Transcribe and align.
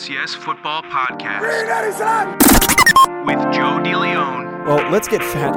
FCS 0.00 0.34
Football 0.34 0.82
Podcast 0.84 1.42
with 3.26 3.36
Joe 3.52 3.78
DeLeon 3.84 4.64
Well, 4.64 4.90
let's 4.90 5.06
get 5.06 5.22
fat. 5.22 5.54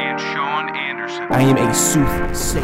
and 0.00 0.20
Sean 0.20 0.76
Anderson. 0.76 1.26
I 1.30 1.42
am 1.42 1.56
a 1.56 1.74
soothsayer. 1.74 2.62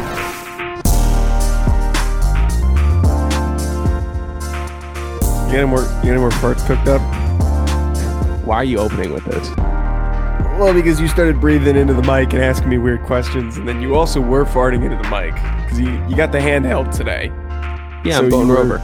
You 5.43 5.51
got 5.51 5.55
any 5.59 5.65
more? 5.65 5.81
You 5.81 5.87
got 5.87 6.05
any 6.05 6.17
more 6.19 6.29
farts 6.29 6.65
cooked 6.65 6.87
up? 6.87 7.01
Why 8.45 8.55
are 8.55 8.63
you 8.63 8.77
opening 8.79 9.11
with 9.11 9.25
this? 9.25 9.49
Well, 10.57 10.73
because 10.73 11.01
you 11.01 11.09
started 11.09 11.41
breathing 11.41 11.75
into 11.75 11.93
the 11.93 12.01
mic 12.03 12.31
and 12.31 12.41
asking 12.41 12.69
me 12.69 12.77
weird 12.77 13.03
questions, 13.03 13.57
and 13.57 13.67
then 13.67 13.81
you 13.81 13.95
also 13.95 14.21
were 14.21 14.45
farting 14.45 14.85
into 14.85 14.95
the 14.95 15.09
mic 15.09 15.33
because 15.33 15.81
you, 15.81 15.89
you 16.07 16.15
got 16.15 16.31
the 16.31 16.39
handheld 16.39 16.95
today. 16.95 17.25
Yeah, 18.05 18.19
So 18.19 18.23
I'm 18.23 18.29
bone 18.29 18.47
were- 18.47 18.55
rover. 18.55 18.81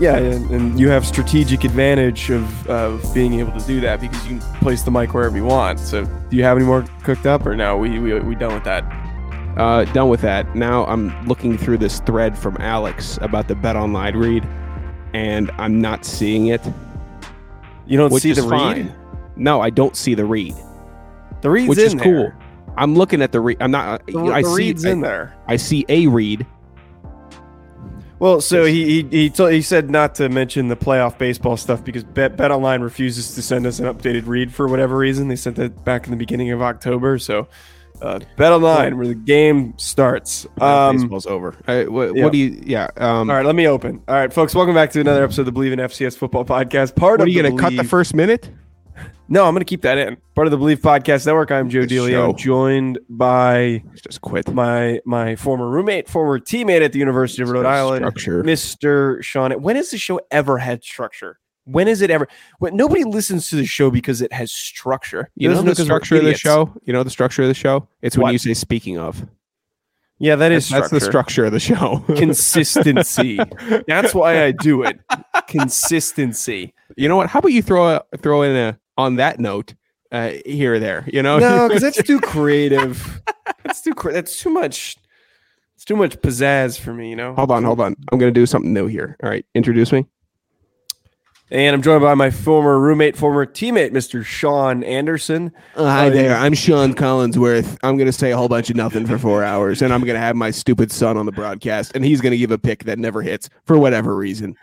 Yeah, 0.00 0.16
and, 0.16 0.50
and 0.50 0.80
you 0.80 0.88
have 0.88 1.06
strategic 1.06 1.64
advantage 1.64 2.30
of, 2.30 2.66
of 2.68 3.14
being 3.14 3.34
able 3.34 3.52
to 3.58 3.66
do 3.66 3.80
that 3.82 4.00
because 4.00 4.26
you 4.26 4.38
can 4.38 4.58
place 4.60 4.82
the 4.82 4.90
mic 4.90 5.12
wherever 5.12 5.36
you 5.36 5.44
want. 5.44 5.78
So, 5.78 6.04
do 6.04 6.36
you 6.36 6.42
have 6.42 6.56
any 6.56 6.64
more 6.66 6.84
cooked 7.02 7.26
up, 7.26 7.44
or 7.46 7.54
no? 7.54 7.76
We 7.76 7.98
we 7.98 8.18
we 8.20 8.34
done 8.34 8.54
with 8.54 8.64
that? 8.64 8.82
Uh, 9.58 9.84
done 9.92 10.08
with 10.08 10.22
that. 10.22 10.54
Now 10.56 10.86
I'm 10.86 11.26
looking 11.26 11.58
through 11.58 11.78
this 11.78 12.00
thread 12.00 12.38
from 12.38 12.56
Alex 12.60 13.18
about 13.20 13.46
the 13.46 13.54
Bet 13.54 13.76
Online 13.76 14.16
read, 14.16 14.48
and 15.12 15.50
I'm 15.58 15.80
not 15.80 16.04
seeing 16.06 16.46
it. 16.46 16.62
You 17.86 17.98
don't 17.98 18.12
see 18.18 18.32
the 18.32 18.42
read. 18.42 18.48
fine. 18.50 18.94
No, 19.36 19.60
I 19.60 19.70
don't 19.70 19.96
see 19.96 20.14
the 20.14 20.24
read, 20.24 20.54
The 21.42 21.50
read's 21.50 21.68
which 21.68 21.78
in 21.78 21.84
is 21.84 21.94
there. 21.96 22.04
cool. 22.04 22.32
I'm 22.76 22.94
looking 22.94 23.20
at 23.20 23.32
the 23.32 23.40
read. 23.40 23.58
I'm 23.60 23.70
not. 23.70 24.06
The, 24.06 24.18
I 24.18 24.42
the 24.42 24.48
see. 24.48 24.54
read's 24.54 24.86
I, 24.86 24.90
in 24.90 25.00
there. 25.00 25.34
I 25.46 25.56
see 25.56 25.84
a 25.88 26.06
read. 26.06 26.46
Well, 28.20 28.42
so 28.42 28.66
he 28.66 28.84
he 28.84 29.08
he, 29.10 29.30
told, 29.30 29.52
he 29.52 29.62
said 29.62 29.90
not 29.90 30.14
to 30.16 30.28
mention 30.28 30.68
the 30.68 30.76
playoff 30.76 31.16
baseball 31.16 31.56
stuff 31.56 31.82
because 31.82 32.04
Bet 32.04 32.36
Bet 32.36 32.50
Online 32.50 32.82
refuses 32.82 33.34
to 33.34 33.40
send 33.40 33.66
us 33.66 33.78
an 33.78 33.86
updated 33.86 34.26
read 34.26 34.52
for 34.52 34.68
whatever 34.68 34.98
reason. 34.98 35.28
They 35.28 35.36
sent 35.36 35.56
that 35.56 35.86
back 35.86 36.04
in 36.04 36.10
the 36.10 36.18
beginning 36.18 36.50
of 36.50 36.60
October. 36.60 37.18
So, 37.18 37.48
uh, 38.02 38.20
BetOnline, 38.36 38.98
where 38.98 39.06
the 39.06 39.14
game 39.14 39.72
starts. 39.78 40.46
Um, 40.60 40.96
baseball's 40.98 41.24
over. 41.24 41.56
I, 41.66 41.86
what, 41.86 42.14
yeah. 42.14 42.24
what 42.24 42.32
do 42.32 42.38
you? 42.38 42.62
Yeah. 42.62 42.88
Um, 42.98 43.30
all 43.30 43.36
right, 43.36 43.46
let 43.46 43.54
me 43.54 43.66
open. 43.66 44.02
All 44.06 44.16
right, 44.16 44.30
folks, 44.30 44.54
welcome 44.54 44.74
back 44.74 44.90
to 44.92 45.00
another 45.00 45.24
episode 45.24 45.42
of 45.42 45.46
the 45.46 45.52
Believe 45.52 45.72
in 45.72 45.78
FCS 45.78 46.18
Football 46.18 46.44
Podcast. 46.44 46.96
Part 46.96 47.20
what 47.20 47.22
of 47.22 47.26
are 47.26 47.30
you 47.30 47.42
going 47.42 47.56
to 47.56 47.62
cut 47.62 47.74
the 47.74 47.84
first 47.84 48.12
minute? 48.12 48.50
No, 49.32 49.44
I'm 49.46 49.54
going 49.54 49.60
to 49.60 49.64
keep 49.64 49.82
that 49.82 49.96
in. 49.96 50.16
Part 50.34 50.48
of 50.48 50.50
the 50.50 50.56
Believe 50.56 50.80
Podcast 50.80 51.24
Network. 51.24 51.52
I'm 51.52 51.70
Joe 51.70 51.86
show. 51.86 52.32
joined 52.32 52.98
by 53.08 53.80
Just 53.94 54.20
quit. 54.22 54.52
my 54.52 55.00
my 55.04 55.36
former 55.36 55.68
roommate, 55.68 56.08
former 56.08 56.40
teammate 56.40 56.82
at 56.84 56.92
the 56.92 56.98
University 56.98 57.40
of 57.44 57.48
Rhode 57.50 57.64
Island, 57.64 58.00
structure. 58.02 58.42
Mr. 58.42 59.22
Sean. 59.22 59.52
When 59.62 59.76
has 59.76 59.90
the 59.90 59.98
show 59.98 60.20
ever 60.32 60.58
had 60.58 60.82
structure? 60.82 61.38
When 61.64 61.86
is 61.86 62.02
it 62.02 62.10
ever? 62.10 62.26
When 62.58 62.74
nobody 62.74 63.04
listens 63.04 63.48
to 63.50 63.56
the 63.56 63.66
show 63.66 63.88
because 63.88 64.20
it 64.20 64.32
has 64.32 64.50
structure. 64.50 65.30
You 65.36 65.48
know 65.48 65.62
the 65.62 65.76
structure 65.76 66.16
of 66.16 66.24
the 66.24 66.34
show. 66.34 66.74
You 66.84 66.92
know 66.92 67.04
the 67.04 67.10
structure 67.10 67.42
of 67.42 67.48
the 67.48 67.54
show. 67.54 67.86
It's 68.02 68.16
when 68.16 68.22
What? 68.24 68.32
you 68.32 68.38
say 68.38 68.54
"speaking 68.54 68.98
of." 68.98 69.24
Yeah, 70.18 70.34
that 70.36 70.50
is 70.50 70.68
That's, 70.68 70.90
that's 70.90 71.04
the 71.04 71.08
structure 71.08 71.44
of 71.44 71.52
the 71.52 71.60
show. 71.60 72.04
Consistency. 72.16 73.38
That's 73.86 74.12
why 74.12 74.42
I 74.44 74.50
do 74.50 74.82
it. 74.82 74.98
Consistency. 75.46 76.74
you 76.96 77.08
know 77.08 77.16
what? 77.16 77.28
How 77.28 77.38
about 77.38 77.52
you 77.52 77.62
throw 77.62 77.94
a, 77.96 78.04
throw 78.18 78.42
in 78.42 78.54
a 78.56 78.78
on 79.00 79.16
that 79.16 79.40
note 79.40 79.74
uh, 80.12 80.30
here 80.46 80.74
or 80.74 80.78
there? 80.78 81.04
You 81.12 81.22
know, 81.22 81.38
No, 81.38 81.68
because 81.68 81.82
that's 81.94 82.02
too 82.02 82.20
creative. 82.20 83.20
That's 83.64 83.80
too. 83.82 83.94
cre- 83.94 84.12
That's 84.12 84.40
too 84.40 84.50
much. 84.50 84.96
It's 85.74 85.84
too 85.84 85.96
much 85.96 86.16
pizzazz 86.20 86.78
for 86.78 86.92
me. 86.94 87.10
You 87.10 87.16
know. 87.16 87.34
hold 87.34 87.50
on, 87.50 87.64
hold 87.64 87.80
on. 87.80 87.96
I'm 88.12 88.18
gonna 88.18 88.30
do 88.32 88.46
something 88.46 88.72
new 88.72 88.86
here. 88.86 89.16
All 89.22 89.30
right, 89.30 89.44
introduce 89.54 89.92
me. 89.92 90.06
And 91.52 91.74
I'm 91.74 91.82
joined 91.82 92.00
by 92.02 92.14
my 92.14 92.30
former 92.30 92.78
roommate, 92.78 93.16
former 93.16 93.44
teammate, 93.44 93.90
Mr. 93.90 94.24
Sean 94.24 94.84
Anderson. 94.84 95.50
hi 95.74 96.06
Uh, 96.06 96.10
there. 96.10 96.36
I'm 96.36 96.54
Sean 96.54 96.94
Collinsworth. 96.94 97.76
I'm 97.82 97.96
gonna 97.98 98.12
say 98.12 98.30
a 98.30 98.36
whole 98.36 98.48
bunch 98.48 98.70
of 98.70 98.76
nothing 98.76 99.04
for 99.04 99.18
four 99.18 99.42
hours, 99.42 99.82
and 99.82 99.92
I'm 99.92 100.04
gonna 100.04 100.20
have 100.20 100.36
my 100.36 100.52
stupid 100.52 100.92
son 100.92 101.16
on 101.16 101.26
the 101.26 101.32
broadcast, 101.32 101.90
and 101.96 102.04
he's 102.04 102.20
gonna 102.20 102.36
give 102.36 102.52
a 102.52 102.58
pick 102.58 102.84
that 102.84 103.00
never 103.00 103.20
hits 103.20 103.48
for 103.64 103.76
whatever 103.78 104.14
reason. 104.14 104.54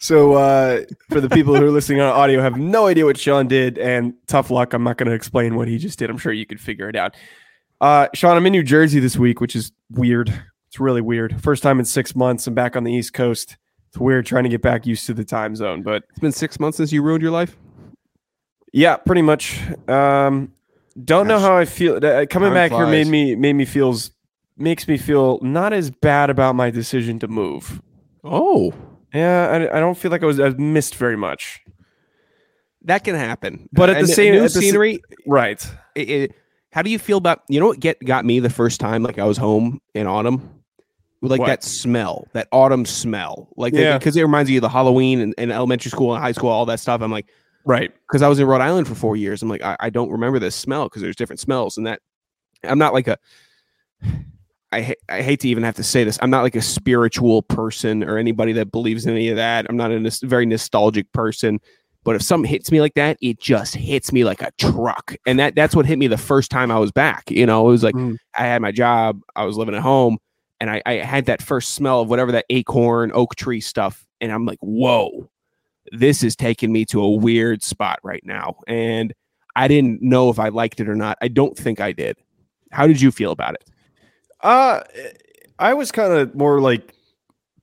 So, 0.00 0.34
uh, 0.34 0.82
for 1.10 1.20
the 1.20 1.28
people 1.28 1.56
who 1.56 1.64
are 1.64 1.70
listening 1.70 2.00
on 2.00 2.08
audio, 2.08 2.40
have 2.40 2.56
no 2.56 2.86
idea 2.86 3.04
what 3.04 3.18
Sean 3.18 3.48
did, 3.48 3.78
and 3.78 4.14
tough 4.28 4.48
luck. 4.50 4.72
I'm 4.72 4.84
not 4.84 4.96
going 4.96 5.08
to 5.08 5.14
explain 5.14 5.56
what 5.56 5.66
he 5.66 5.76
just 5.76 5.98
did. 5.98 6.08
I'm 6.08 6.18
sure 6.18 6.32
you 6.32 6.46
could 6.46 6.60
figure 6.60 6.88
it 6.88 6.94
out. 6.94 7.16
Uh, 7.80 8.06
Sean, 8.14 8.36
I'm 8.36 8.46
in 8.46 8.52
New 8.52 8.62
Jersey 8.62 9.00
this 9.00 9.16
week, 9.16 9.40
which 9.40 9.56
is 9.56 9.72
weird. 9.90 10.28
It's 10.68 10.78
really 10.78 11.00
weird. 11.00 11.42
First 11.42 11.62
time 11.64 11.78
in 11.80 11.84
six 11.84 12.14
months. 12.14 12.46
I'm 12.46 12.54
back 12.54 12.76
on 12.76 12.84
the 12.84 12.92
East 12.92 13.12
Coast. 13.12 13.56
It's 13.88 13.98
weird 13.98 14.24
trying 14.26 14.44
to 14.44 14.50
get 14.50 14.62
back 14.62 14.86
used 14.86 15.06
to 15.06 15.14
the 15.14 15.24
time 15.24 15.56
zone, 15.56 15.82
but 15.82 16.04
It's 16.10 16.18
been 16.20 16.30
six 16.32 16.60
months 16.60 16.76
since 16.76 16.92
you 16.92 17.02
ruined 17.02 17.22
your 17.22 17.32
life. 17.32 17.56
yeah, 18.72 18.96
pretty 18.98 19.22
much. 19.22 19.58
Um, 19.88 20.52
don't 21.04 21.26
know 21.26 21.38
how 21.40 21.56
I 21.56 21.64
feel. 21.64 21.96
Uh, 21.96 22.26
coming 22.26 22.48
Time 22.50 22.54
back 22.54 22.70
here 22.70 22.86
made 22.86 23.06
me 23.06 23.34
made 23.34 23.54
me 23.54 23.64
feels 23.64 24.10
makes 24.56 24.86
me 24.86 24.96
feel 24.98 25.38
not 25.42 25.72
as 25.72 25.90
bad 25.90 26.28
about 26.30 26.54
my 26.54 26.70
decision 26.70 27.18
to 27.20 27.28
move. 27.28 27.80
Oh, 28.24 28.74
Yeah, 29.14 29.68
I, 29.72 29.76
I 29.78 29.80
don't 29.80 29.96
feel 29.96 30.10
like 30.10 30.22
I 30.22 30.26
was 30.26 30.38
I 30.40 30.50
missed 30.50 30.94
very 30.96 31.16
much. 31.16 31.60
that 32.82 33.04
can 33.04 33.14
happen. 33.14 33.68
But 33.72 33.90
at 33.90 33.96
Uh, 33.96 33.98
the 34.00 34.04
a 34.12 34.14
same- 34.14 34.32
new 34.34 34.38
at 34.40 34.42
the 34.44 34.48
sa- 34.50 34.60
scenery. 34.60 35.00
Right. 35.26 35.64
it, 35.94 36.10
it- 36.10 36.32
how 36.72 36.82
do 36.82 36.90
you 36.90 36.98
feel 36.98 37.16
about 37.18 37.40
you 37.48 37.58
know 37.58 37.66
what 37.66 37.80
get 37.80 37.98
got 38.04 38.24
me 38.26 38.40
the 38.40 38.50
first 38.50 38.78
time 38.78 39.02
like 39.02 39.18
I 39.18 39.24
was 39.24 39.36
home 39.38 39.80
in 39.94 40.06
autumn 40.06 40.50
like 41.22 41.40
What? 41.40 41.46
that 41.46 41.64
smell 41.64 42.28
that 42.34 42.46
autumn 42.52 42.84
smell 42.84 43.48
like 43.56 43.72
Yeah. 43.72 43.96
because 43.98 44.16
it 44.16 44.22
reminds 44.22 44.50
you 44.50 44.58
of 44.58 44.62
the 44.62 44.68
Halloween 44.68 45.18
and, 45.20 45.34
and 45.38 45.50
elementary 45.50 45.90
school 45.90 46.12
and 46.14 46.22
high 46.22 46.32
school 46.32 46.50
all 46.50 46.66
that 46.66 46.78
stuff 46.78 47.00
I'm 47.00 47.10
like 47.10 47.26
Right. 47.64 47.90
because 48.06 48.20
I 48.22 48.28
was 48.28 48.38
in 48.38 48.46
Rhode 48.46 48.60
Island 48.60 48.86
for 48.86 48.94
four 48.94 49.16
years 49.16 49.42
I'm 49.42 49.48
like 49.48 49.62
I, 49.62 49.76
I 49.80 49.90
don't 49.90 50.10
remember 50.10 50.38
this 50.38 50.54
smell 50.54 50.84
because 50.84 51.00
there's 51.02 51.16
different 51.16 51.40
smells 51.40 51.78
and 51.78 51.86
that 51.86 52.00
I'm 52.62 52.78
not 52.78 52.92
like 52.92 53.08
a 53.08 53.18
I, 54.72 54.82
ha- 54.82 54.94
I 55.08 55.22
hate 55.22 55.40
to 55.40 55.48
even 55.48 55.62
have 55.62 55.76
to 55.76 55.82
say 55.82 56.04
this. 56.04 56.18
I'm 56.20 56.30
not 56.30 56.42
like 56.42 56.56
a 56.56 56.62
spiritual 56.62 57.42
person 57.42 58.04
or 58.04 58.18
anybody 58.18 58.52
that 58.52 58.70
believes 58.70 59.06
in 59.06 59.12
any 59.12 59.28
of 59.28 59.36
that. 59.36 59.66
I'm 59.68 59.76
not 59.76 59.90
a 59.90 60.10
very 60.22 60.46
nostalgic 60.46 61.10
person. 61.12 61.60
But 62.04 62.14
if 62.14 62.22
something 62.22 62.48
hits 62.50 62.70
me 62.70 62.80
like 62.80 62.94
that, 62.94 63.18
it 63.20 63.38
just 63.40 63.74
hits 63.74 64.12
me 64.12 64.24
like 64.24 64.40
a 64.40 64.50
truck. 64.58 65.14
And 65.26 65.38
that 65.38 65.54
that's 65.54 65.74
what 65.74 65.84
hit 65.84 65.98
me 65.98 66.06
the 66.06 66.16
first 66.16 66.50
time 66.50 66.70
I 66.70 66.78
was 66.78 66.92
back. 66.92 67.30
You 67.30 67.44
know, 67.44 67.68
it 67.68 67.70
was 67.70 67.82
like 67.82 67.94
Mm. 67.94 68.16
I 68.36 68.42
had 68.42 68.62
my 68.62 68.72
job, 68.72 69.20
I 69.36 69.44
was 69.44 69.56
living 69.56 69.74
at 69.74 69.82
home, 69.82 70.18
and 70.60 70.70
I, 70.70 70.82
I 70.86 70.92
had 70.94 71.26
that 71.26 71.42
first 71.42 71.74
smell 71.74 72.00
of 72.00 72.08
whatever 72.08 72.32
that 72.32 72.46
acorn, 72.50 73.10
oak 73.12 73.34
tree 73.36 73.60
stuff. 73.60 74.06
And 74.20 74.32
I'm 74.32 74.46
like, 74.46 74.58
whoa, 74.60 75.28
this 75.92 76.22
is 76.22 76.36
taking 76.36 76.72
me 76.72 76.84
to 76.86 77.02
a 77.02 77.10
weird 77.10 77.62
spot 77.62 77.98
right 78.02 78.24
now. 78.24 78.56
And 78.66 79.12
I 79.56 79.68
didn't 79.68 80.00
know 80.00 80.30
if 80.30 80.38
I 80.38 80.48
liked 80.48 80.80
it 80.80 80.88
or 80.88 80.94
not. 80.94 81.18
I 81.20 81.28
don't 81.28 81.56
think 81.56 81.80
I 81.80 81.92
did. 81.92 82.16
How 82.70 82.86
did 82.86 83.00
you 83.00 83.10
feel 83.10 83.32
about 83.32 83.54
it? 83.54 83.64
Uh 84.42 84.80
I 85.58 85.74
was 85.74 85.90
kind 85.90 86.12
of 86.12 86.34
more 86.34 86.60
like 86.60 86.94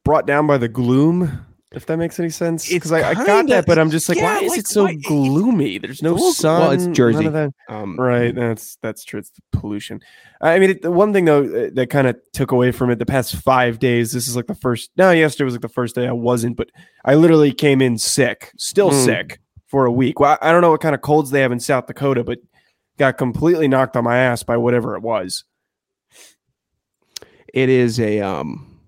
brought 0.04 0.28
down 0.28 0.48
by 0.48 0.58
the 0.58 0.68
gloom, 0.68 1.46
if 1.72 1.86
that 1.86 1.98
makes 1.98 2.20
any 2.20 2.30
sense. 2.30 2.70
Because 2.72 2.92
I, 2.92 3.12
I 3.12 3.14
got 3.14 3.48
that, 3.48 3.66
but 3.66 3.80
I'm 3.80 3.90
just 3.90 4.10
like, 4.10 4.18
yeah, 4.18 4.36
why 4.36 4.40
is 4.42 4.50
like, 4.52 4.60
it 4.60 4.68
so 4.68 4.84
why- 4.84 4.96
gloomy? 4.96 5.78
There's 5.78 6.04
no 6.04 6.14
Well, 6.16 6.34
sun. 6.34 6.60
well, 6.62 6.72
it's 6.72 6.88
Jersey. 6.88 7.28
Um, 7.70 7.98
Right. 7.98 8.36
That's 8.36 8.78
that's 8.82 9.04
true. 9.06 9.20
It's 9.20 9.30
the 9.32 9.42
pollution. 9.58 10.02
I 10.42 10.60
mean, 10.60 10.72
it, 10.72 10.82
the 10.82 10.92
one 10.92 11.14
thing 11.14 11.26
though 11.26 11.44
uh, 11.46 11.70
that 11.74 11.90
kind 11.90 12.08
of 12.08 12.18
took 12.34 12.52
away 12.52 12.72
from 12.72 12.90
it 12.92 13.00
the 13.00 13.06
past 13.06 13.36
five 13.38 13.80
days. 13.80 14.12
This 14.12 14.28
is 14.28 14.36
like 14.36 14.48
the 14.48 14.56
first. 14.56 14.92
No, 14.98 15.12
yesterday 15.12 15.46
was 15.46 15.54
like 15.54 15.62
the 15.62 15.70
first 15.70 15.96
day 15.96 16.08
I 16.08 16.12
wasn't, 16.12 16.58
but 16.58 16.70
I 17.06 17.16
literally 17.16 17.54
came 17.54 17.82
in 17.82 17.98
sick, 17.98 18.52
still 18.58 18.92
Mm. 18.92 19.06
sick 19.06 19.40
for 19.68 19.86
a 19.86 19.92
week. 19.92 20.20
Well, 20.20 20.38
I 20.42 20.52
don't 20.52 20.62
know 20.62 20.72
what 20.72 20.82
kind 20.82 20.94
of 20.94 21.02
colds 21.02 21.32
they 21.32 21.40
have 21.42 21.52
in 21.54 21.60
South 21.62 21.88
Dakota, 21.88 22.24
but 22.26 22.40
got 22.98 23.18
completely 23.18 23.68
knocked 23.70 23.96
on 23.98 24.04
my 24.04 24.18
ass 24.18 24.44
by 24.44 24.58
whatever 24.58 24.96
it 24.96 25.02
was. 25.02 25.44
It 27.56 27.70
is 27.70 28.00
a 28.00 28.20
um 28.22 28.80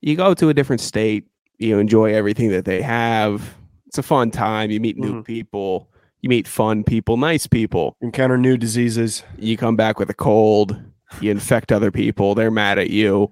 you 0.00 0.16
go 0.16 0.34
to 0.34 0.48
a 0.48 0.54
different 0.54 0.80
state 0.80 1.24
you 1.58 1.78
enjoy 1.78 2.12
everything 2.12 2.50
that 2.50 2.66
they 2.66 2.82
have. 2.82 3.54
It's 3.86 3.96
a 3.96 4.02
fun 4.02 4.30
time. 4.30 4.70
You 4.70 4.78
meet 4.78 4.98
new 4.98 5.14
Mhm. 5.22 5.24
people. 5.24 5.88
You 6.20 6.28
meet 6.28 6.46
fun 6.46 6.84
people 6.84 7.16
nice 7.16 7.46
people. 7.46 7.96
Encounter 8.02 8.36
new 8.36 8.58
diseases. 8.58 9.22
you 9.38 9.56
come 9.56 9.74
back 9.74 9.98
with 9.98 10.10
a 10.10 10.14
cold. 10.14 10.76
You 11.22 11.30
infect 11.30 11.72
other 11.72 11.90
people. 11.90 12.34
They're 12.34 12.50
mad 12.50 12.78
at 12.78 12.90
you. 12.90 13.30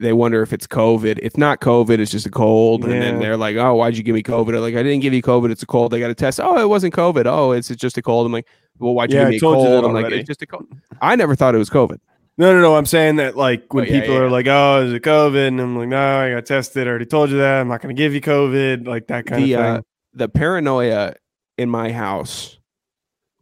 They 0.00 0.14
wonder 0.14 0.40
if 0.42 0.52
it's 0.54 0.66
covid. 0.66 1.18
It's 1.22 1.36
not 1.36 1.60
covid 1.60 1.98
it's 1.98 2.10
just 2.10 2.24
a 2.26 2.30
cold. 2.30 2.84
And 2.84 2.92
then 3.02 3.18
they're 3.18 3.36
like 3.36 3.56
oh 3.56 3.74
why'd 3.74 3.96
you 3.96 4.02
give 4.02 4.14
me 4.14 4.22
covid? 4.22 4.54
I'm 4.56 4.62
like 4.62 4.74
i 4.74 4.82
didn't 4.82 5.00
give 5.02 5.12
you 5.12 5.22
covid. 5.22 5.50
It's 5.50 5.62
a 5.62 5.66
cold. 5.66 5.92
They 5.92 6.00
got 6.00 6.10
a 6.10 6.14
test. 6.14 6.40
Oh 6.42 6.58
it 6.58 6.68
wasn't 6.68 6.94
covid. 6.94 7.26
Oh 7.26 7.52
it's, 7.52 7.70
it's 7.70 7.80
just 7.80 7.98
a 7.98 8.02
cold. 8.02 8.24
I'm 8.26 8.32
like 8.32 8.46
well 8.78 8.94
why'd 8.94 9.10
you 9.12 9.18
Yeah, 9.18 9.24
give 9.24 9.30
me 9.30 9.36
a 9.36 9.40
told 9.40 9.56
you 9.58 9.64
that 9.70 9.82
cold 9.82 9.84
i'm 9.96 10.02
like 10.02 10.12
it's 10.12 10.26
just 10.26 10.42
a 10.42 10.46
cold 10.46 10.66
i 11.00 11.14
never 11.14 11.36
thought 11.36 11.54
it 11.54 11.58
was 11.58 11.70
covid 11.70 11.98
No, 12.36 12.52
no, 12.52 12.60
no. 12.60 12.74
I'm 12.76 12.86
saying 12.86 13.16
that 13.16 13.36
like 13.36 13.72
when 13.72 13.84
Oh, 13.84 13.86
yeah, 13.88 14.00
people 14.00 14.14
yeah. 14.14 14.20
are 14.22 14.30
like, 14.30 14.46
"Oh, 14.48 14.84
is 14.86 14.92
it 14.92 15.02
COVID?" 15.02 15.46
and 15.48 15.60
I'm 15.60 15.76
like, 15.78 15.88
"No, 15.88 16.18
I 16.20 16.30
got 16.32 16.46
tested. 16.46 16.86
I 16.86 16.90
already 16.90 17.06
told 17.06 17.30
you 17.30 17.38
that. 17.38 17.60
I'm 17.60 17.68
not 17.68 17.80
going 17.80 17.94
to 17.94 18.00
give 18.00 18.12
you 18.12 18.20
COVID." 18.20 18.86
Like 18.86 19.06
that 19.06 19.26
kind 19.26 19.44
the 19.44 19.54
of 19.54 19.60
uh, 19.60 19.74
thing. 19.76 19.84
the 20.14 20.28
paranoia 20.28 21.14
in 21.58 21.70
my 21.70 21.92
house 21.92 22.58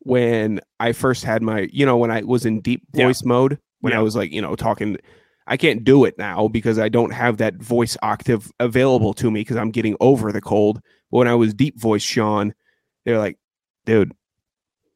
when 0.00 0.60
I 0.80 0.92
first 0.92 1.24
had 1.24 1.42
my, 1.42 1.68
you 1.72 1.86
know, 1.86 1.96
when 1.96 2.10
I 2.10 2.22
was 2.22 2.44
in 2.44 2.60
deep 2.60 2.82
Yeah. 2.92 3.06
voice 3.06 3.24
mode, 3.24 3.58
when 3.80 3.92
I 3.92 4.00
was 4.00 4.14
like, 4.16 4.32
you 4.32 4.42
know, 4.42 4.56
talking, 4.56 4.98
I 5.46 5.56
can't 5.56 5.84
do 5.84 6.04
it 6.04 6.18
now 6.18 6.48
because 6.48 6.78
I 6.78 6.88
don't 6.88 7.12
have 7.12 7.36
that 7.38 7.54
voice 7.62 7.96
octave 8.02 8.50
available 8.60 9.14
to 9.14 9.30
me 9.30 9.40
because 9.40 9.56
I'm 9.56 9.70
getting 9.70 9.96
over 10.00 10.32
the 10.32 10.40
cold. 10.40 10.80
But 11.10 11.18
when 11.18 11.28
I 11.28 11.34
was 11.34 11.54
deep 11.54 11.80
voice 11.80 12.02
Sean, 12.02 12.52
they're 13.04 13.18
like, 13.18 13.38
dude, 13.86 14.12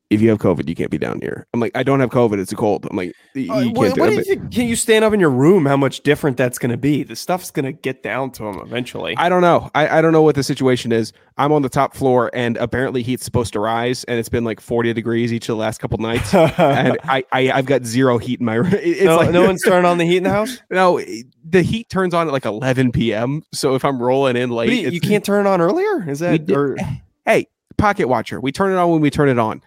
if 0.09 0.21
you 0.21 0.29
have 0.31 0.39
COVID, 0.39 0.69
you 0.69 0.75
can't 0.77 0.91
be 0.91 0.99
down 0.99 1.21
here. 1.21 1.47
I'm 1.53 1.59
like, 1.59 1.73
I 1.75 1.83
don't 1.83 1.99
have 1.99 2.11
COVID. 2.11 2.39
It's 2.39 2.53
a 2.53 2.57
cold. 2.57 2.87
I'm 2.89 2.97
like, 2.97 3.13
you 3.35 3.53
Uh, 3.53 3.63
can't 3.65 3.77
what 3.77 3.95
do 3.95 4.01
what 4.01 4.11
do 4.11 4.17
you 4.17 4.23
think? 4.23 4.53
Can 4.53 4.69
you 4.69 4.77
stand 4.77 5.05
up 5.05 5.13
in 5.13 5.19
your 5.19 5.31
room? 5.31 5.67
How 5.67 5.77
much 5.77 6.01
different 6.03 6.37
that's 6.37 6.59
going 6.59 6.71
to 6.71 6.77
be? 6.77 7.03
The 7.03 7.17
stuff's 7.17 7.51
going 7.51 7.65
to 7.65 7.73
get 7.73 8.05
down 8.05 8.31
to 8.33 8.47
him 8.47 8.61
eventually. 8.61 9.17
I 9.17 9.29
don't 9.29 9.43
know. 9.43 9.69
I, 9.75 9.99
I 9.99 10.03
don't 10.03 10.13
know 10.13 10.23
what 10.23 10.37
the 10.37 10.45
situation 10.45 10.93
is. 10.93 11.13
I'm 11.39 11.51
on 11.53 11.63
the 11.63 11.69
top 11.69 11.95
floor, 11.95 12.31
and 12.33 12.57
apparently 12.59 13.03
heat's 13.03 13.25
supposed 13.25 13.53
to 13.55 13.61
rise, 13.61 14.05
and 14.05 14.19
it's 14.19 14.29
been 14.29 14.45
like 14.45 14.61
40 14.61 14.93
degrees 14.93 15.33
each 15.33 15.49
of 15.49 15.57
the 15.57 15.61
last 15.61 15.79
couple 15.79 15.99
nights. 15.99 16.33
and 16.35 16.97
I, 17.05 17.25
I 17.33 17.51
I've 17.51 17.67
got 17.67 17.85
zero 17.85 18.19
heat 18.19 18.41
in 18.41 18.47
my 18.47 18.55
room. 18.55 18.75
It's 18.87 19.03
no, 19.05 19.17
like 19.17 19.31
no 19.33 19.45
one's 19.45 19.63
turning 19.63 19.85
on 19.85 19.99
the 19.99 20.07
heat 20.07 20.19
in 20.19 20.23
the 20.23 20.31
house. 20.31 20.59
no. 20.71 21.01
The 21.49 21.63
heat 21.63 21.89
turns 21.89 22.15
on 22.15 22.29
at 22.29 22.33
like 22.33 22.45
11 22.45 22.93
p.m. 22.93 23.43
So 23.53 23.75
if 23.75 23.85
I'm 23.85 24.01
rolling 24.01 24.37
in 24.37 24.51
late, 24.51 24.71
you, 24.71 24.91
you 24.91 25.01
can't 25.01 25.25
turn 25.25 25.47
it 25.47 25.49
on 25.49 25.61
earlier. 25.61 26.09
Is 26.09 26.21
that? 26.21 26.51
or, 26.51 26.77
Hey, 27.27 27.49
pocket 27.77 28.09
watcher. 28.09 28.41
We 28.41 28.53
turn 28.53 28.73
it 28.73 28.77
on 28.77 28.91
when 28.91 29.01
we 29.01 29.11
turn 29.11 29.29
it 29.29 29.39
on. 29.39 29.63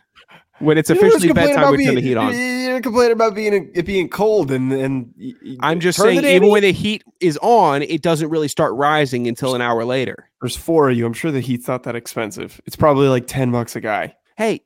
When 0.60 0.78
it's 0.78 0.90
officially 0.90 1.32
bedtime, 1.34 1.72
we 1.76 1.86
turn 1.86 1.96
the 1.96 2.02
heat 2.02 2.16
on. 2.18 2.34
You're 2.70 2.82
complaining 2.82 3.12
about 3.14 3.36
being 3.36 3.72
it 3.74 3.86
being 3.86 4.08
cold 4.10 4.52
and 4.52 4.72
and 4.72 5.14
I'm 5.60 5.80
just 5.80 6.00
saying, 6.00 6.24
even 6.24 6.50
when 6.50 6.62
the 6.62 6.72
heat 6.72 7.04
is 7.20 7.38
on, 7.42 7.82
it 7.82 8.02
doesn't 8.02 8.30
really 8.30 8.48
start 8.48 8.74
rising 8.76 9.28
until 9.28 9.56
an 9.56 9.62
hour 9.62 9.84
later. 9.86 10.30
there's 10.42 10.56
four 10.56 10.90
of 10.90 10.98
you. 10.98 11.06
I'm 11.06 11.14
sure 11.14 11.32
the 11.32 11.42
heat's 11.42 11.68
not 11.68 11.84
that 11.84 11.96
expensive. 11.96 12.62
It's 12.66 12.76
probably 12.76 13.08
like 13.10 13.28
ten 13.28 13.52
bucks 13.52 13.76
a 13.76 13.82
guy. 13.82 14.16
Hey, 14.38 14.62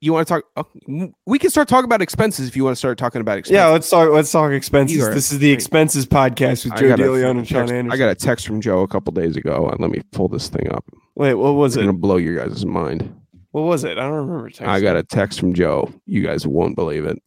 you 0.00 0.12
want 0.12 0.26
to 0.28 0.34
talk? 0.34 0.44
oh, 0.56 1.12
we 1.26 1.38
can 1.38 1.48
start 1.50 1.68
talking 1.68 1.84
about 1.86 2.02
expenses 2.02 2.48
if 2.48 2.56
you 2.56 2.64
want 2.64 2.72
to 2.74 2.78
start 2.78 2.98
talking 2.98 3.20
about 3.20 3.38
expenses. 3.38 3.54
Yeah, 3.56 3.68
let's 3.68 3.88
talk. 3.88 4.10
Let's 4.10 4.30
talk 4.32 4.50
expenses. 4.52 5.02
Are- 5.02 5.14
This 5.14 5.30
is 5.32 5.38
the 5.38 5.50
expenses 5.52 6.06
podcast 6.06 6.64
with 6.64 6.76
Joe 6.76 6.94
DeLeon 6.96 7.30
and 7.38 7.48
Sean 7.48 7.60
text- 7.60 7.72
Anderson. 7.72 7.92
I 7.92 7.96
got 7.96 8.10
a 8.10 8.14
text 8.14 8.46
from 8.46 8.60
Joe 8.60 8.80
a 8.82 8.88
couple 8.88 9.12
days 9.12 9.36
ago, 9.36 9.68
and 9.70 9.80
let 9.80 9.90
me 9.90 10.00
pull 10.12 10.28
this 10.28 10.48
thing 10.48 10.70
up. 10.72 10.84
Wait, 11.14 11.34
what 11.34 11.52
was 11.54 11.76
It's 11.76 11.82
it? 11.82 11.86
gonna 11.86 11.92
blow 11.98 12.16
your 12.16 12.36
guys' 12.44 12.66
mind. 12.66 13.14
What 13.54 13.62
was 13.66 13.84
it? 13.84 13.98
I 13.98 14.02
don't 14.02 14.26
remember. 14.26 14.50
Texting. 14.50 14.66
I 14.66 14.80
got 14.80 14.96
a 14.96 15.04
text 15.04 15.38
from 15.38 15.54
Joe. 15.54 15.88
You 16.06 16.22
guys 16.22 16.44
won't 16.44 16.74
believe 16.74 17.04
it. 17.04 17.22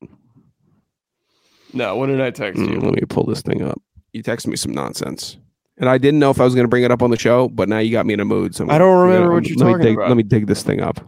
no. 1.73 1.95
What 1.95 2.07
did 2.07 2.19
I 2.19 2.31
text 2.31 2.59
Mm, 2.61 2.69
you? 2.69 2.79
let 2.81 2.95
me 2.95 3.01
pull 3.07 3.23
this 3.25 3.41
thing 3.41 3.61
up. 3.61 3.79
You 4.11 4.23
texted 4.23 4.47
me 4.47 4.57
some 4.57 4.73
nonsense, 4.73 5.37
and 5.77 5.87
I 5.89 5.97
didn't 5.97 6.19
know 6.19 6.29
if 6.29 6.41
I 6.41 6.43
was 6.43 6.53
going 6.53 6.65
to 6.65 6.69
bring 6.69 6.83
it 6.83 6.91
up 6.91 7.01
on 7.01 7.11
the 7.11 7.17
show, 7.17 7.47
but 7.47 7.69
now 7.69 7.77
you 7.79 7.93
got 7.93 8.05
me 8.05 8.13
in 8.13 8.19
a 8.19 8.25
mood. 8.25 8.55
So 8.55 8.65
I'm 8.65 8.69
I 8.71 8.77
don't 8.77 8.93
gonna- 8.93 9.03
remember 9.13 9.33
what 9.35 9.47
you're 9.47 9.57
let 9.57 9.65
me 9.67 9.71
talking 9.71 9.85
dig- 9.85 9.95
about. 9.97 10.09
Let 10.09 10.17
me 10.17 10.23
dig 10.23 10.47
this 10.47 10.63
thing 10.63 10.81
up. 10.81 10.99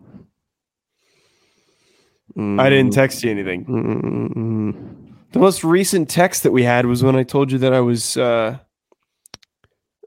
I 2.38 2.70
didn't 2.70 2.94
text 2.94 3.22
you 3.22 3.32
anything. 3.32 3.66
Mm, 3.66 5.32
The 5.34 5.40
most 5.40 5.66
recent 5.66 6.10
text 6.10 6.44
that 6.44 6.52
we 6.54 6.64
had 6.64 6.86
was 6.86 7.04
when 7.04 7.18
I 7.18 7.24
told 7.24 7.52
you 7.52 7.58
that 7.58 7.74
I 7.74 7.82
was. 7.82 8.16
uh 8.16 8.58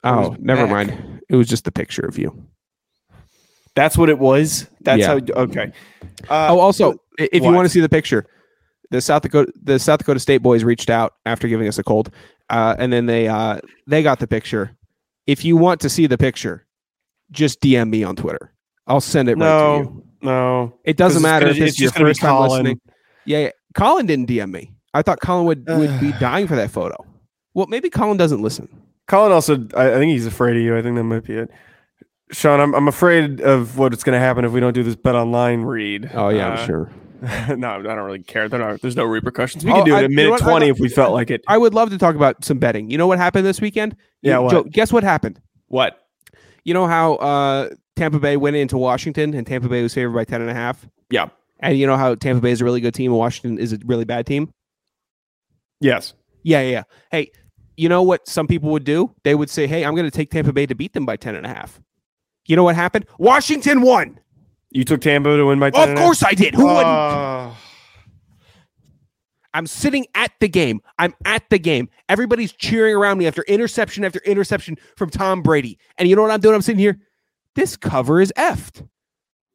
I 0.02 0.10
oh, 0.24 0.30
was 0.30 0.38
never 0.40 0.62
back. 0.66 0.70
mind. 0.88 1.20
It 1.28 1.36
was 1.36 1.48
just 1.48 1.64
the 1.66 1.72
picture 1.72 2.06
of 2.06 2.16
you. 2.18 2.46
That's 3.74 3.96
what 3.96 4.08
it 4.08 4.19
was. 4.19 4.69
That's 4.80 5.00
Yeah. 5.00 5.06
how. 5.08 5.42
Okay. 5.42 5.72
Uh, 6.28 6.48
oh, 6.50 6.58
also, 6.60 6.94
if 7.19 7.42
you 7.42 7.52
want 7.52 7.64
to 7.64 7.69
see 7.70 7.80
the 7.80 7.88
picture, 7.88 8.26
the 8.90 9.00
South 9.00 9.22
Dakota 9.22 9.52
the 9.62 9.78
South 9.78 9.98
Dakota 9.98 10.20
State 10.20 10.38
boys 10.38 10.64
reached 10.64 10.90
out 10.90 11.14
after 11.26 11.48
giving 11.48 11.66
us 11.69 11.78
a 11.78 11.82
cold, 11.82 12.10
uh, 12.50 12.76
and 12.78 12.92
then 12.92 13.06
they 13.06 13.28
uh, 13.28 13.58
they 13.86 14.02
got 14.02 14.19
the 14.19 14.26
picture. 14.26 14.76
If 15.26 15.44
you 15.44 15.56
want 15.56 15.80
to 15.82 15.88
see 15.88 16.06
the 16.06 16.19
picture, 16.19 16.66
just 17.30 17.60
DM 17.60 17.88
me 17.90 18.04
on 18.04 18.16
Twitter. 18.16 18.52
I'll 18.86 19.00
send 19.00 19.28
it 19.28 19.38
right 19.38 19.46
to 19.46 19.78
you. 19.84 20.04
no, 20.20 20.30
no. 20.32 20.78
It 20.84 20.96
doesn't 20.96 21.22
matter 21.22 21.46
gonna- 21.46 21.52
if 21.52 21.58
this 21.58 21.69
it's 21.70 21.74
is 21.76 21.80
your 21.80 21.86
just 21.88 21.94
gonna 21.94 22.06
be 22.06 22.10
first 22.10 22.20
time 22.20 22.42
listening. 22.50 22.80
Yeah, 23.24 23.38
yeah, 23.38 23.50
Colin 23.74 24.06
didn't 24.06 24.28
DM 24.28 24.50
me. 24.50 24.72
I 24.92 25.00
thought 25.02 25.20
Colin 25.20 25.46
would, 25.46 25.66
would 25.69 26.00
be 26.00 26.12
dying 26.20 26.46
for 26.48 26.56
that 26.56 26.70
photo. 26.70 26.96
Well, 27.54 27.66
maybe 27.69 27.88
Colin 27.88 28.16
doesn't 28.19 28.42
listen. 28.42 28.69
Colin 29.08 29.32
also. 29.32 29.66
I, 29.76 29.92
I 29.92 29.94
think 29.94 30.12
he's 30.12 30.26
afraid 30.26 30.56
of 30.56 30.62
you. 30.62 30.76
I 30.76 30.82
think 30.82 30.96
that 30.96 31.04
might 31.04 31.24
be 31.24 31.34
it. 31.34 31.50
Sean, 32.32 32.61
I'm 32.61 32.75
I'm 32.75 32.88
afraid 32.88 33.40
of 33.40 33.79
what's 33.79 34.02
going 34.02 34.14
to 34.17 34.20
happen 34.20 34.44
if 34.44 34.52
we 34.52 34.61
don't 34.61 34.73
do 34.73 34.82
this 34.82 34.96
bet 34.96 35.14
online 35.14 35.62
read. 35.62 36.11
Oh 36.14 36.29
yeah, 36.31 36.49
Uh, 36.49 36.50
I'm 36.56 36.67
sure. 36.67 36.90
no, 37.56 37.69
I 37.75 37.82
don't 37.82 37.99
really 37.99 38.23
care. 38.23 38.49
There 38.49 38.61
are, 38.62 38.76
there's 38.79 38.96
no 38.96 39.05
repercussions. 39.05 39.64
We 39.64 39.70
Oh, 39.70 39.76
can 39.76 39.84
do 39.84 39.94
I- 39.94 39.99
it 40.00 40.02
you 40.02 40.08
know 40.08 40.14
minute 40.17 40.31
what? 40.32 40.43
I- 40.43 40.50
20 40.50 40.69
if 40.69 40.81
we 40.81 40.88
felt 40.88 41.12
like 41.12 41.31
it. 41.31 41.43
I 41.46 41.56
would 41.58 41.73
love 41.75 41.90
to 41.90 41.99
talk 41.99 42.17
about 42.17 42.44
some 42.44 42.58
betting. 42.58 42.90
You 42.90 42.99
know 42.99 43.06
what 43.06 43.19
happened 43.19 43.46
this 43.46 43.61
weekend? 43.61 43.94
Yeah, 44.23 44.40
You-? 44.43 44.50
Joe, 44.50 44.62
guess 44.64 44.93
what 44.93 45.05
happened? 45.05 45.40
What? 45.69 45.99
You 46.64 46.75
know 46.75 46.87
how 46.87 47.14
uh, 47.17 47.69
Tampa 47.96 48.19
Bay 48.19 48.37
went 48.37 48.56
into 48.56 48.76
Washington 48.79 49.34
and 49.34 49.46
Tampa 49.46 49.69
Bay 49.69 49.82
was 49.82 49.94
favored 49.94 50.14
by 50.14 50.25
ten 50.25 50.40
and 50.40 50.50
a 50.50 50.55
half. 50.55 50.87
Yeah. 51.11 51.29
And 51.61 51.79
you 51.79 51.87
know 51.87 51.96
how 51.96 52.14
Tampa 52.17 52.40
Bay 52.40 52.50
is 52.50 52.61
a 52.61 52.64
really 52.64 52.81
good 52.81 52.94
team 52.94 53.12
and 53.12 53.19
Washington 53.19 53.58
is 53.58 53.73
a 53.73 53.79
really 53.84 54.05
bad 54.05 54.26
team. 54.26 54.52
Yes. 55.81 56.14
Yeah, 56.43 56.61
yeah. 56.62 56.70
yeah. 56.70 56.82
Hey, 57.11 57.31
you 57.76 57.88
know 57.88 58.02
what 58.02 58.26
some 58.29 58.46
people 58.46 58.70
would 58.70 58.84
do? 58.84 59.14
They 59.23 59.34
would 59.34 59.49
say, 59.50 59.67
"Hey, 59.67 59.84
I'm 59.84 59.94
going 59.94 60.11
to 60.11 60.17
take 60.17 60.31
Tampa 60.31 60.52
Bay 60.52 60.67
to 60.67 60.75
beat 60.75 60.93
them 60.93 61.06
by 61.06 61.17
ten 61.17 61.34
and 61.37 61.46
a 61.46 61.49
half." 61.49 61.81
You 62.52 62.56
know 62.56 62.64
what 62.64 62.76
happened? 62.76 63.06
Washington 63.16 63.81
won. 63.81 64.20
You 64.72 64.84
took 64.84 65.00
Tampa 65.00 65.34
to 65.34 65.46
win 65.46 65.58
by 65.58 65.70
10 65.70 65.82
Of 65.84 65.88
and 65.88 65.96
a 65.96 66.00
half? 66.02 66.06
course 66.06 66.22
I 66.22 66.32
did. 66.34 66.54
Who 66.54 66.66
wouldn't? 66.66 66.84
Oh. 66.84 67.56
I'm 69.54 69.66
sitting 69.66 70.04
at 70.14 70.32
the 70.38 70.49
game. 70.50 70.82
I'm 70.99 71.14
at 71.25 71.49
the 71.49 71.58
game. 71.58 71.88
Everybody's 72.10 72.52
cheering 72.52 72.94
around 72.94 73.16
me 73.16 73.26
after 73.26 73.40
interception 73.44 74.04
after 74.04 74.19
interception 74.26 74.76
from 74.99 75.08
Tom 75.08 75.40
Brady. 75.40 75.78
And 75.96 76.10
you 76.10 76.14
know 76.14 76.20
what 76.20 76.31
I'm 76.31 76.40
doing? 76.40 76.54
I'm 76.54 76.60
sitting 76.60 76.78
here. 76.78 76.99
This 77.54 77.75
cover 77.75 78.20
is 78.20 78.31
effed. 78.37 78.87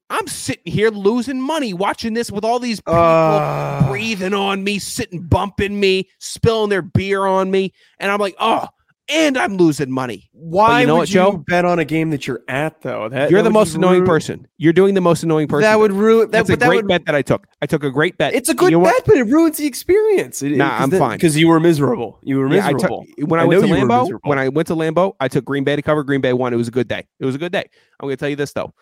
I'm 0.09 0.25
sitting 0.25 0.73
here 0.73 0.89
losing 0.89 1.39
money 1.39 1.75
watching 1.75 2.15
this 2.15 2.31
with 2.31 2.43
all 2.43 2.57
these 2.57 2.79
people 2.81 2.95
Uh, 2.95 3.87
breathing 3.89 4.33
on 4.33 4.63
me, 4.63 4.79
sitting 4.79 5.21
bumping 5.21 5.79
me, 5.79 6.09
spilling 6.17 6.71
their 6.71 6.81
beer 6.81 7.27
on 7.27 7.51
me. 7.51 7.73
And 7.99 8.09
I'm 8.11 8.19
like, 8.19 8.35
oh, 8.39 8.65
and 9.09 9.37
I'm 9.37 9.57
losing 9.57 9.91
money. 9.91 10.29
why 10.33 10.81
you 10.81 10.87
know 10.87 10.93
would 10.95 10.99
what, 11.01 11.09
you 11.09 11.13
Joe? 11.13 11.43
bet 11.47 11.65
on 11.65 11.79
a 11.79 11.85
game 11.85 12.09
that 12.09 12.27
you're 12.27 12.41
at 12.47 12.81
though? 12.81 13.07
That, 13.09 13.29
You're 13.31 13.41
that 13.41 13.43
the 13.49 13.53
most 13.53 13.75
annoying 13.75 14.05
person. 14.05 14.47
You're 14.57 14.73
doing 14.73 14.93
the 14.95 15.01
most 15.01 15.23
annoying 15.23 15.47
person. 15.47 15.61
That 15.63 15.79
would 15.79 15.91
ruin. 15.93 16.31
That, 16.31 16.47
That's 16.47 16.49
a 16.49 16.57
that 16.57 16.67
great 16.67 16.77
would, 16.77 16.87
bet 16.87 17.05
that 17.05 17.15
I 17.15 17.21
took. 17.21 17.47
I 17.61 17.65
took 17.65 17.83
a 17.83 17.91
great 17.91 18.17
bet. 18.17 18.33
It's 18.33 18.49
a 18.49 18.53
good 18.53 18.71
You 18.71 18.79
know 18.79 18.83
bet, 18.85 19.03
but 19.05 19.15
it 19.17 19.23
ruins 19.23 19.57
the 19.57 19.65
experience. 19.65 20.41
It, 20.41 20.51
Nah, 20.57 20.77
I'm 20.79 20.91
fine. 20.91 21.17
because 21.17 21.37
you 21.37 21.47
were 21.47 21.59
miserable. 21.59 22.19
You 22.23 22.37
were 22.39 22.53
Yeah, 22.53 22.65
I 22.67 22.73
miserable. 22.73 23.05
took, 23.17 23.29
when 23.29 23.39
I, 23.39 23.43
I 23.43 23.45
went 23.45 23.61
to 23.61 23.67
you 23.67 23.73
miserable. 23.87 24.19
when 24.23 24.39
I 24.39 24.49
went 24.49 24.67
to 24.67 24.75
Lambeau, 24.75 25.13
I 25.19 25.27
took 25.27 25.45
Green 25.45 25.63
Bay 25.63 25.75
to 25.75 25.81
cover. 25.81 26.03
Green 26.03 26.21
Bay 26.21 26.33
won. 26.33 26.53
It 26.53 26.57
was 26.57 26.67
a 26.67 26.71
good 26.71 26.87
day. 26.87 27.07
It 27.19 27.25
was 27.25 27.35
a 27.35 27.39
good 27.39 27.51
day. 27.51 27.69
I'm 27.99 28.07
going 28.07 28.15
to 28.15 28.19
tell 28.19 28.29
you 28.29 28.35
this 28.35 28.53
though. 28.53 28.73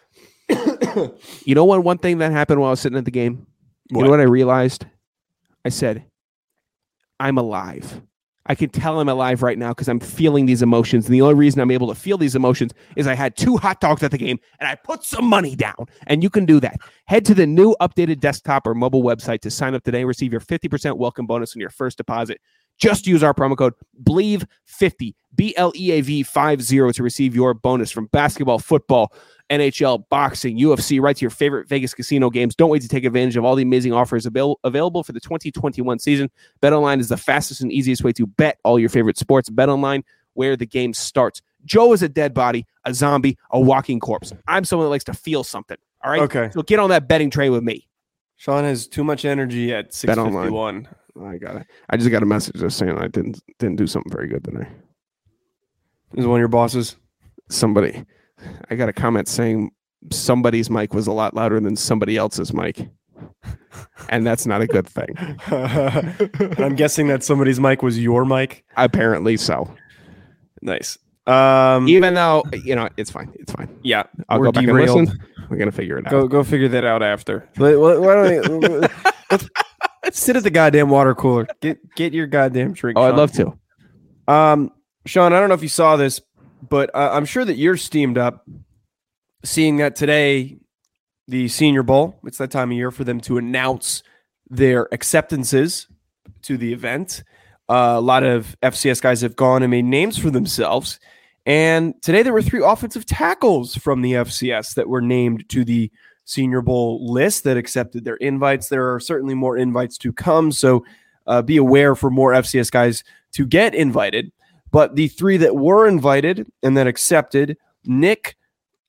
you 1.46 1.56
know 1.56 1.66
what? 1.66 1.84
One 1.84 1.98
thing 1.98 2.20
that 2.20 2.32
happened 2.32 2.60
while 2.62 2.70
I 2.70 2.72
was 2.72 2.80
sitting 2.80 2.98
at 2.98 3.06
the 3.06 3.12
game. 3.12 3.48
You 3.92 4.02
know 4.04 4.10
what 4.10 4.20
I 4.20 4.24
realized? 4.24 4.86
I 5.64 5.70
said, 5.70 6.06
"I'm 7.20 7.38
alive." 7.38 8.02
I 8.48 8.56
can 8.56 8.70
tell 8.70 9.00
I'm 9.00 9.10
alive 9.10 9.42
right 9.42 9.58
now 9.58 9.70
because 9.70 9.88
I'm 9.88 10.00
feeling 10.00 10.46
these 10.46 10.62
emotions. 10.62 11.06
And 11.06 11.14
the 11.14 11.22
only 11.22 11.34
reason 11.34 11.62
I'm 11.62 11.72
able 11.72 11.88
to 11.88 11.96
feel 11.96 12.18
these 12.18 12.36
emotions 12.36 12.74
is 12.96 13.08
I 13.08 13.16
had 13.16 13.36
two 13.36 13.58
hot 13.58 13.82
dogs 13.82 14.04
at 14.04 14.12
the 14.12 14.18
game 14.18 14.40
and 14.60 14.68
I 14.68 14.76
put 14.76 15.04
some 15.04 15.26
money 15.26 15.56
down. 15.56 15.88
And 16.08 16.22
you 16.22 16.30
can 16.30 16.46
do 16.46 16.60
that. 16.60 16.78
Head 17.06 17.26
to 17.26 17.34
the 17.34 17.48
new 17.48 17.76
updated 17.82 18.20
desktop 18.20 18.68
or 18.68 18.76
mobile 18.76 19.04
website 19.04 19.42
to 19.42 19.52
sign 19.52 19.74
up 19.74 19.84
today 19.84 20.00
and 20.00 20.08
receive 20.08 20.32
your 20.32 20.42
50% 20.42 20.98
welcome 20.98 21.26
bonus 21.26 21.56
on 21.56 21.60
your 21.60 21.72
first 21.72 21.98
deposit. 21.98 22.40
Just 22.78 23.08
use 23.08 23.24
our 23.24 23.34
promo 23.34 23.58
code 23.58 23.74
BLEAV50, 24.04 25.16
B 25.36 25.54
L 25.56 25.72
E 25.76 25.92
A 25.92 26.02
V 26.02 26.24
50 26.24 26.92
to 26.92 27.04
receive 27.04 27.36
your 27.36 27.54
bonus 27.54 27.90
from 27.90 28.08
basketball, 28.08 28.60
football, 28.60 29.14
NHL, 29.50 30.08
boxing, 30.10 30.58
UFC, 30.58 31.00
right 31.00 31.16
to 31.16 31.22
your 31.22 31.30
favorite 31.30 31.68
Vegas 31.68 31.94
casino 31.94 32.30
games. 32.30 32.56
Don't 32.56 32.70
wait 32.70 32.82
to 32.82 32.88
take 32.88 33.04
advantage 33.04 33.38
of 33.38 33.46
all 33.46 33.56
the 33.56 33.64
amazing 33.64 33.94
offers 33.94 34.26
avail- 34.26 34.60
available 34.64 35.04
for 35.04 35.12
the 35.12 35.20
2021 35.20 36.00
season. 36.00 36.30
BetOnline 36.62 37.00
is 37.00 37.10
the 37.10 37.18
fastest 37.18 37.62
and 37.62 37.72
easiest 37.72 38.04
way 38.04 38.12
to 38.14 38.26
bet 38.26 38.58
all 38.64 38.80
your 38.80 38.90
favorite 38.90 39.18
sports. 39.18 39.50
BetOnline, 39.50 40.04
where 40.34 40.56
the 40.56 40.66
game 40.66 40.94
starts. 40.94 41.42
Joe 41.66 41.94
is 41.94 42.04
a 42.04 42.10
dead 42.10 42.34
body, 42.34 42.66
a 42.86 42.94
zombie, 42.94 43.38
a 43.52 43.60
walking 43.60 44.00
corpse. 44.00 44.34
I'm 44.48 44.66
someone 44.66 44.86
that 44.86 44.92
likes 44.92 45.04
to 45.06 45.14
feel 45.14 45.44
something. 45.44 45.78
All 46.04 46.12
right. 46.12 46.22
Okay. 46.22 46.50
So 46.54 46.62
get 46.62 46.80
on 46.80 46.90
that 46.90 47.08
betting 47.08 47.30
train 47.30 47.52
with 47.52 47.64
me. 47.64 47.88
Sean 48.36 48.64
has 48.64 48.88
too 48.88 49.04
much 49.04 49.26
energy 49.26 49.74
at 49.74 49.86
Bet 49.86 49.94
651. 49.94 50.88
I 51.24 51.38
got 51.38 51.56
it. 51.56 51.68
I 51.90 51.98
just 51.98 52.12
got 52.12 52.22
a 52.22 52.26
message 52.26 52.56
just 52.58 52.78
saying 52.78 52.98
I 52.98 53.08
didn't 53.08 53.42
didn't 53.58 53.78
do 53.78 53.88
something 53.88 54.12
very 54.12 54.28
good 54.28 54.44
today. 54.44 54.68
Is 56.16 56.28
one 56.28 56.40
of 56.40 56.42
your 56.42 56.48
bosses? 56.48 56.98
Somebody, 57.50 58.04
I 58.70 58.76
got 58.76 58.90
a 58.90 58.94
comment 58.94 59.28
saying 59.28 59.72
somebody's 60.12 60.70
mic 60.70 60.94
was 60.94 61.08
a 61.08 61.12
lot 61.12 61.34
louder 61.34 61.60
than 61.60 61.76
somebody 61.76 62.18
else's 62.18 62.54
mic, 62.54 62.88
and 64.10 64.26
that's 64.26 64.46
not 64.46 64.62
a 64.62 64.68
good 64.68 64.88
thing. 64.88 65.16
I'm 66.58 66.76
guessing 66.76 67.08
that 67.08 67.24
somebody's 67.24 67.60
mic 67.60 67.82
was 67.82 68.00
your 68.00 68.26
mic. 68.26 68.64
Apparently 68.78 69.38
so. 69.38 69.74
Nice. 70.62 70.98
Um, 71.28 71.88
Even 71.88 72.14
though 72.14 72.44
you 72.64 72.76
know 72.76 72.88
it's 72.98 73.10
fine, 73.10 73.32
it's 73.36 73.52
fine. 73.52 73.70
yeah, 73.84 74.04
I'll 74.30 74.40
we're 74.40 74.46
go 74.48 74.52
back 74.52 74.66
derailed. 74.66 75.00
and 75.00 75.08
listen. 75.08 75.24
We're 75.50 75.58
gonna 75.58 75.72
figure 75.72 75.98
it 75.98 76.06
out. 76.08 76.12
Go 76.12 76.28
go 76.28 76.44
figure 76.44 76.68
that 76.70 76.86
out 76.86 77.02
after. 77.04 77.48
Why 77.58 77.76
why 77.76 77.94
don't 77.96 78.62
we, 78.62 78.68
let's, 79.32 79.50
let's 80.04 80.20
sit 80.20 80.36
at 80.36 80.44
the 80.44 80.50
goddamn 80.52 80.90
water 80.90 81.16
cooler. 81.16 81.48
Get 81.62 81.80
get 81.96 82.14
your 82.14 82.28
goddamn 82.28 82.74
drink. 82.74 82.98
oh, 82.98 83.04
I'd 83.04 83.16
love 83.16 83.32
to. 83.34 83.58
Um, 84.28 84.72
Sean, 85.06 85.34
I 85.34 85.40
don't 85.40 85.50
know 85.50 85.56
if 85.56 85.62
you 85.64 85.70
saw 85.70 85.96
this, 85.98 86.20
but 86.70 86.90
uh, 86.94 87.10
I'm 87.14 87.26
sure 87.26 87.46
that 87.46 87.56
you're 87.56 87.78
steamed 87.78 88.18
up 88.18 88.46
seeing 89.44 89.78
that 89.78 89.96
today, 89.96 90.58
the 91.28 91.48
Senior 91.48 91.84
Bowl. 91.84 92.20
It's 92.26 92.38
that 92.38 92.52
time 92.52 92.72
of 92.72 92.78
year 92.78 92.92
for 92.92 93.04
them 93.04 93.20
to 93.22 93.38
announce 93.38 94.04
their 94.50 94.88
acceptances 94.94 95.88
to 96.44 96.58
the 96.58 96.74
event. 96.74 97.24
Uh, 97.68 97.96
a 97.98 98.02
lot 98.02 98.24
of 98.24 98.56
FCS 98.62 99.02
guys 99.02 99.22
have 99.22 99.36
gone 99.36 99.64
and 99.64 99.72
made 99.72 99.86
names 99.86 100.18
for 100.18 100.30
themselves. 100.30 101.00
And 101.46 102.00
today 102.02 102.24
there 102.24 102.34
were 102.34 102.42
three 102.42 102.64
offensive 102.64 103.06
tackles 103.06 103.76
from 103.76 104.02
the 104.02 104.14
FCS 104.14 104.76
that 104.76 104.90
were 104.90 105.02
named 105.02 105.48
to 105.50 105.64
the 105.64 105.92
Senior 106.26 106.62
Bowl 106.62 107.12
list 107.12 107.44
that 107.44 107.58
accepted 107.58 108.04
their 108.04 108.16
invites. 108.16 108.70
There 108.70 108.94
are 108.94 109.00
certainly 109.00 109.36
more 109.36 109.58
invites 109.58 109.98
to 110.00 110.12
come. 110.12 110.52
So 110.52 110.84
uh, 111.28 111.42
be 111.42 111.58
aware 111.58 111.96
for 111.96 112.10
more 112.10 112.32
FCS 112.32 112.72
guys 112.72 113.04
to 113.34 113.46
get 113.46 113.76
invited. 113.76 114.32
But 114.76 114.98
the 114.98 115.08
three 115.08 115.38
that 115.38 115.56
were 115.56 115.88
invited 115.88 116.52
and 116.62 116.76
that 116.76 116.86
accepted 116.86 117.56
Nick 117.86 118.36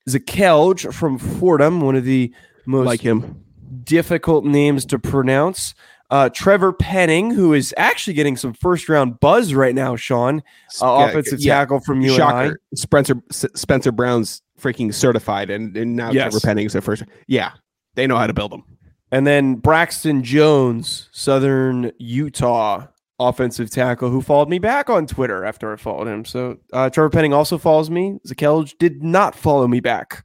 Zakelj 0.09 0.93
from 0.93 1.17
Fordham, 1.17 1.79
one 1.79 1.95
of 1.95 2.03
the 2.03 2.33
most 2.65 2.87
like 2.87 2.99
him. 2.99 3.41
difficult 3.85 4.43
names 4.43 4.85
to 4.87 4.99
pronounce. 4.99 5.73
Uh, 6.09 6.27
Trevor 6.27 6.73
Penning, 6.73 7.31
who 7.31 7.53
is 7.53 7.73
actually 7.77 8.15
getting 8.15 8.35
some 8.35 8.51
first 8.51 8.89
round 8.89 9.21
buzz 9.21 9.53
right 9.53 9.73
now, 9.73 9.95
Sean, 9.95 10.43
uh, 10.81 10.97
Yeah, 10.99 11.05
offensive 11.07 11.39
yeah, 11.39 11.59
tackle 11.59 11.79
from 11.79 12.01
UNI. 12.01 12.17
Shocker. 12.17 12.59
Spencer 12.75 13.15
S- 13.29 13.45
Spencer 13.55 13.93
Brown's 13.93 14.41
freaking 14.59 14.93
certified, 14.93 15.49
and, 15.49 15.77
and 15.77 15.95
now 15.95 16.11
Yes. 16.11 16.31
Trevor 16.33 16.45
Penning's 16.45 16.73
their 16.73 16.81
first. 16.81 17.03
Yeah, 17.27 17.51
they 17.95 18.07
know 18.07 18.17
how 18.17 18.27
to 18.27 18.33
build 18.33 18.51
them. 18.51 18.63
And 19.09 19.25
then 19.25 19.55
Braxton 19.55 20.21
Jones, 20.23 21.07
Southern 21.13 21.93
Utah 21.97 22.87
offensive 23.19 23.69
tackle, 23.69 24.09
who 24.09 24.21
followed 24.21 24.49
me 24.49 24.59
back 24.59 24.89
on 24.89 25.07
Twitter 25.07 25.43
after 25.43 25.73
I 25.73 25.75
followed 25.77 26.07
him. 26.07 26.25
So 26.25 26.57
uh, 26.73 26.89
Trevor 26.89 27.09
Penning 27.09 27.33
also 27.33 27.57
follows 27.57 27.89
me. 27.89 28.19
Zakelj 28.27 28.77
did 28.77 29.03
not 29.03 29.35
follow 29.35 29.67
me 29.67 29.79
back. 29.79 30.23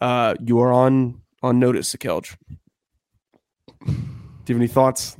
Uh, 0.00 0.34
you 0.44 0.60
are 0.60 0.72
on 0.72 1.20
on 1.42 1.58
notice, 1.58 1.94
Zakelj. 1.94 2.36
Do 3.86 3.92
you 4.52 4.54
have 4.54 4.56
any 4.56 4.68
thoughts? 4.68 5.16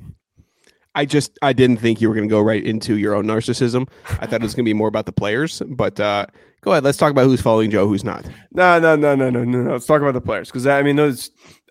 I 0.94 1.04
just 1.04 1.38
I 1.42 1.52
didn't 1.52 1.78
think 1.78 2.00
you 2.00 2.08
were 2.08 2.14
going 2.14 2.28
to 2.28 2.32
go 2.32 2.40
right 2.40 2.64
into 2.64 2.96
your 2.96 3.14
own 3.14 3.26
narcissism. 3.26 3.88
I 4.20 4.26
thought 4.26 4.40
it 4.40 4.42
was 4.42 4.54
going 4.54 4.64
to 4.64 4.68
be 4.68 4.74
more 4.74 4.88
about 4.88 5.06
the 5.06 5.12
players, 5.12 5.60
but 5.66 5.98
uh, 5.98 6.26
go 6.60 6.72
ahead. 6.72 6.84
Let's 6.84 6.98
talk 6.98 7.10
about 7.10 7.24
who's 7.24 7.40
following 7.40 7.70
Joe, 7.70 7.88
who's 7.88 8.04
not. 8.04 8.24
No, 8.52 8.78
no, 8.78 8.94
no, 8.94 9.14
no, 9.14 9.30
no, 9.30 9.44
no, 9.44 9.62
no. 9.62 9.72
Let's 9.72 9.86
talk 9.86 10.02
about 10.02 10.14
the 10.14 10.20
players 10.20 10.48
because 10.48 10.66
I 10.66 10.82
mean 10.82 10.96
those. 10.96 11.30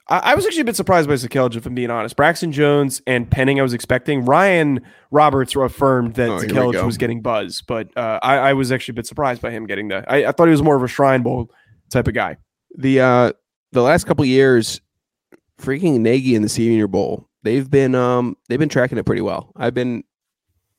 I, 0.10 0.36
was 0.36 0.46
actually 0.46 0.62
a 0.62 0.66
bit 0.66 0.76
surprised 0.76 1.08
by 1.08 1.16
Zakelj, 1.16 1.56
if 1.56 1.66
I'm 1.66 1.74
being 1.76 1.90
honest. 1.90 2.16
Braxton 2.18 2.52
Jones 2.52 3.02
and 3.08 3.30
Penning, 3.32 3.60
I 3.60 3.64
was 3.64 3.74
expecting. 3.74 4.26
Ryan 4.26 4.82
Roberts 5.12 5.56
affirmed 5.56 6.16
that 6.16 6.30
Oh, 6.30 6.40
here 6.40 6.48
we 6.50 6.54
Zakelj 6.54 6.74
go. 6.74 6.86
was 6.86 6.98
getting 6.98 7.22
buzz, 7.22 7.62
but 7.62 7.96
uh, 7.98 8.20
I, 8.22 8.38
I 8.38 8.54
was 8.54 8.72
actually 8.72 8.94
a 8.94 8.96
bit 8.96 9.08
surprised 9.08 9.42
by 9.42 9.52
him 9.52 9.66
getting 9.66 9.88
that. 9.90 10.12
I, 10.12 10.26
I 10.26 10.32
thought 10.34 10.46
he 10.46 10.52
was 10.52 10.62
more 10.62 10.76
of 10.76 10.84
a 10.84 10.88
Shrine 10.88 11.22
Bowl 11.24 11.50
type 11.90 12.08
of 12.08 12.14
guy. 12.14 12.38
The 12.78 13.00
uh, 13.00 13.32
the 13.72 13.82
last 13.82 14.06
couple 14.06 14.26
years, 14.26 14.82
freaking 15.60 16.02
Nagy 16.02 16.36
in 16.36 16.42
the 16.42 16.50
Senior 16.50 16.88
Bowl, 16.88 17.30
they've 17.44 17.70
been 17.70 17.96
um 17.96 18.36
they've 18.50 18.60
been 18.60 18.70
tracking 18.70 18.98
it 18.98 19.06
pretty 19.06 19.22
well. 19.22 19.52
I've 19.56 19.74
been 19.74 20.04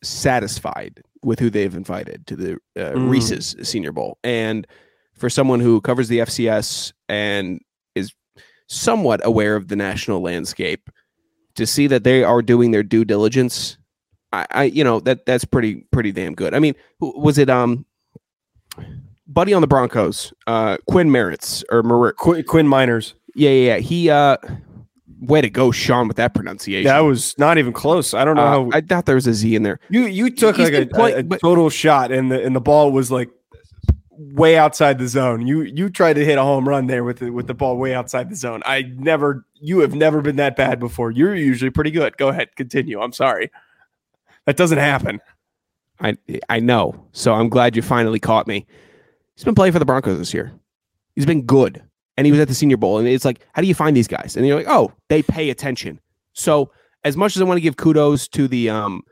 satisfied 0.02 1.02
with 1.22 1.38
who 1.38 1.50
they've 1.50 1.74
invited 1.74 2.26
to 2.26 2.36
the 2.36 2.52
uh, 2.76 2.92
Mm. 2.94 3.10
Reese's 3.10 3.56
Senior 3.62 3.92
Bowl, 3.92 4.18
and 4.22 4.66
for 5.14 5.30
someone 5.30 5.60
who 5.60 5.80
covers 5.80 6.08
the 6.08 6.18
FCS 6.18 6.92
and 7.08 7.60
somewhat 8.66 9.20
aware 9.24 9.56
of 9.56 9.68
the 9.68 9.76
national 9.76 10.20
landscape, 10.20 10.90
to 11.56 11.66
see 11.66 11.86
that 11.86 12.04
they 12.04 12.24
are 12.24 12.42
doing 12.42 12.70
their 12.72 12.82
due 12.82 13.04
diligence, 13.04 13.78
I, 14.32 14.46
I 14.50 14.64
you 14.64 14.82
know 14.84 15.00
that 15.00 15.26
that's 15.26 15.44
pretty 15.44 15.86
pretty 15.92 16.10
damn 16.12 16.34
good. 16.34 16.54
I 16.54 16.58
mean, 16.58 16.74
was 17.00 17.38
it 17.38 17.48
um. 17.50 17.84
Buddy 19.26 19.54
on 19.54 19.62
the 19.62 19.66
Broncos, 19.66 20.34
uh, 20.46 20.76
Quinn 20.86 21.08
Merritts 21.08 21.64
or 21.70 21.82
Merritt, 21.82 22.16
Qu- 22.18 22.42
Quinn 22.42 22.66
Meinerz. 22.68 23.14
yeah, 23.34 23.48
yeah, 23.50 23.74
yeah. 23.74 23.78
He 23.78 24.10
uh 24.10 24.36
way 25.20 25.40
to 25.40 25.48
go, 25.48 25.70
Sean, 25.70 26.06
with 26.08 26.18
that 26.18 26.34
pronunciation. 26.34 26.84
That 26.86 26.98
was 27.00 27.34
not 27.38 27.56
even 27.56 27.72
close. 27.72 28.12
I 28.12 28.24
don't 28.26 28.36
know 28.36 28.42
Uh, 28.42 28.50
how 28.50 28.70
I 28.74 28.80
thought 28.82 29.06
there 29.06 29.14
was 29.14 29.26
a 29.26 29.32
Z 29.32 29.54
in 29.54 29.62
there. 29.62 29.80
you 29.88 30.02
you 30.02 30.28
took 30.28 30.56
he's 30.56 30.70
like 30.70 30.82
a, 30.82 30.86
play- 30.86 31.12
a- 31.12 31.18
a 31.20 31.22
but- 31.22 31.40
total 31.40 31.70
shot 31.70 32.12
and 32.12 32.30
the 32.30 32.44
and 32.44 32.54
the 32.54 32.60
ball 32.60 32.92
was 32.92 33.10
like 33.10 33.30
way 34.18 34.56
outside 34.56 34.98
the 34.98 35.08
zone. 35.08 35.46
You 35.46 35.62
you 35.62 35.88
tried 35.88 36.14
to 36.14 36.24
hit 36.24 36.38
a 36.38 36.42
home 36.42 36.68
run 36.68 36.86
there 36.86 37.04
with 37.04 37.18
the, 37.18 37.30
with 37.30 37.46
the 37.46 37.54
ball 37.54 37.76
way 37.76 37.94
outside 37.94 38.30
the 38.30 38.36
zone. 38.36 38.62
I 38.64 38.82
never 38.96 39.44
you 39.54 39.80
have 39.80 39.94
never 39.94 40.20
been 40.20 40.36
that 40.36 40.56
bad 40.56 40.80
before. 40.80 41.10
You're 41.10 41.34
usually 41.34 41.70
pretty 41.70 41.90
good. 41.90 42.16
Go 42.16 42.28
ahead, 42.28 42.54
continue. 42.56 43.00
I'm 43.00 43.12
sorry. 43.12 43.50
That 44.46 44.56
doesn't 44.56 44.78
happen. 44.78 45.20
I 46.00 46.16
I 46.48 46.60
know. 46.60 47.06
So 47.12 47.34
I'm 47.34 47.48
glad 47.48 47.76
you 47.76 47.82
finally 47.82 48.20
caught 48.20 48.46
me. 48.46 48.66
He's 49.34 49.44
been 49.44 49.54
playing 49.54 49.72
for 49.72 49.78
the 49.78 49.84
Broncos 49.84 50.18
this 50.18 50.34
year. 50.34 50.52
He's 51.14 51.26
been 51.26 51.42
good. 51.42 51.82
And 52.16 52.26
he 52.26 52.30
was 52.30 52.40
at 52.40 52.46
the 52.46 52.54
Senior 52.54 52.76
Bowl. 52.76 52.98
And 52.98 53.08
it's 53.08 53.24
like, 53.24 53.40
how 53.54 53.62
do 53.62 53.66
you 53.66 53.74
find 53.74 53.96
these 53.96 54.06
guys? 54.06 54.36
And 54.36 54.46
you're 54.46 54.56
like, 54.56 54.68
oh, 54.68 54.92
they 55.08 55.22
pay 55.22 55.50
attention. 55.50 56.00
So 56.32 56.70
as 57.02 57.16
much 57.16 57.34
as 57.34 57.42
I 57.42 57.44
want 57.44 57.56
to 57.56 57.62
give 57.62 57.76
kudos 57.76 58.28
to 58.28 58.46
the 58.48 58.70
um 58.70 59.02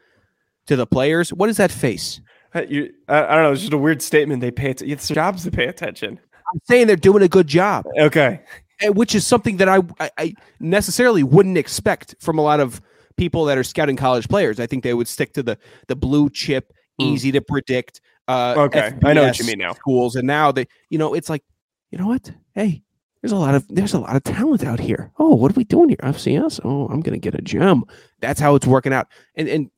to 0.66 0.76
the 0.76 0.86
players, 0.86 1.32
what 1.32 1.48
is 1.48 1.56
that 1.56 1.70
face? 1.70 2.20
You, 2.68 2.92
I, 3.08 3.24
I 3.24 3.34
don't 3.34 3.44
know. 3.44 3.52
It's 3.52 3.62
just 3.62 3.72
a 3.72 3.78
weird 3.78 4.02
statement. 4.02 4.40
They 4.40 4.50
pay. 4.50 4.70
Att- 4.70 4.82
it's 4.82 5.08
their 5.08 5.14
jobs 5.14 5.44
to 5.44 5.50
pay 5.50 5.66
attention. 5.66 6.18
I'm 6.52 6.60
saying 6.68 6.86
they're 6.86 6.96
doing 6.96 7.22
a 7.22 7.28
good 7.28 7.46
job. 7.46 7.86
Okay. 7.98 8.40
and 8.82 8.94
which 8.96 9.14
is 9.14 9.26
something 9.26 9.56
that 9.58 9.68
I, 9.68 9.78
I 10.00 10.10
I 10.18 10.34
necessarily 10.60 11.22
wouldn't 11.22 11.56
expect 11.56 12.14
from 12.20 12.38
a 12.38 12.42
lot 12.42 12.60
of 12.60 12.80
people 13.16 13.44
that 13.46 13.56
are 13.58 13.64
scouting 13.64 13.96
college 13.96 14.28
players. 14.28 14.60
I 14.60 14.66
think 14.66 14.82
they 14.84 14.92
would 14.94 15.08
stick 15.08 15.32
to 15.34 15.42
the 15.42 15.56
the 15.88 15.96
blue 15.96 16.28
chip, 16.30 16.72
Mm. 17.00 17.06
easy 17.14 17.32
to 17.32 17.40
predict. 17.40 18.00
Uh, 18.28 18.54
Okay, 18.58 18.92
I 19.02 19.12
know 19.14 19.24
what 19.24 19.38
you 19.38 19.46
mean 19.46 19.58
now. 19.58 19.72
Schools, 19.72 20.14
and 20.14 20.26
now 20.26 20.52
they, 20.52 20.66
you 20.90 20.98
know, 20.98 21.14
it's 21.14 21.30
like, 21.30 21.42
you 21.90 21.96
know 21.98 22.06
what? 22.06 22.30
Hey, 22.54 22.82
there's 23.22 23.32
a 23.32 23.36
lot 23.36 23.54
of 23.54 23.66
there's 23.68 23.94
a 23.94 23.98
lot 23.98 24.14
of 24.14 24.22
talent 24.24 24.62
out 24.62 24.78
here. 24.78 25.10
Oh, 25.18 25.34
what 25.34 25.50
are 25.50 25.54
we 25.54 25.64
doing 25.64 25.88
here? 25.88 25.98
FCS. 26.02 26.60
Oh, 26.64 26.86
I'm 26.88 27.00
gonna 27.00 27.16
get 27.18 27.34
a 27.34 27.40
gem. 27.40 27.84
That's 28.20 28.40
how 28.40 28.54
it's 28.56 28.66
working 28.66 28.92
out. 28.92 29.06
And 29.36 29.48
and 29.48 29.70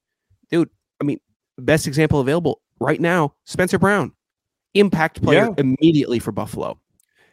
dude, 0.50 0.70
I 1.00 1.04
mean, 1.04 1.20
best 1.56 1.86
example 1.86 2.18
available 2.20 2.60
right 2.80 3.00
now, 3.00 3.34
Spencer 3.44 3.78
Brown, 3.78 4.12
impact 4.74 5.22
player 5.22 5.46
Yeah. 5.46 5.54
immediately 5.58 6.18
for 6.18 6.32
Buffalo. 6.32 6.78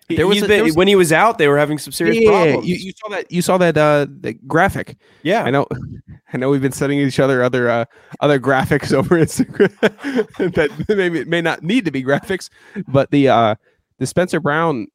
There 0.09 0.27
was 0.27 0.39
a- 0.39 0.41
been- 0.41 0.49
there 0.49 0.63
was- 0.65 0.75
when 0.75 0.87
he 0.89 0.95
was 0.95 1.13
out, 1.13 1.37
they 1.37 1.47
were 1.47 1.57
having 1.57 1.77
some 1.77 1.93
serious 1.93 2.17
Yeah, 2.17 2.29
problems. 2.29 2.67
You, 2.67 2.75
you 2.75 2.91
saw 3.01 3.09
that. 3.09 3.31
You 3.31 3.41
saw 3.41 3.57
that. 3.59 3.77
Uh, 3.77 4.07
graphic. 4.45 4.97
yeah. 5.23 5.43
I 5.43 5.51
know. 5.51 5.65
I 6.33 6.37
know. 6.37 6.49
We've 6.49 6.61
been 6.61 6.71
sending 6.73 6.99
each 6.99 7.19
other 7.19 7.41
other 7.43 7.69
uh, 7.69 7.85
other 8.19 8.37
graphics 8.39 8.91
over 8.93 9.15
Instagram 9.17 9.71
that 10.55 10.85
maybe 10.89 11.23
may 11.25 11.41
not 11.41 11.63
need 11.63 11.85
to 11.85 11.91
be 11.91 12.03
graphics, 12.03 12.49
but 12.89 13.09
the 13.11 13.29
uh, 13.29 13.55
the 13.99 14.05
Spencer 14.07 14.39
Brown 14.41 14.87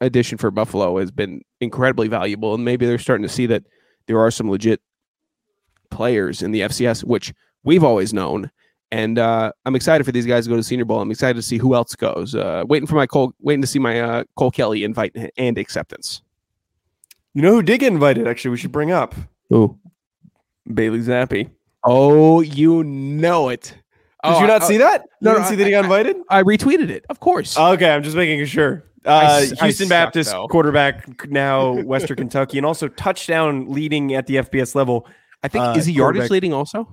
addition 0.00 0.36
for 0.36 0.50
Buffalo 0.50 0.98
has 0.98 1.10
been 1.12 1.42
incredibly 1.60 2.08
valuable, 2.08 2.52
and 2.54 2.64
maybe 2.64 2.86
they're 2.86 2.98
starting 2.98 3.22
to 3.22 3.32
see 3.32 3.46
that 3.46 3.62
there 4.08 4.18
are 4.18 4.30
some 4.32 4.50
legit 4.50 4.80
players 5.90 6.42
in 6.42 6.50
the 6.50 6.60
FCS, 6.60 7.04
which 7.04 7.32
we've 7.64 7.84
always 7.84 8.12
known. 8.12 8.50
And 8.92 9.18
uh, 9.18 9.52
I'm 9.64 9.74
excited 9.74 10.04
for 10.04 10.12
these 10.12 10.26
guys 10.26 10.44
to 10.44 10.50
go 10.50 10.56
to 10.56 10.62
Senior 10.62 10.84
Bowl. 10.84 11.00
I'm 11.00 11.10
excited 11.10 11.34
to 11.34 11.42
see 11.42 11.58
who 11.58 11.74
else 11.74 11.94
goes. 11.96 12.34
Uh, 12.34 12.64
waiting 12.68 12.86
for 12.86 12.94
my 12.94 13.06
Cole, 13.06 13.32
waiting 13.40 13.60
to 13.62 13.66
see 13.66 13.78
my 13.80 14.00
uh, 14.00 14.24
Cole 14.36 14.50
Kelley 14.52 14.84
invite 14.84 15.14
and 15.36 15.58
acceptance. 15.58 16.22
You 17.34 17.42
know 17.42 17.52
who 17.52 17.62
did 17.62 17.80
get 17.80 17.92
invited? 17.92 18.26
Actually, 18.28 18.52
we 18.52 18.56
should 18.58 18.72
bring 18.72 18.92
up 18.92 19.14
Who? 19.50 19.78
Bailey 20.72 21.00
Zappe. 21.00 21.50
Oh, 21.84 22.40
you 22.40 22.82
know 22.84 23.48
it. 23.48 23.62
Did 23.62 23.74
Oh, 24.24 24.40
you 24.40 24.46
not 24.46 24.62
I, 24.62 24.66
see 24.66 24.76
that? 24.78 25.02
You 25.02 25.08
no, 25.26 25.30
didn't 25.32 25.42
no, 25.44 25.50
see 25.50 25.56
that 25.56 25.64
he 25.66 25.70
got 25.70 25.84
invited? 25.84 26.16
I 26.30 26.42
retweeted 26.42 26.88
it, 26.88 27.04
of 27.10 27.20
course. 27.20 27.56
Okay, 27.56 27.90
I'm 27.90 28.02
just 28.02 28.16
making 28.16 28.44
sure. 28.46 28.84
Uh, 29.04 29.44
I 29.60 29.64
Houston 29.64 29.88
Baptist 29.88 30.32
though. 30.32 30.48
quarterback, 30.48 31.28
now 31.30 31.72
Western 31.82 32.16
Kentucky, 32.16 32.56
and 32.58 32.66
also 32.66 32.88
touchdown 32.88 33.70
leading 33.70 34.14
at 34.14 34.26
the 34.26 34.36
FBS 34.36 34.74
level. 34.74 35.06
I 35.44 35.48
think 35.48 35.64
uh, 35.64 35.74
is 35.76 35.86
he 35.86 35.92
yardage 35.92 36.30
leading 36.30 36.52
also? 36.52 36.88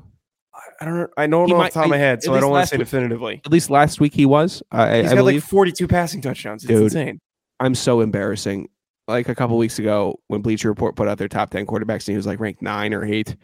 I 0.81 0.85
don't, 0.85 1.11
I 1.17 1.27
don't 1.27 1.49
know 1.49 1.55
off 1.55 1.59
might- 1.59 1.73
the 1.73 1.79
top 1.79 1.85
of 1.85 1.89
my 1.91 1.97
head, 1.97 2.23
so 2.23 2.33
I 2.33 2.39
don't 2.39 2.51
want 2.51 2.63
to 2.63 2.67
say 2.69 2.77
week- 2.77 2.85
definitively. 2.87 3.41
At 3.45 3.51
least 3.51 3.69
last 3.69 3.99
week 3.99 4.13
he 4.13 4.25
was. 4.25 4.61
I, 4.71 5.01
He's 5.03 5.11
I 5.11 5.15
got 5.15 5.25
like 5.25 5.41
42 5.41 5.87
passing 5.87 6.21
touchdowns. 6.21 6.63
It's 6.63 6.69
Dude. 6.71 6.83
insane. 6.83 7.19
I'm 7.59 7.75
so 7.75 8.01
embarrassing. 8.01 8.69
Like 9.07 9.27
a 9.27 9.35
couple 9.35 9.57
weeks 9.57 9.79
ago, 9.79 10.19
when 10.27 10.41
Bleacher 10.41 10.69
Report 10.69 10.95
put 10.95 11.07
out 11.09 11.17
their 11.17 11.27
top 11.27 11.49
ten 11.49 11.65
quarterbacks, 11.65 12.07
and 12.07 12.13
he 12.13 12.15
was 12.15 12.25
like 12.25 12.39
ranked 12.39 12.61
nine 12.61 12.93
or 12.93 13.03
eight, 13.03 13.35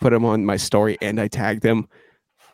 put 0.00 0.12
him 0.12 0.24
on 0.24 0.44
my 0.46 0.56
story, 0.56 0.96
and 1.02 1.20
I 1.20 1.26
tagged 1.26 1.64
him. 1.64 1.88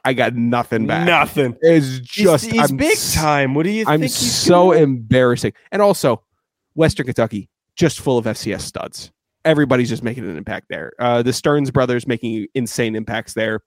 I 0.07 0.15
got 0.15 0.35
nothing 0.35 0.87
back. 0.87 1.07
Nothing. 1.07 1.57
It's 1.61 1.99
just 2.01 2.47
he's 2.47 2.55
he's 2.55 2.73
big 2.73 2.97
time. 3.13 3.55
What 3.55 3.65
do 3.65 3.71
you 3.71 3.85
I'm 3.87 4.07
so 4.09 4.73
embarrassing. 4.73 5.53
And 5.71 5.83
also, 5.83 6.23
Western 6.75 7.05
Kentucky, 7.07 7.51
just 7.75 8.01
full 8.01 8.17
of 8.17 8.25
FCS 8.25 8.63
studs. 8.63 9.13
Everybody's 9.45 9.89
just 9.91 10.03
making 10.03 10.25
an 10.25 10.37
impact 10.39 10.67
there. 10.71 10.93
Uh, 10.99 11.23
the 11.23 11.33
Sterns 11.33 11.71
brothers 11.71 12.07
making 12.07 12.47
insane 12.55 12.97
impacts 12.97 13.35
there. 13.35 13.61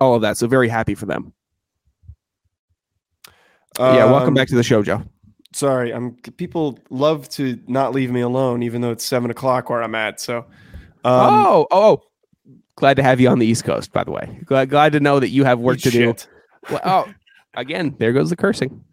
All 0.00 0.14
of 0.14 0.22
that. 0.22 0.36
So 0.36 0.46
very 0.46 0.68
happy 0.68 0.94
for 0.94 1.06
them. 1.06 1.32
yeah, 3.78 4.04
welcome 4.04 4.28
Um, 4.28 4.34
back 4.34 4.48
to 4.48 4.54
the 4.54 4.62
show, 4.62 4.82
Joe. 4.82 5.02
Sorry, 5.52 5.92
I'm. 5.92 6.16
People 6.36 6.78
love 6.90 7.28
to 7.30 7.60
not 7.68 7.92
leave 7.92 8.10
me 8.10 8.20
alone, 8.20 8.62
even 8.62 8.80
though 8.80 8.90
it's 8.90 9.04
seven 9.04 9.30
o'clock 9.30 9.70
where 9.70 9.82
I'm 9.82 9.94
at. 9.94 10.20
So, 10.20 10.38
um, 10.38 10.44
oh, 11.04 11.66
oh, 11.70 12.02
glad 12.76 12.96
to 12.96 13.02
have 13.04 13.20
you 13.20 13.28
on 13.28 13.38
the 13.38 13.46
East 13.46 13.64
Coast, 13.64 13.92
by 13.92 14.02
the 14.02 14.10
way. 14.10 14.40
Glad, 14.46 14.70
glad 14.70 14.92
to 14.92 15.00
know 15.00 15.20
that 15.20 15.28
you 15.28 15.44
have 15.44 15.60
work 15.60 15.78
to 15.80 15.90
do. 15.90 16.14
Well, 16.70 16.80
oh, 16.84 17.14
again, 17.54 17.94
there 17.98 18.12
goes 18.12 18.30
the 18.30 18.36
cursing. 18.36 18.84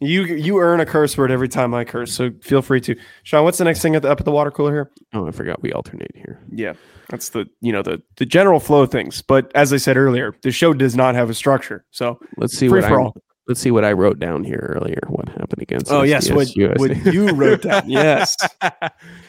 You 0.00 0.24
you 0.24 0.58
earn 0.58 0.80
a 0.80 0.86
curse 0.86 1.16
word 1.16 1.30
every 1.30 1.48
time 1.48 1.72
I 1.72 1.84
curse, 1.84 2.12
so 2.12 2.32
feel 2.42 2.60
free 2.60 2.80
to. 2.82 2.96
Sean, 3.22 3.44
what's 3.44 3.58
the 3.58 3.64
next 3.64 3.80
thing 3.80 3.94
at 3.94 4.02
the, 4.02 4.10
up 4.10 4.18
at 4.20 4.24
the 4.26 4.32
water 4.32 4.50
cooler 4.50 4.72
here? 4.72 4.90
Oh, 5.14 5.26
I 5.26 5.30
forgot 5.30 5.62
we 5.62 5.72
alternate 5.72 6.10
here. 6.14 6.40
Yeah, 6.50 6.72
that's 7.12 7.28
the 7.28 7.46
you 7.60 7.70
know 7.70 7.82
the 7.82 8.02
the 8.16 8.26
general 8.26 8.58
flow 8.58 8.82
of 8.82 8.90
things. 8.90 9.22
But 9.22 9.52
as 9.54 9.72
I 9.72 9.76
said 9.76 9.96
earlier, 9.96 10.34
the 10.42 10.50
show 10.50 10.72
does 10.72 10.96
not 10.96 11.14
have 11.14 11.30
a 11.30 11.34
structure. 11.34 11.84
So 11.90 12.18
Let's 12.38 12.56
see 12.56 12.68
what 12.68 12.82
I, 12.84 13.10
let's 13.46 13.60
see 13.60 13.70
what 13.70 13.84
I 13.84 13.92
wrote 13.92 14.18
down 14.18 14.44
here 14.44 14.74
earlier. 14.76 14.98
What 15.08 15.28
happened 15.28 15.60
against? 15.62 15.92
oh 15.92 16.02
yes, 16.02 16.30
what, 16.30 16.48
what 16.78 17.04
you 17.14 17.28
wrote 17.28 17.62
down? 17.62 17.82
Yes. 17.88 18.34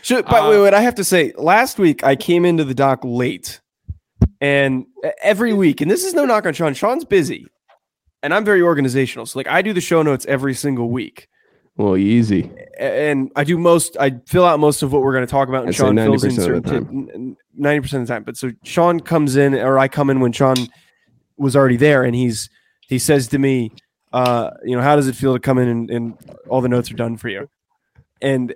Should, 0.01 0.25
but 0.25 0.43
Uh, 0.45 0.49
wait, 0.49 0.61
wait, 0.61 0.73
I 0.73 0.79
have 0.81 0.95
to 0.95 1.03
say, 1.03 1.33
last 1.37 1.77
week 1.77 2.03
I 2.03 2.15
came 2.15 2.45
into 2.45 2.63
the 2.63 2.73
dock 2.73 3.01
late, 3.03 3.59
and 4.39 4.85
every 5.21 5.53
week, 5.53 5.81
and 5.81 5.91
this 5.91 6.05
is 6.05 6.13
no 6.13 6.25
knock 6.25 6.45
on 6.45 6.53
Sean. 6.53 6.73
Sean's 6.73 7.03
busy, 7.05 7.45
and 8.23 8.33
I'm 8.33 8.45
very 8.45 8.61
organizational. 8.61 9.25
So 9.25 9.37
like 9.39 9.47
I 9.47 9.61
do 9.61 9.73
the 9.73 9.81
show 9.81 10.01
notes 10.01 10.25
every 10.27 10.53
single 10.53 10.89
week. 10.89 11.27
Well, 11.75 11.97
easy. 11.97 12.51
and 12.77 13.31
I 13.35 13.43
do 13.43 13.57
most. 13.57 13.97
I 13.99 14.19
fill 14.27 14.45
out 14.45 14.59
most 14.59 14.83
of 14.83 14.93
what 14.93 15.01
we're 15.01 15.13
going 15.13 15.25
to 15.25 15.31
talk 15.31 15.49
about, 15.49 15.61
and 15.61 15.69
I'd 15.69 15.75
Sean 15.75 15.95
fills 15.95 16.23
in 16.23 16.31
90% 16.31 16.37
of 16.37 16.43
certain 16.43 17.05
the 17.07 17.35
ninety 17.55 17.81
percent 17.81 18.01
of 18.01 18.07
the 18.07 18.13
time. 18.13 18.23
But 18.23 18.37
so 18.37 18.51
Sean 18.63 18.99
comes 18.99 19.35
in, 19.35 19.55
or 19.55 19.79
I 19.79 19.87
come 19.87 20.09
in 20.09 20.19
when 20.19 20.31
Sean 20.31 20.55
was 21.37 21.55
already 21.55 21.77
there, 21.77 22.03
and 22.03 22.15
he's 22.15 22.49
he 22.87 22.99
says 22.99 23.27
to 23.29 23.39
me, 23.39 23.71
uh, 24.11 24.51
you 24.63 24.75
know, 24.75 24.81
how 24.81 24.95
does 24.95 25.07
it 25.07 25.15
feel 25.15 25.33
to 25.33 25.39
come 25.39 25.57
in 25.57 25.67
and, 25.67 25.89
and 25.89 26.17
all 26.47 26.61
the 26.61 26.69
notes 26.69 26.91
are 26.91 26.95
done 26.95 27.17
for 27.17 27.29
you? 27.29 27.49
And 28.21 28.53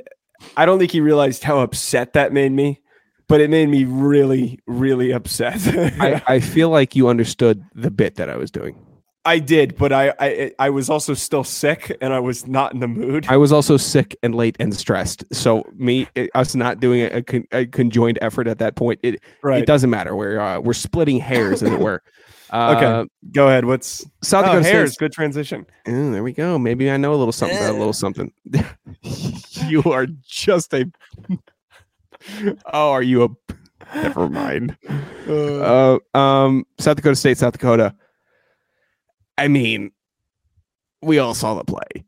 I 0.56 0.66
don't 0.66 0.78
think 0.78 0.92
he 0.92 1.02
realized 1.02 1.44
how 1.44 1.60
upset 1.60 2.14
that 2.14 2.32
made 2.32 2.52
me, 2.52 2.82
but 3.28 3.42
it 3.42 3.50
made 3.50 3.68
me 3.68 3.84
really, 3.84 4.60
really 4.68 5.12
upset. 5.12 5.60
I, 6.00 6.22
I 6.28 6.40
feel 6.40 6.70
like 6.70 6.96
you 6.96 7.08
understood 7.08 7.64
the 7.74 7.90
bit 7.90 8.16
that 8.16 8.30
I 8.30 8.36
was 8.36 8.52
doing. 8.52 8.78
I 9.28 9.40
did, 9.40 9.76
but 9.78 9.92
I, 9.92 10.14
I 10.20 10.52
I 10.58 10.70
was 10.70 10.90
also 10.90 11.14
still 11.14 11.44
sick, 11.44 11.96
and 12.00 12.14
I 12.14 12.20
was 12.20 12.48
not 12.48 12.74
in 12.74 12.80
the 12.80 12.88
mood. 12.88 13.26
I 13.28 13.36
was 13.36 13.52
also 13.52 13.76
sick 13.76 14.16
and 14.24 14.34
late 14.34 14.56
and 14.58 14.74
stressed. 14.74 15.26
So 15.36 15.70
me, 15.76 16.08
it, 16.16 16.30
us 16.34 16.56
not 16.56 16.80
doing 16.80 17.04
a, 17.04 17.22
con, 17.22 17.44
a 17.52 17.66
conjoined 17.66 18.18
effort 18.22 18.48
at 18.48 18.60
that 18.60 18.78
point, 18.78 19.02
it 19.04 19.22
right. 19.44 19.62
it 19.62 19.66
doesn't 19.66 19.90
matter. 19.90 20.16
We're 20.16 20.40
uh, 20.40 20.62
we're 20.62 20.72
splitting 20.72 21.20
hairs, 21.20 21.62
as 21.62 21.74
it 21.74 21.80
were. 21.80 22.02
Uh, 22.50 22.76
Okay. 22.78 23.10
Go 23.34 23.48
ahead. 23.50 23.66
What's 23.66 24.06
South 24.24 24.46
oh, 24.46 24.54
Dakota 24.54 24.70
hairs? 24.70 24.94
State. 24.94 25.00
Good 25.00 25.12
transition. 25.12 25.66
Mm, 25.86 26.14
there 26.14 26.24
we 26.24 26.32
go. 26.32 26.58
Maybe 26.58 26.90
I 26.90 26.96
know 26.96 27.14
a 27.14 27.18
little 27.18 27.34
something 27.34 27.58
about 27.58 27.76
a 27.76 27.78
little 27.78 27.92
something. 27.92 28.32
you 29.68 29.84
are 29.84 30.08
just 30.26 30.74
a. 30.74 30.90
oh, 32.72 32.92
are 32.92 33.02
you 33.02 33.24
a? 33.26 33.30
Never 33.96 34.30
mind. 34.30 34.78
Uh, 35.28 36.00
um, 36.14 36.66
South 36.80 36.96
Dakota 36.96 37.18
State, 37.18 37.38
South 37.38 37.52
Dakota. 37.52 37.94
I 39.38 39.48
mean, 39.48 39.92
we 41.02 41.20
all 41.20 41.34
saw 41.34 41.54
the 41.56 41.64
play. 41.64 42.06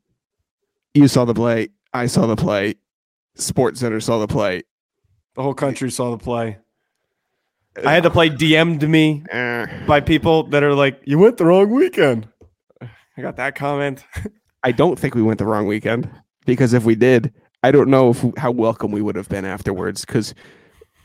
You 0.94 1.08
saw 1.08 1.26
the 1.26 1.34
play. 1.34 1.70
I 1.94 2.08
saw 2.08 2.26
the 2.26 2.36
play. 2.36 2.76
Sports 3.36 3.80
Center 3.80 4.00
saw 4.00 4.20
the 4.20 4.28
play. 4.28 4.64
The 5.36 5.44
whole 5.44 5.54
country 5.54 5.92
saw 5.92 6.12
the 6.12 6.24
play. 6.24 6.58
I 7.86 7.94
had 7.94 8.04
to 8.04 8.10
play 8.10 8.30
DM'd 8.30 8.88
me 8.90 9.24
Eh, 9.30 9.86
by 9.86 10.02
people 10.02 10.44
that 10.50 10.64
are 10.64 10.74
like, 10.74 11.00
"You 11.06 11.18
went 11.20 11.38
the 11.38 11.46
wrong 11.46 11.70
weekend." 11.70 12.28
I 12.82 13.22
got 13.22 13.38
that 13.38 13.56
comment. 13.56 14.04
I 14.64 14.72
don't 14.72 15.00
think 15.00 15.16
we 15.16 15.22
went 15.22 15.40
the 15.40 15.46
wrong 15.46 15.68
weekend 15.68 16.10
because 16.46 16.74
if 16.74 16.84
we 16.84 16.96
did, 16.96 17.34
I 17.64 17.72
don't 17.72 17.90
know 17.90 18.10
if, 18.10 18.26
how 18.38 18.52
welcome 18.52 18.92
we 18.92 19.02
would 19.02 19.16
have 19.16 19.30
been 19.30 19.46
afterwards. 19.46 20.04
Because 20.04 20.34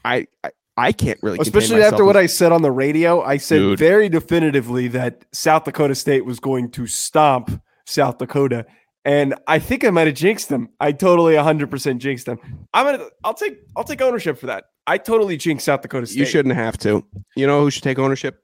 I, 0.05 0.27
I 0.43 0.51
I 0.77 0.93
can't 0.93 1.19
really, 1.23 1.39
Especially 1.41 1.83
after 1.83 2.05
what 2.05 2.17
I 2.17 2.27
said 2.27 2.51
on 2.51 2.63
the 2.63 2.73
radio, 2.73 3.23
I 3.23 3.37
said 3.37 3.59
Dude. 3.59 3.79
very 3.79 4.09
definitively 4.09 4.89
that 4.89 5.25
South 5.33 5.65
Dakota 5.65 5.95
State 5.95 6.25
was 6.25 6.41
going 6.41 6.71
to 6.73 6.87
stomp 6.89 7.63
South 7.87 8.19
Dakota, 8.19 8.67
and 9.05 9.35
I 9.47 9.61
think 9.61 9.85
I 9.85 9.91
might 9.91 10.09
have 10.09 10.17
jinxed 10.17 10.49
them. 10.49 10.71
I 10.81 10.91
totally 10.91 11.35
100% 11.35 11.99
jinxed 11.99 12.27
them. 12.27 12.39
I'm 12.73 12.87
gonna, 12.87 13.09
I'll 13.23 13.35
take, 13.35 13.59
I'll 13.77 13.85
take 13.85 14.03
ownership 14.03 14.37
for 14.37 14.47
that. 14.47 14.65
I 14.87 14.99
totally 14.99 15.37
jinxed 15.37 15.67
South 15.67 15.83
Dakota 15.83 16.07
State. 16.07 16.19
You 16.19 16.27
shouldn't 16.27 16.57
have 16.57 16.77
to. 16.79 17.05
You 17.37 17.47
know 17.47 17.61
who 17.61 17.71
should 17.71 17.85
take 17.85 17.99
ownership? 17.99 18.43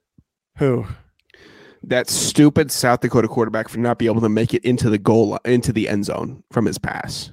Who? 0.57 0.85
That 1.83 2.09
stupid 2.09 2.71
South 2.71 3.01
Dakota 3.01 3.27
quarterback 3.27 3.67
for 3.67 3.79
not 3.79 3.97
being 3.97 4.11
able 4.11 4.21
to 4.21 4.29
make 4.29 4.53
it 4.53 4.63
into 4.63 4.89
the 4.89 4.99
goal 4.99 5.37
into 5.45 5.73
the 5.73 5.89
end 5.89 6.05
zone 6.05 6.43
from 6.51 6.65
his 6.65 6.77
pass. 6.77 7.31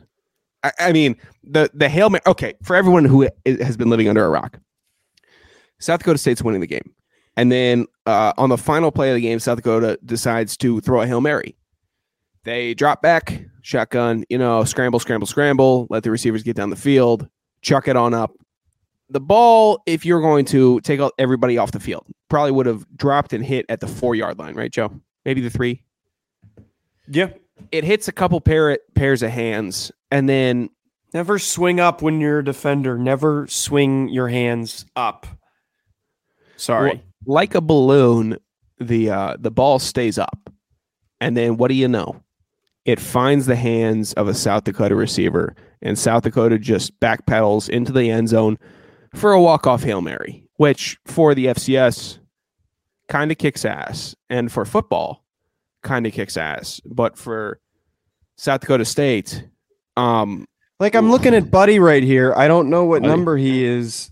I, 0.64 0.72
I 0.80 0.92
mean, 0.92 1.16
the 1.44 1.70
the 1.74 1.88
hail 1.88 2.10
mary. 2.10 2.22
Okay, 2.26 2.54
for 2.62 2.74
everyone 2.74 3.04
who 3.04 3.28
has 3.44 3.76
been 3.76 3.90
living 3.90 4.08
under 4.08 4.24
a 4.24 4.30
rock, 4.30 4.58
South 5.80 6.00
Dakota 6.00 6.18
State's 6.18 6.42
winning 6.42 6.60
the 6.60 6.66
game, 6.66 6.94
and 7.36 7.50
then 7.52 7.86
uh, 8.06 8.32
on 8.36 8.48
the 8.48 8.58
final 8.58 8.90
play 8.90 9.10
of 9.10 9.14
the 9.14 9.20
game, 9.20 9.38
South 9.38 9.56
Dakota 9.56 9.98
decides 10.04 10.56
to 10.58 10.80
throw 10.80 11.02
a 11.02 11.06
hail 11.06 11.20
mary. 11.20 11.56
They 12.44 12.74
drop 12.74 13.02
back, 13.02 13.42
shotgun, 13.62 14.24
you 14.28 14.38
know, 14.38 14.64
scramble, 14.64 15.00
scramble, 15.00 15.26
scramble. 15.26 15.86
Let 15.90 16.02
the 16.02 16.10
receivers 16.10 16.42
get 16.42 16.56
down 16.56 16.70
the 16.70 16.76
field, 16.76 17.28
chuck 17.60 17.88
it 17.88 17.96
on 17.96 18.14
up. 18.14 18.32
The 19.10 19.20
ball, 19.20 19.82
if 19.86 20.04
you're 20.04 20.20
going 20.20 20.44
to 20.46 20.80
take 20.80 21.00
everybody 21.18 21.58
off 21.58 21.72
the 21.72 21.80
field, 21.80 22.06
probably 22.28 22.52
would 22.52 22.66
have 22.66 22.86
dropped 22.96 23.32
and 23.32 23.44
hit 23.44 23.66
at 23.68 23.80
the 23.80 23.86
four 23.86 24.14
yard 24.14 24.38
line, 24.38 24.54
right, 24.54 24.70
Joe? 24.70 24.92
Maybe 25.24 25.40
the 25.40 25.50
three. 25.50 25.82
Yeah. 27.08 27.30
It 27.72 27.84
hits 27.84 28.06
a 28.06 28.12
couple 28.12 28.40
pair 28.40 28.78
pairs 28.94 29.22
of 29.22 29.30
hands, 29.30 29.90
and 30.10 30.28
then 30.28 30.70
Never 31.14 31.38
swing 31.38 31.80
up 31.80 32.02
when 32.02 32.20
you're 32.20 32.40
a 32.40 32.44
defender. 32.44 32.98
Never 32.98 33.46
swing 33.46 34.08
your 34.08 34.28
hands 34.28 34.84
up. 34.94 35.26
Sorry. 36.58 37.02
like 37.26 37.54
a 37.54 37.60
balloon, 37.60 38.36
the 38.78 39.10
uh, 39.10 39.36
the 39.38 39.50
ball 39.50 39.78
stays 39.78 40.18
up, 40.18 40.50
and 41.20 41.36
then 41.36 41.56
what 41.56 41.68
do 41.68 41.74
you 41.74 41.88
know? 41.88 42.22
It 42.84 43.00
finds 43.00 43.46
the 43.46 43.56
hands 43.56 44.12
of 44.14 44.28
a 44.28 44.34
South 44.34 44.64
Dakota 44.64 44.94
receiver, 44.94 45.54
and 45.82 45.98
South 45.98 46.22
Dakota 46.24 46.58
just 46.58 46.98
backpedals 47.00 47.68
into 47.68 47.92
the 47.92 48.10
end 48.10 48.28
zone 48.28 48.58
for 49.14 49.32
a 49.32 49.40
walk 49.40 49.66
off 49.66 49.82
hail 49.82 50.00
mary, 50.00 50.44
which 50.56 50.98
for 51.06 51.34
the 51.34 51.46
FCS 51.46 52.18
kind 53.08 53.30
of 53.32 53.38
kicks 53.38 53.64
ass, 53.64 54.14
and 54.28 54.50
for 54.52 54.64
football 54.64 55.24
kind 55.82 56.06
of 56.06 56.12
kicks 56.12 56.36
ass, 56.36 56.80
but 56.84 57.16
for 57.16 57.60
South 58.36 58.60
Dakota 58.60 58.84
State, 58.84 59.44
um, 59.96 60.46
Like 60.80 60.94
I'm 60.94 61.10
looking 61.10 61.34
at 61.34 61.50
Buddy 61.50 61.78
right 61.78 62.02
here. 62.02 62.32
I 62.36 62.48
don't 62.48 62.70
know 62.70 62.84
what 62.84 63.02
Buddy. 63.02 63.10
number 63.10 63.36
he 63.36 63.64
is. 63.64 64.10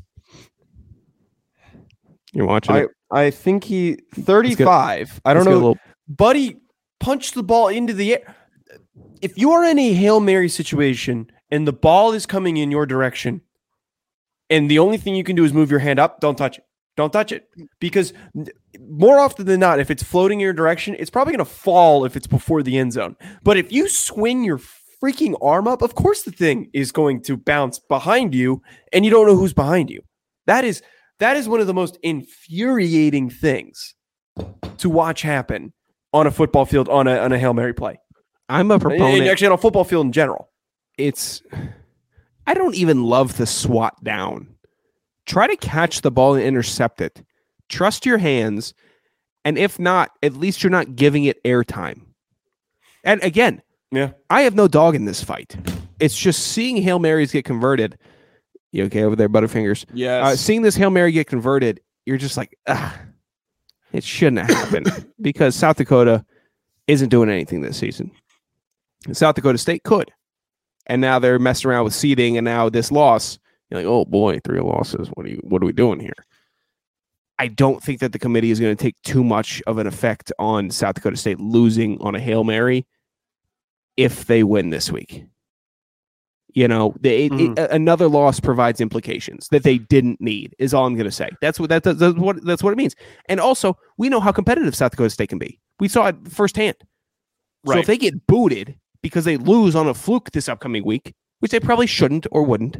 You're 2.36 2.46
watching. 2.46 2.74
I 2.74 2.78
it. 2.80 2.90
I 3.10 3.30
think 3.30 3.64
he 3.64 3.98
35. 4.14 5.20
I 5.24 5.34
don't 5.34 5.44
Let's 5.44 5.46
get 5.46 5.50
a 5.50 5.54
know. 5.54 5.58
little- 5.58 5.78
Buddy 6.08 6.56
punched 7.00 7.34
the 7.34 7.42
ball 7.42 7.68
into 7.68 7.92
the 7.92 8.14
air. 8.14 8.34
If 9.22 9.36
you 9.38 9.50
are 9.52 9.64
in 9.64 9.78
a 9.78 9.92
Hail 9.92 10.20
Mary 10.20 10.48
situation 10.48 11.30
and 11.50 11.66
the 11.66 11.72
ball 11.72 12.12
is 12.12 12.26
coming 12.26 12.56
in 12.56 12.70
your 12.70 12.86
direction 12.86 13.40
and 14.50 14.70
the 14.70 14.78
only 14.78 14.96
thing 14.98 15.14
you 15.14 15.24
can 15.24 15.36
do 15.36 15.44
is 15.44 15.52
move 15.52 15.70
your 15.70 15.80
hand 15.80 15.98
up, 15.98 16.20
don't 16.20 16.36
touch 16.36 16.58
it. 16.58 16.64
Don't 16.96 17.12
touch 17.12 17.30
it 17.30 17.48
because 17.78 18.12
more 18.80 19.18
often 19.20 19.44
than 19.46 19.60
not, 19.60 19.80
if 19.80 19.90
it's 19.90 20.02
floating 20.02 20.40
in 20.40 20.44
your 20.44 20.52
direction, 20.54 20.96
it's 20.98 21.10
probably 21.10 21.32
going 21.32 21.44
to 21.44 21.50
fall 21.50 22.04
if 22.06 22.16
it's 22.16 22.26
before 22.26 22.62
the 22.62 22.78
end 22.78 22.92
zone. 22.94 23.16
But 23.42 23.58
if 23.58 23.70
you 23.70 23.88
swing 23.88 24.44
your 24.44 24.58
freaking 25.02 25.34
arm 25.42 25.68
up, 25.68 25.82
of 25.82 25.94
course 25.94 26.22
the 26.22 26.30
thing 26.32 26.70
is 26.72 26.92
going 26.92 27.22
to 27.24 27.36
bounce 27.36 27.78
behind 27.78 28.34
you 28.34 28.62
and 28.94 29.04
you 29.04 29.10
don't 29.10 29.26
know 29.26 29.36
who's 29.36 29.52
behind 29.52 29.90
you. 29.90 30.00
That 30.46 30.64
is 30.64 30.82
that 31.18 31.36
is 31.36 31.48
one 31.48 31.60
of 31.60 31.66
the 31.66 31.74
most 31.74 31.98
infuriating 32.02 33.30
things 33.30 33.94
to 34.78 34.90
watch 34.90 35.22
happen 35.22 35.72
on 36.12 36.26
a 36.26 36.30
football 36.30 36.64
field 36.66 36.88
on 36.88 37.06
a 37.06 37.18
on 37.18 37.32
a 37.32 37.38
Hail 37.38 37.54
Mary 37.54 37.72
play. 37.74 37.98
I'm 38.48 38.70
a 38.70 38.74
And 38.74 38.82
proponent. 38.82 39.26
actually 39.28 39.48
on 39.48 39.52
a 39.54 39.58
football 39.58 39.84
field 39.84 40.06
in 40.06 40.12
general. 40.12 40.50
it's 40.98 41.42
I 42.46 42.54
don't 42.54 42.74
even 42.76 43.02
love 43.02 43.36
the 43.38 43.46
swat 43.46 44.02
down. 44.04 44.48
Try 45.26 45.48
to 45.48 45.56
catch 45.56 46.02
the 46.02 46.12
ball 46.12 46.34
and 46.34 46.44
intercept 46.44 47.00
it. 47.00 47.24
Trust 47.68 48.06
your 48.06 48.18
hands, 48.18 48.72
and 49.44 49.58
if 49.58 49.78
not, 49.80 50.10
at 50.22 50.34
least 50.34 50.62
you're 50.62 50.70
not 50.70 50.94
giving 50.94 51.24
it 51.24 51.42
airtime. 51.42 52.02
And 53.02 53.20
again, 53.24 53.62
Yeah. 53.90 54.12
I 54.30 54.42
have 54.42 54.54
no 54.54 54.68
dog 54.68 54.94
in 54.94 55.04
this 55.06 55.24
fight. 55.24 55.56
It's 55.98 56.16
just 56.16 56.46
seeing 56.48 56.76
Hail 56.76 57.00
Marys 57.00 57.32
get 57.32 57.44
converted. 57.44 57.98
You 58.72 58.84
okay 58.84 59.04
over 59.04 59.16
there, 59.16 59.28
Butterfingers? 59.28 59.84
Yes. 59.92 60.24
Uh, 60.24 60.36
seeing 60.36 60.62
this 60.62 60.76
Hail 60.76 60.90
Mary 60.90 61.12
get 61.12 61.26
converted, 61.26 61.80
you're 62.04 62.18
just 62.18 62.36
like, 62.36 62.56
ah, 62.66 62.98
it 63.92 64.04
shouldn't 64.04 64.38
have 64.50 64.56
happened 64.56 65.06
because 65.20 65.54
South 65.54 65.76
Dakota 65.76 66.24
isn't 66.86 67.08
doing 67.08 67.30
anything 67.30 67.60
this 67.60 67.76
season. 67.76 68.10
South 69.12 69.34
Dakota 69.34 69.58
State 69.58 69.82
could. 69.82 70.12
And 70.86 71.00
now 71.00 71.18
they're 71.18 71.38
messing 71.38 71.70
around 71.70 71.84
with 71.84 71.94
seeding, 71.94 72.36
and 72.36 72.44
now 72.44 72.68
this 72.68 72.92
loss, 72.92 73.40
you're 73.70 73.80
like, 73.80 73.88
oh 73.88 74.04
boy, 74.04 74.38
three 74.44 74.60
losses. 74.60 75.08
What 75.14 75.26
are 75.26 75.30
you 75.30 75.40
what 75.42 75.60
are 75.62 75.66
we 75.66 75.72
doing 75.72 75.98
here? 75.98 76.14
I 77.38 77.48
don't 77.48 77.82
think 77.82 78.00
that 78.00 78.12
the 78.12 78.18
committee 78.18 78.50
is 78.50 78.60
going 78.60 78.74
to 78.74 78.82
take 78.82 79.00
too 79.02 79.24
much 79.24 79.62
of 79.66 79.78
an 79.78 79.86
effect 79.86 80.32
on 80.38 80.70
South 80.70 80.94
Dakota 80.94 81.16
State 81.16 81.40
losing 81.40 82.00
on 82.00 82.14
a 82.14 82.20
Hail 82.20 82.44
Mary 82.44 82.86
if 83.96 84.26
they 84.26 84.42
win 84.42 84.70
this 84.70 84.90
week. 84.92 85.24
You 86.56 86.66
know, 86.66 86.94
they, 87.00 87.26
it- 87.26 87.32
it- 87.58 87.70
another 87.70 88.08
loss 88.08 88.40
provides 88.40 88.80
implications 88.80 89.46
that 89.50 89.62
they 89.62 89.76
didn't 89.76 90.20
need. 90.22 90.54
Is 90.58 90.72
all 90.72 90.86
I'm 90.86 90.94
going 90.94 91.04
to 91.04 91.10
say. 91.12 91.28
That's 91.42 91.60
what 91.60 91.68
that, 91.68 91.82
that's 91.84 92.16
what 92.16 92.42
that's 92.44 92.62
what 92.62 92.72
it 92.72 92.76
means. 92.76 92.96
And 93.28 93.38
also, 93.38 93.76
we 93.98 94.08
know 94.08 94.20
how 94.20 94.32
competitive 94.32 94.74
South 94.74 94.92
Dakota 94.92 95.10
State 95.10 95.28
can 95.28 95.38
be. 95.38 95.60
We 95.80 95.86
saw 95.88 96.06
it 96.06 96.16
firsthand. 96.28 96.76
So 97.66 97.72
if 97.80 97.86
they 97.86 97.98
get 97.98 98.26
booted 98.26 98.74
because 99.02 99.24
they 99.26 99.36
lose 99.36 99.76
on 99.76 99.86
a 99.86 99.92
fluke 99.94 100.30
this 100.30 100.48
upcoming 100.48 100.82
week, 100.84 101.14
which 101.40 101.50
they 101.52 101.60
probably 101.60 101.86
shouldn't 101.86 102.26
or 102.32 102.42
wouldn't, 102.42 102.78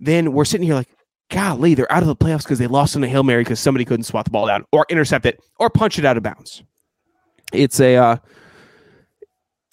then 0.00 0.32
we're 0.32 0.44
sitting 0.44 0.66
here 0.66 0.74
like, 0.74 0.88
golly, 1.30 1.74
they're 1.74 1.90
out 1.92 2.02
of 2.02 2.08
the 2.08 2.16
playoffs 2.16 2.42
because 2.42 2.58
they 2.58 2.66
lost 2.66 2.96
on 2.96 3.04
a 3.04 3.08
Hail 3.08 3.22
Mary 3.22 3.44
because 3.44 3.60
somebody 3.60 3.84
couldn't 3.84 4.04
swat 4.04 4.24
the 4.24 4.30
ball 4.32 4.46
down 4.48 4.64
or 4.72 4.84
intercept 4.88 5.24
it 5.24 5.38
or 5.60 5.70
punch 5.70 5.98
it 6.00 6.04
out 6.04 6.16
of 6.16 6.22
bounds. 6.24 6.64
It's 7.52 7.78
a 7.78 7.94
uh, 7.96 8.16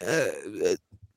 uh, 0.06 0.26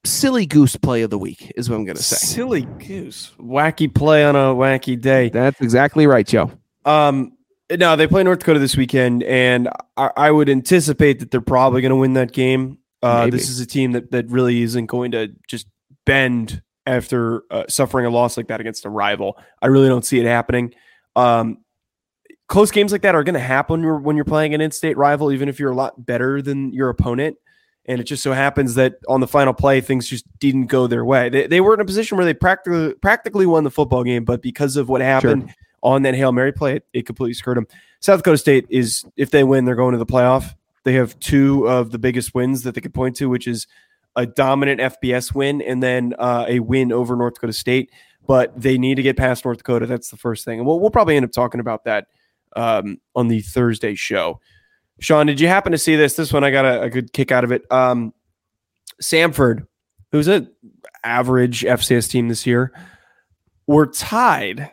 silly 0.06 0.46
goose 0.46 0.76
play 0.76 1.02
of 1.02 1.10
the 1.10 1.18
week, 1.18 1.52
is 1.56 1.68
what 1.68 1.76
I'm 1.76 1.84
going 1.84 1.96
to 1.96 2.02
say. 2.02 2.16
Silly 2.16 2.62
goose. 2.86 3.32
Wacky 3.38 3.92
play 3.92 4.24
on 4.24 4.36
a 4.36 4.54
wacky 4.54 5.00
day. 5.00 5.28
That's 5.28 5.60
exactly 5.60 6.06
right, 6.06 6.26
Joe. 6.26 6.50
Um, 6.84 7.32
no, 7.70 7.96
they 7.96 8.06
play 8.06 8.22
North 8.22 8.38
Dakota 8.38 8.60
this 8.60 8.76
weekend, 8.76 9.22
and 9.24 9.68
I, 9.96 10.10
I 10.16 10.30
would 10.30 10.48
anticipate 10.48 11.18
that 11.18 11.30
they're 11.30 11.40
probably 11.40 11.82
going 11.82 11.90
to 11.90 11.96
win 11.96 12.14
that 12.14 12.32
game. 12.32 12.78
Uh, 13.02 13.28
this 13.28 13.48
is 13.48 13.60
a 13.60 13.66
team 13.66 13.92
that 13.92 14.10
that 14.12 14.28
really 14.30 14.62
isn't 14.62 14.86
going 14.86 15.12
to 15.12 15.28
just 15.46 15.66
bend 16.04 16.62
after 16.86 17.42
uh, 17.50 17.64
suffering 17.68 18.06
a 18.06 18.10
loss 18.10 18.36
like 18.36 18.48
that 18.48 18.60
against 18.60 18.84
a 18.84 18.88
rival. 18.88 19.36
I 19.60 19.66
really 19.66 19.88
don't 19.88 20.04
see 20.04 20.18
it 20.18 20.26
happening. 20.26 20.72
Um, 21.14 21.58
close 22.48 22.70
games 22.70 22.92
like 22.92 23.02
that 23.02 23.14
are 23.14 23.24
going 23.24 23.34
to 23.34 23.40
happen 23.40 23.74
when 23.74 23.82
you're, 23.82 23.98
when 23.98 24.16
you're 24.16 24.24
playing 24.24 24.54
an 24.54 24.60
in-state 24.60 24.96
rival, 24.96 25.32
even 25.32 25.48
if 25.48 25.58
you're 25.58 25.72
a 25.72 25.74
lot 25.74 26.06
better 26.06 26.40
than 26.40 26.72
your 26.72 26.88
opponent. 26.88 27.36
And 27.88 28.00
it 28.00 28.04
just 28.04 28.22
so 28.22 28.32
happens 28.32 28.74
that 28.74 28.96
on 29.08 29.20
the 29.20 29.28
final 29.28 29.54
play, 29.54 29.80
things 29.80 30.08
just 30.08 30.26
didn't 30.38 30.66
go 30.66 30.86
their 30.86 31.04
way. 31.04 31.28
They, 31.28 31.46
they 31.46 31.60
were 31.60 31.74
in 31.74 31.80
a 31.80 31.84
position 31.84 32.16
where 32.16 32.24
they 32.24 32.34
practically 32.34 32.94
practically 32.94 33.46
won 33.46 33.64
the 33.64 33.70
football 33.70 34.02
game, 34.02 34.24
but 34.24 34.42
because 34.42 34.76
of 34.76 34.88
what 34.88 35.00
happened 35.00 35.54
on 35.82 36.02
that 36.02 36.14
Hail 36.14 36.32
Mary 36.32 36.52
play, 36.52 36.76
it, 36.76 36.86
it 36.92 37.06
completely 37.06 37.34
screwed 37.34 37.56
them. 37.56 37.66
South 38.00 38.18
Dakota 38.18 38.38
State 38.38 38.66
is, 38.68 39.04
if 39.16 39.30
they 39.30 39.44
win, 39.44 39.64
they're 39.64 39.76
going 39.76 39.92
to 39.92 39.98
the 39.98 40.06
playoff. 40.06 40.54
They 40.84 40.94
have 40.94 41.18
two 41.20 41.68
of 41.68 41.90
the 41.90 41.98
biggest 41.98 42.34
wins 42.34 42.62
that 42.62 42.74
they 42.74 42.80
could 42.80 42.94
point 42.94 43.16
to, 43.16 43.28
which 43.28 43.46
is 43.46 43.66
a 44.16 44.26
dominant 44.26 44.80
FBS 44.80 45.34
win 45.34 45.60
and 45.62 45.82
then 45.82 46.14
uh, 46.18 46.44
a 46.48 46.60
win 46.60 46.92
over 46.92 47.16
North 47.16 47.34
Dakota 47.34 47.52
State. 47.52 47.90
But 48.26 48.60
they 48.60 48.78
need 48.78 48.96
to 48.96 49.02
get 49.02 49.16
past 49.16 49.44
North 49.44 49.58
Dakota. 49.58 49.86
That's 49.86 50.10
the 50.10 50.16
first 50.16 50.44
thing. 50.44 50.58
And 50.58 50.66
we'll, 50.66 50.80
we'll 50.80 50.90
probably 50.90 51.16
end 51.16 51.24
up 51.24 51.32
talking 51.32 51.60
about 51.60 51.84
that 51.84 52.08
um, 52.56 53.00
on 53.14 53.28
the 53.28 53.40
Thursday 53.40 53.94
show. 53.94 54.40
Sean, 55.00 55.26
did 55.26 55.40
you 55.40 55.48
happen 55.48 55.72
to 55.72 55.78
see 55.78 55.96
this? 55.96 56.14
This 56.14 56.32
one 56.32 56.44
I 56.44 56.50
got 56.50 56.64
a, 56.64 56.82
a 56.82 56.90
good 56.90 57.12
kick 57.12 57.30
out 57.32 57.44
of 57.44 57.52
it. 57.52 57.70
Um, 57.70 58.12
Samford, 59.02 59.66
who's 60.12 60.26
an 60.28 60.50
average 61.04 61.62
FCS 61.62 62.10
team 62.10 62.28
this 62.28 62.46
year, 62.46 62.72
were 63.66 63.86
tied 63.86 64.70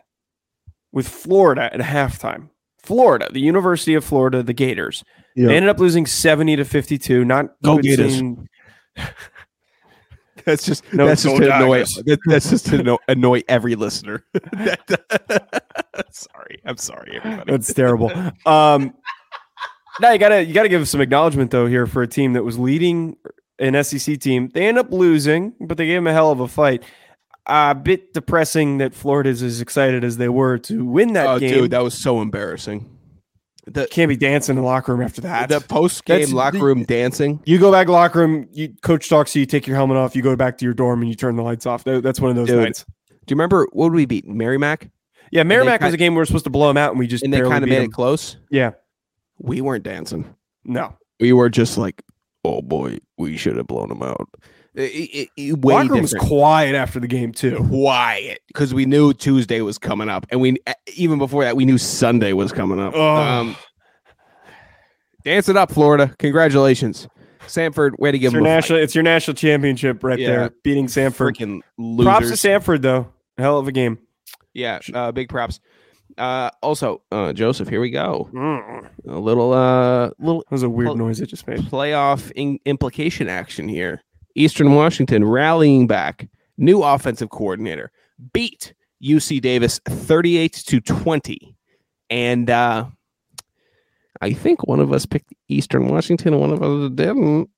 with 0.92 1.08
Florida 1.08 1.70
at 1.74 1.80
halftime. 1.82 2.50
Florida, 2.82 3.30
the 3.32 3.40
University 3.42 3.94
of 3.96 4.04
Florida, 4.06 4.44
the 4.44 4.54
Gators. 4.54 5.04
They 5.48 5.56
ended 5.56 5.70
up 5.70 5.80
losing 5.80 6.06
70 6.06 6.58
to 6.58 6.66
52. 6.66 7.26
Not 7.26 7.56
Go 7.64 7.78
Gators. 7.80 8.14
seeing- 8.14 8.48
That's 10.46 10.66
just 10.66 10.84
No, 10.94 11.06
that's 11.08 11.24
just 11.24 11.38
to 11.38 11.56
annoy 11.56 11.80
that- 11.84 12.20
that's 12.26 12.50
just 12.50 12.66
to 12.68 12.78
anno- 12.80 13.00
annoy 13.08 13.44
every 13.48 13.76
listener. 13.76 14.26
sorry, 16.12 16.60
I'm 16.66 16.76
sorry, 16.78 17.18
everybody. 17.24 17.52
That's 17.52 17.74
terrible. 17.74 18.12
Um, 18.46 18.94
now 20.00 20.12
you 20.12 20.18
gotta 20.20 20.44
you 20.44 20.54
gotta 20.54 20.70
give 20.70 20.88
some 20.88 21.02
acknowledgement 21.02 21.52
though 21.52 21.68
here 21.68 21.86
for 21.88 22.02
a 22.02 22.08
team 22.08 22.34
that 22.34 22.44
was 22.44 22.58
leading 22.60 23.16
an 23.60 23.82
SEC 23.84 24.20
team. 24.20 24.50
They 24.54 24.68
end 24.68 24.78
up 24.78 24.92
losing, 24.92 25.54
but 25.62 25.78
they 25.78 25.86
gave 25.86 25.98
them 25.98 26.08
a 26.08 26.14
hell 26.14 26.32
of 26.32 26.40
a 26.40 26.48
fight. 26.48 26.84
A 27.46 27.76
bit 27.76 28.14
depressing 28.14 28.78
that 28.78 28.94
Florida's 28.94 29.44
as 29.44 29.60
excited 29.62 30.04
as 30.04 30.18
they 30.18 30.30
were 30.30 30.58
to 30.60 30.86
win 30.86 31.14
that 31.14 31.28
oh, 31.28 31.40
game. 31.40 31.54
dude, 31.54 31.72
that 31.72 31.84
was 31.84 31.94
so 31.94 32.22
embarrassing. 32.22 32.90
The 33.66 33.88
Can't 33.88 34.10
be 34.10 34.18
dancing 34.18 34.58
in 34.58 34.62
the 34.64 34.68
locker 34.68 34.94
room 34.94 35.02
after 35.06 35.22
that. 35.22 35.48
the 35.50 35.62
post 35.62 36.04
game 36.06 36.32
locker 36.32 36.58
the- 36.58 36.64
room 36.64 36.84
dancing. 36.84 37.42
you 37.46 37.60
go 37.60 37.72
back 37.72 37.86
to 37.86 37.92
the 37.92 37.94
locker 37.94 38.20
room. 38.20 38.48
You 38.52 38.74
coach 38.82 39.08
talks 39.10 39.34
to 39.34 39.40
you. 39.40 39.46
Take 39.46 39.68
your 39.68 39.76
helmet 39.78 39.98
off. 39.98 40.16
You 40.16 40.22
go 40.22 40.36
back 40.36 40.58
to 40.58 40.66
your 40.66 40.74
dorm 40.74 41.02
and 41.02 41.10
you 41.10 41.16
turn 41.16 41.36
the 41.38 41.44
lights 41.44 41.66
off. 41.66 41.84
That- 41.86 42.04
That's 42.04 42.20
one 42.20 42.30
of 42.30 42.36
those 42.36 42.48
Dude, 42.48 42.60
nights. 42.64 42.84
Do 43.10 43.14
you 43.30 43.36
remember 43.36 43.68
what 43.72 43.92
we 43.94 44.06
beat? 44.06 44.28
Merrimack, 44.28 44.90
Yeah, 45.32 45.44
Merrimack 45.44 45.80
was 45.82 45.94
a 45.94 45.98
game 45.98 46.14
we 46.14 46.18
were 46.18 46.26
supposed 46.26 46.44
to 46.44 46.50
blow 46.50 46.68
them 46.68 46.76
out, 46.78 46.92
and 46.92 47.00
we 47.00 47.08
just 47.08 47.24
and 47.24 47.34
they 47.34 47.40
kind 47.42 47.64
of 47.64 47.70
made 47.70 47.78
them. 47.78 47.86
it 47.86 47.94
close. 47.94 48.36
Yeah, 48.52 48.72
We 49.44 49.62
weren't 49.62 49.84
dancing. 49.84 50.34
no. 50.64 50.98
We 51.20 51.32
were 51.32 51.50
just 51.50 51.78
like, 51.78 52.02
oh 52.44 52.62
boy, 52.64 52.98
we 53.20 53.38
should 53.38 53.56
have 53.58 53.68
blown 53.68 53.90
them 53.90 54.02
out. 54.02 54.28
It, 54.74 54.82
it, 54.82 55.30
it- 55.38 55.60
way 55.62 55.76
Locker 55.76 55.90
room 55.94 56.02
was 56.02 56.14
quiet 56.16 56.74
after 56.76 57.00
the 57.00 57.06
game 57.08 57.32
too. 57.32 57.64
quiet 57.70 58.40
because 58.48 58.74
we 58.74 58.86
knew 58.88 59.14
Tuesday 59.14 59.62
was 59.62 59.78
coming 59.78 60.10
up, 60.10 60.26
and 60.32 60.42
we 60.42 60.58
even 60.96 61.20
before 61.20 61.44
that 61.44 61.56
we 61.56 61.64
knew 61.66 61.78
Sunday 61.78 62.34
was 62.34 62.52
coming 62.52 62.80
up. 62.80 62.94
Oh. 62.96 63.16
Um, 63.16 63.56
dance 65.24 65.50
it 65.50 65.56
up, 65.58 65.72
Florida! 65.72 66.14
Congratulations, 66.20 67.08
Samford. 67.46 67.98
Way 68.00 68.12
to 68.12 68.20
give 68.20 68.30
It's 68.30 68.34
your 68.34 68.42
national. 68.42 68.80
It's 68.80 68.96
your 68.96 69.04
national 69.04 69.36
championship 69.36 70.04
right 70.04 70.20
Yeah. 70.20 70.28
there, 70.30 70.50
beating 70.64 70.88
fight. 70.88 71.12
Samford. 71.14 71.36
freaking 71.38 71.62
losers. 71.78 72.06
Props 72.06 72.42
to 72.42 72.48
Samford 72.50 72.82
though. 72.82 73.14
Hell 73.38 73.60
of 73.60 73.68
a 73.68 73.72
game. 73.72 74.00
yeah, 74.54 74.80
uh, 74.94 75.12
big 75.12 75.30
props. 75.30 75.60
Uh, 76.18 76.50
also, 76.62 77.02
uh, 77.12 77.34
Joseph, 77.34 77.68
here 77.70 77.82
we 77.82 77.90
go. 77.90 78.30
Mm. 78.34 78.90
A 79.10 79.20
little, 79.20 79.52
uh, 79.54 80.12
little 80.20 80.40
That 80.42 80.52
was 80.52 80.64
a 80.64 80.70
weird 80.70 80.90
Well- 80.90 80.98
noise 80.98 81.22
it 81.22 81.28
just 81.28 81.48
made. 81.48 81.60
playoff 81.62 82.32
in- 82.36 82.60
implication 82.66 83.28
action 83.30 83.68
here. 83.68 84.02
Eastern 84.36 84.74
Washington 84.76 85.24
rallying 85.26 85.88
back. 85.88 86.28
New 86.58 86.84
offensive 86.84 87.30
coordinator 87.30 87.92
beat 88.34 88.74
UC 89.02 89.40
Davis 89.40 89.80
38 89.88 90.54
to 90.68 90.80
20. 90.80 91.56
And 92.10 92.50
uh, 92.50 92.86
I 94.22 94.34
think 94.34 94.68
one 94.68 94.80
of 94.80 94.94
us 94.94 95.06
picked 95.06 95.34
Eastern 95.50 95.88
Washington 95.88 96.34
and 96.34 96.42
one 96.42 96.52
of 96.52 96.62
us 96.62 96.92
didn't. 96.94 97.50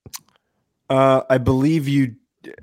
Uh, 0.89 1.21
I 1.29 1.37
believe 1.37 1.87
you. 1.87 2.15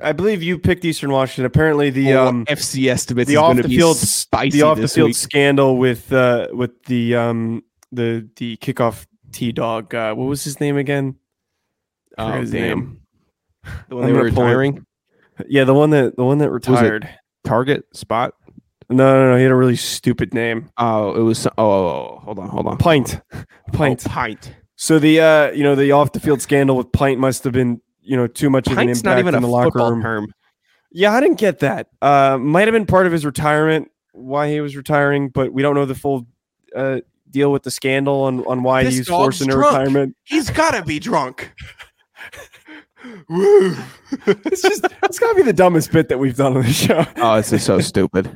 I 0.02 0.12
believe 0.12 0.42
you 0.42 0.58
picked 0.58 0.84
Eastern 0.84 1.10
Washington. 1.12 1.44
Apparently, 1.44 1.90
the 1.90 2.14
Oh, 2.14 2.26
um, 2.28 2.44
FC 2.46 2.88
estimates 2.90 3.28
the 3.28 3.34
is 3.34 3.38
off 3.38 3.56
the 3.56 3.62
field 3.64 3.96
spicy 3.96 4.58
the 4.58 4.62
off 4.62 4.78
the 4.78 4.88
field 4.88 5.08
week. 5.08 5.16
scandal 5.16 5.76
with 5.78 6.12
uh 6.12 6.48
with 6.52 6.82
the 6.84 7.14
um 7.16 7.62
the 7.90 8.28
the 8.36 8.56
kickoff 8.58 9.06
T 9.32 9.52
dog. 9.52 9.94
Uh, 9.94 10.14
what 10.14 10.24
was 10.26 10.44
his 10.44 10.60
name 10.60 10.76
again? 10.76 11.16
Oh, 12.18 12.32
his 12.40 12.50
damn. 12.50 12.60
name. 12.60 13.00
The 13.88 13.96
one 13.96 14.06
they 14.06 14.12
were 14.12 14.24
retiring? 14.24 14.84
Yeah, 15.48 15.64
the 15.64 15.74
one 15.74 15.90
that 15.90 16.16
the 16.16 16.24
one 16.24 16.38
that 16.38 16.50
retired. 16.50 17.08
Target 17.44 17.84
spot? 17.96 18.34
No, 18.90 19.14
no, 19.14 19.30
no. 19.30 19.36
He 19.36 19.42
had 19.42 19.52
a 19.52 19.56
really 19.56 19.76
stupid 19.76 20.34
name. 20.34 20.68
Oh, 20.76 21.14
it 21.14 21.22
was. 21.22 21.46
Oh, 21.46 21.52
oh, 21.58 21.86
oh, 22.16 22.20
hold 22.24 22.38
on, 22.38 22.48
hold 22.48 22.66
on. 22.66 22.76
Pint. 22.78 23.20
Pint. 23.72 24.02
Oh, 24.06 24.10
pint. 24.10 24.54
So 24.76 24.98
the 24.98 25.20
uh, 25.20 25.50
you 25.52 25.62
know, 25.62 25.74
the 25.74 25.92
off 25.92 26.12
the 26.12 26.20
field 26.20 26.42
scandal 26.42 26.76
with 26.76 26.92
Pint 26.92 27.18
must 27.18 27.44
have 27.44 27.52
been, 27.52 27.80
you 28.02 28.16
know, 28.16 28.26
too 28.26 28.50
much 28.50 28.66
of 28.66 28.76
an 28.78 28.88
impact 28.88 29.04
not 29.04 29.18
even 29.18 29.34
in 29.34 29.38
a 29.42 29.46
the 29.46 29.50
locker 29.52 29.78
room. 29.78 30.02
term. 30.02 30.32
Yeah, 30.92 31.12
I 31.14 31.20
didn't 31.20 31.38
get 31.38 31.60
that. 31.60 31.88
Uh, 32.02 32.36
might 32.38 32.68
have 32.68 32.72
been 32.72 32.86
part 32.86 33.06
of 33.06 33.12
his 33.12 33.24
retirement, 33.24 33.90
why 34.12 34.50
he 34.50 34.60
was 34.60 34.76
retiring, 34.76 35.28
but 35.30 35.52
we 35.52 35.62
don't 35.62 35.74
know 35.74 35.86
the 35.86 35.94
full 35.94 36.26
uh, 36.76 37.00
deal 37.30 37.50
with 37.50 37.62
the 37.62 37.70
scandal 37.70 38.22
on, 38.24 38.44
on 38.46 38.62
why 38.62 38.84
This 38.84 38.96
he's 38.96 39.06
dog's 39.06 39.22
forced 39.38 39.40
into 39.42 39.54
drunk. 39.54 39.72
retirement. 39.78 40.16
He's 40.24 40.50
gotta 40.50 40.82
be 40.84 40.98
drunk. 40.98 41.52
It's 43.04 44.62
just 44.62 44.86
it's 45.02 45.18
gotta 45.18 45.34
be 45.34 45.42
the 45.42 45.52
dumbest 45.52 45.90
bit 45.90 46.08
that 46.08 46.18
we've 46.18 46.36
done 46.36 46.56
on 46.56 46.62
the 46.62 46.72
show. 46.72 47.04
Oh, 47.16 47.36
this 47.36 47.52
is 47.52 47.64
so 47.64 47.80
stupid. 47.80 48.30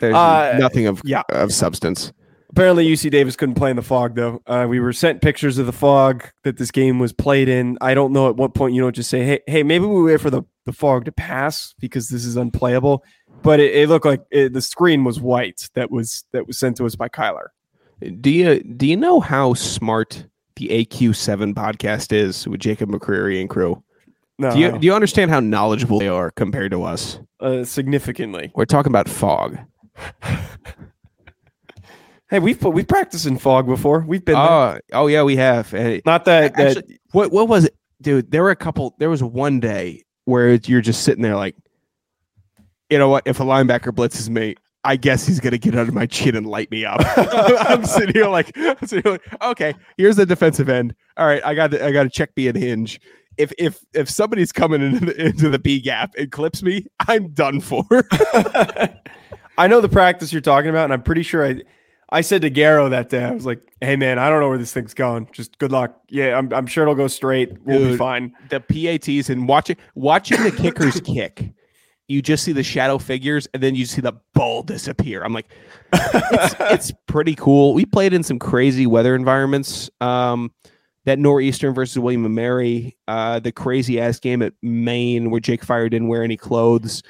There's 0.00 0.14
Uh, 0.14 0.56
nothing 0.60 0.86
of 0.86 1.00
yeah. 1.04 1.22
of 1.30 1.52
substance. 1.52 2.12
Apparently, 2.54 2.86
UC 2.86 3.10
Davis 3.10 3.34
couldn't 3.34 3.56
play 3.56 3.70
in 3.70 3.74
the 3.74 3.82
fog 3.82 4.14
though. 4.14 4.40
Uh, 4.46 4.64
we 4.68 4.78
were 4.78 4.92
sent 4.92 5.20
pictures 5.20 5.58
of 5.58 5.66
the 5.66 5.72
fog 5.72 6.24
that 6.44 6.56
this 6.56 6.70
game 6.70 7.00
was 7.00 7.12
played 7.12 7.48
in. 7.48 7.76
I 7.80 7.94
don't 7.94 8.12
know 8.12 8.28
at 8.28 8.36
what 8.36 8.54
point 8.54 8.76
you 8.76 8.80
don't 8.80 8.94
just 8.94 9.10
say, 9.10 9.24
"Hey, 9.24 9.40
hey, 9.48 9.62
maybe 9.64 9.86
we 9.86 10.04
wait 10.04 10.20
for 10.20 10.30
the, 10.30 10.42
the 10.64 10.72
fog 10.72 11.04
to 11.06 11.10
pass 11.12 11.74
because 11.80 12.10
this 12.10 12.24
is 12.24 12.36
unplayable." 12.36 13.02
But 13.42 13.58
it, 13.58 13.74
it 13.74 13.88
looked 13.88 14.06
like 14.06 14.22
it, 14.30 14.52
the 14.52 14.62
screen 14.62 15.02
was 15.02 15.20
white 15.20 15.68
that 15.74 15.90
was 15.90 16.26
that 16.30 16.46
was 16.46 16.56
sent 16.56 16.76
to 16.76 16.86
us 16.86 16.94
by 16.94 17.08
Kyler. 17.08 17.48
Do 18.20 18.30
you 18.30 18.62
do 18.62 18.86
you 18.86 18.96
know 18.96 19.18
how 19.18 19.54
smart 19.54 20.24
the 20.54 20.68
AQ7 20.68 21.54
podcast 21.54 22.12
is 22.12 22.46
with 22.46 22.60
Jacob 22.60 22.88
McCreary 22.88 23.40
and 23.40 23.50
crew? 23.50 23.82
No, 24.38 24.52
Do 24.52 24.60
you 24.60 24.78
do 24.78 24.86
you 24.86 24.94
understand 24.94 25.32
how 25.32 25.40
knowledgeable 25.40 25.98
they 25.98 26.06
are 26.06 26.30
compared 26.30 26.70
to 26.70 26.84
us? 26.84 27.18
uh, 27.40 27.64
significantly. 27.64 28.52
We're 28.54 28.64
talking 28.64 28.92
about 28.92 29.08
fog. 29.08 29.58
Hey, 32.34 32.40
we've 32.40 32.58
put, 32.58 32.70
we've 32.70 32.88
practiced 32.88 33.26
in 33.26 33.38
fog 33.38 33.64
before. 33.64 34.00
We've 34.00 34.24
been 34.24 34.34
there. 34.34 34.42
Oh, 34.42 34.78
oh 34.92 35.06
yeah, 35.06 35.22
we 35.22 35.36
have. 35.36 35.70
Hey, 35.70 36.02
not 36.04 36.24
that, 36.24 36.56
that 36.56 36.76
actually, 36.76 36.98
what 37.12 37.30
what 37.30 37.46
was 37.46 37.66
it, 37.66 37.76
dude? 38.02 38.28
There 38.32 38.42
were 38.42 38.50
a 38.50 38.56
couple. 38.56 38.96
There 38.98 39.08
was 39.08 39.22
one 39.22 39.60
day 39.60 40.02
where 40.24 40.54
you're 40.54 40.80
just 40.80 41.04
sitting 41.04 41.22
there 41.22 41.36
like, 41.36 41.54
you 42.90 42.98
know 42.98 43.08
what? 43.08 43.22
If 43.24 43.38
a 43.38 43.44
linebacker 43.44 43.92
blitzes 43.92 44.28
me, 44.28 44.56
I 44.82 44.96
guess 44.96 45.24
he's 45.24 45.38
gonna 45.38 45.58
get 45.58 45.76
under 45.76 45.92
my 45.92 46.06
chin 46.06 46.34
and 46.34 46.44
light 46.44 46.72
me 46.72 46.84
up. 46.84 47.02
I'm 47.16 47.84
sitting 47.84 48.12
here 48.12 48.26
like, 48.26 48.48
sitting 48.84 49.02
here 49.04 49.12
like, 49.12 49.42
okay, 49.42 49.74
here's 49.96 50.16
the 50.16 50.26
defensive 50.26 50.68
end. 50.68 50.92
All 51.16 51.28
right, 51.28 51.44
I 51.44 51.54
got 51.54 51.70
to, 51.70 51.86
I 51.86 51.92
got 51.92 52.02
to 52.02 52.10
check 52.10 52.34
B 52.34 52.48
and 52.48 52.58
hinge. 52.58 53.00
If 53.38 53.52
if 53.58 53.78
if 53.94 54.10
somebody's 54.10 54.50
coming 54.50 54.82
into 54.82 55.06
the, 55.06 55.24
into 55.24 55.50
the 55.50 55.60
B 55.60 55.80
gap 55.80 56.16
and 56.18 56.32
clips 56.32 56.64
me, 56.64 56.84
I'm 57.06 57.28
done 57.28 57.60
for. 57.60 57.84
I 59.56 59.68
know 59.68 59.80
the 59.80 59.88
practice 59.88 60.32
you're 60.32 60.42
talking 60.42 60.70
about, 60.70 60.82
and 60.82 60.92
I'm 60.92 61.04
pretty 61.04 61.22
sure 61.22 61.46
I 61.46 61.62
I 62.10 62.20
said 62.20 62.42
to 62.42 62.50
Garrow 62.50 62.88
that 62.90 63.08
day, 63.08 63.24
I 63.24 63.30
was 63.32 63.46
like, 63.46 63.60
"Hey 63.80 63.96
man, 63.96 64.18
I 64.18 64.28
don't 64.28 64.40
know 64.40 64.48
where 64.48 64.58
this 64.58 64.72
thing's 64.72 64.94
going. 64.94 65.28
Just 65.32 65.58
good 65.58 65.72
luck. 65.72 65.98
Yeah, 66.08 66.36
I'm, 66.38 66.52
I'm 66.52 66.66
sure 66.66 66.82
it'll 66.84 66.94
go 66.94 67.08
straight. 67.08 67.52
We'll 67.64 67.90
be 67.92 67.96
fine." 67.96 68.32
the 68.50 68.60
PATs 68.60 69.30
and 69.30 69.48
watching 69.48 69.76
watching 69.94 70.42
the 70.42 70.52
kickers 70.52 71.00
kick, 71.04 71.52
you 72.08 72.22
just 72.22 72.44
see 72.44 72.52
the 72.52 72.62
shadow 72.62 72.98
figures 72.98 73.48
and 73.54 73.62
then 73.62 73.74
you 73.74 73.86
see 73.86 74.00
the 74.00 74.12
ball 74.34 74.62
disappear. 74.62 75.22
I'm 75.24 75.32
like, 75.32 75.50
it's, 75.92 76.54
it's 76.60 76.92
pretty 77.06 77.34
cool. 77.34 77.74
We 77.74 77.84
played 77.86 78.12
in 78.12 78.22
some 78.22 78.38
crazy 78.38 78.86
weather 78.86 79.14
environments. 79.14 79.90
Um, 80.00 80.52
that 81.06 81.18
northeastern 81.18 81.74
versus 81.74 81.98
William 81.98 82.24
and 82.24 82.34
Mary, 82.34 82.96
uh, 83.08 83.38
the 83.38 83.52
crazy 83.52 84.00
ass 84.00 84.18
game 84.18 84.40
at 84.40 84.54
Maine 84.62 85.30
where 85.30 85.38
Jake 85.40 85.62
Fire 85.62 85.86
didn't 85.90 86.08
wear 86.08 86.22
any 86.22 86.36
clothes, 86.38 87.02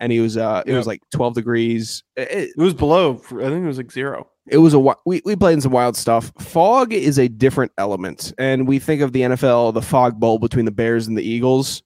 and 0.00 0.10
he 0.10 0.18
was 0.18 0.36
uh, 0.36 0.62
it 0.66 0.72
was 0.74 0.86
like 0.88 1.00
12 1.12 1.34
degrees. 1.34 2.02
It- 2.16 2.50
It 2.56 2.60
was 2.60 2.74
below. 2.74 3.20
I 3.24 3.28
think 3.44 3.62
it 3.64 3.66
was 3.66 3.76
like 3.78 3.92
zero. 3.92 4.28
It 4.48 4.58
was 4.58 4.74
a 4.74 4.80
we, 5.04 5.22
we 5.24 5.36
played 5.36 5.54
in 5.54 5.60
some 5.60 5.72
wild 5.72 5.96
stuff. 5.96 6.32
Fog 6.38 6.92
is 6.92 7.18
a 7.18 7.28
different 7.28 7.72
element, 7.78 8.32
and 8.38 8.66
we 8.66 8.78
think 8.78 9.02
of 9.02 9.12
the 9.12 9.22
NFL, 9.22 9.74
the 9.74 9.82
fog 9.82 10.20
bowl 10.20 10.38
between 10.38 10.64
the 10.64 10.70
Bears 10.70 11.06
and 11.06 11.16
the 11.16 11.22
Eagles. 11.22 11.82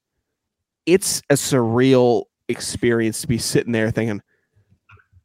It's 0.87 1.23
a 1.31 1.35
surreal 1.35 2.25
experience 2.49 3.21
to 3.23 3.27
be 3.27 3.39
sitting 3.39 3.73
there 3.73 3.91
thinking, 3.91 4.21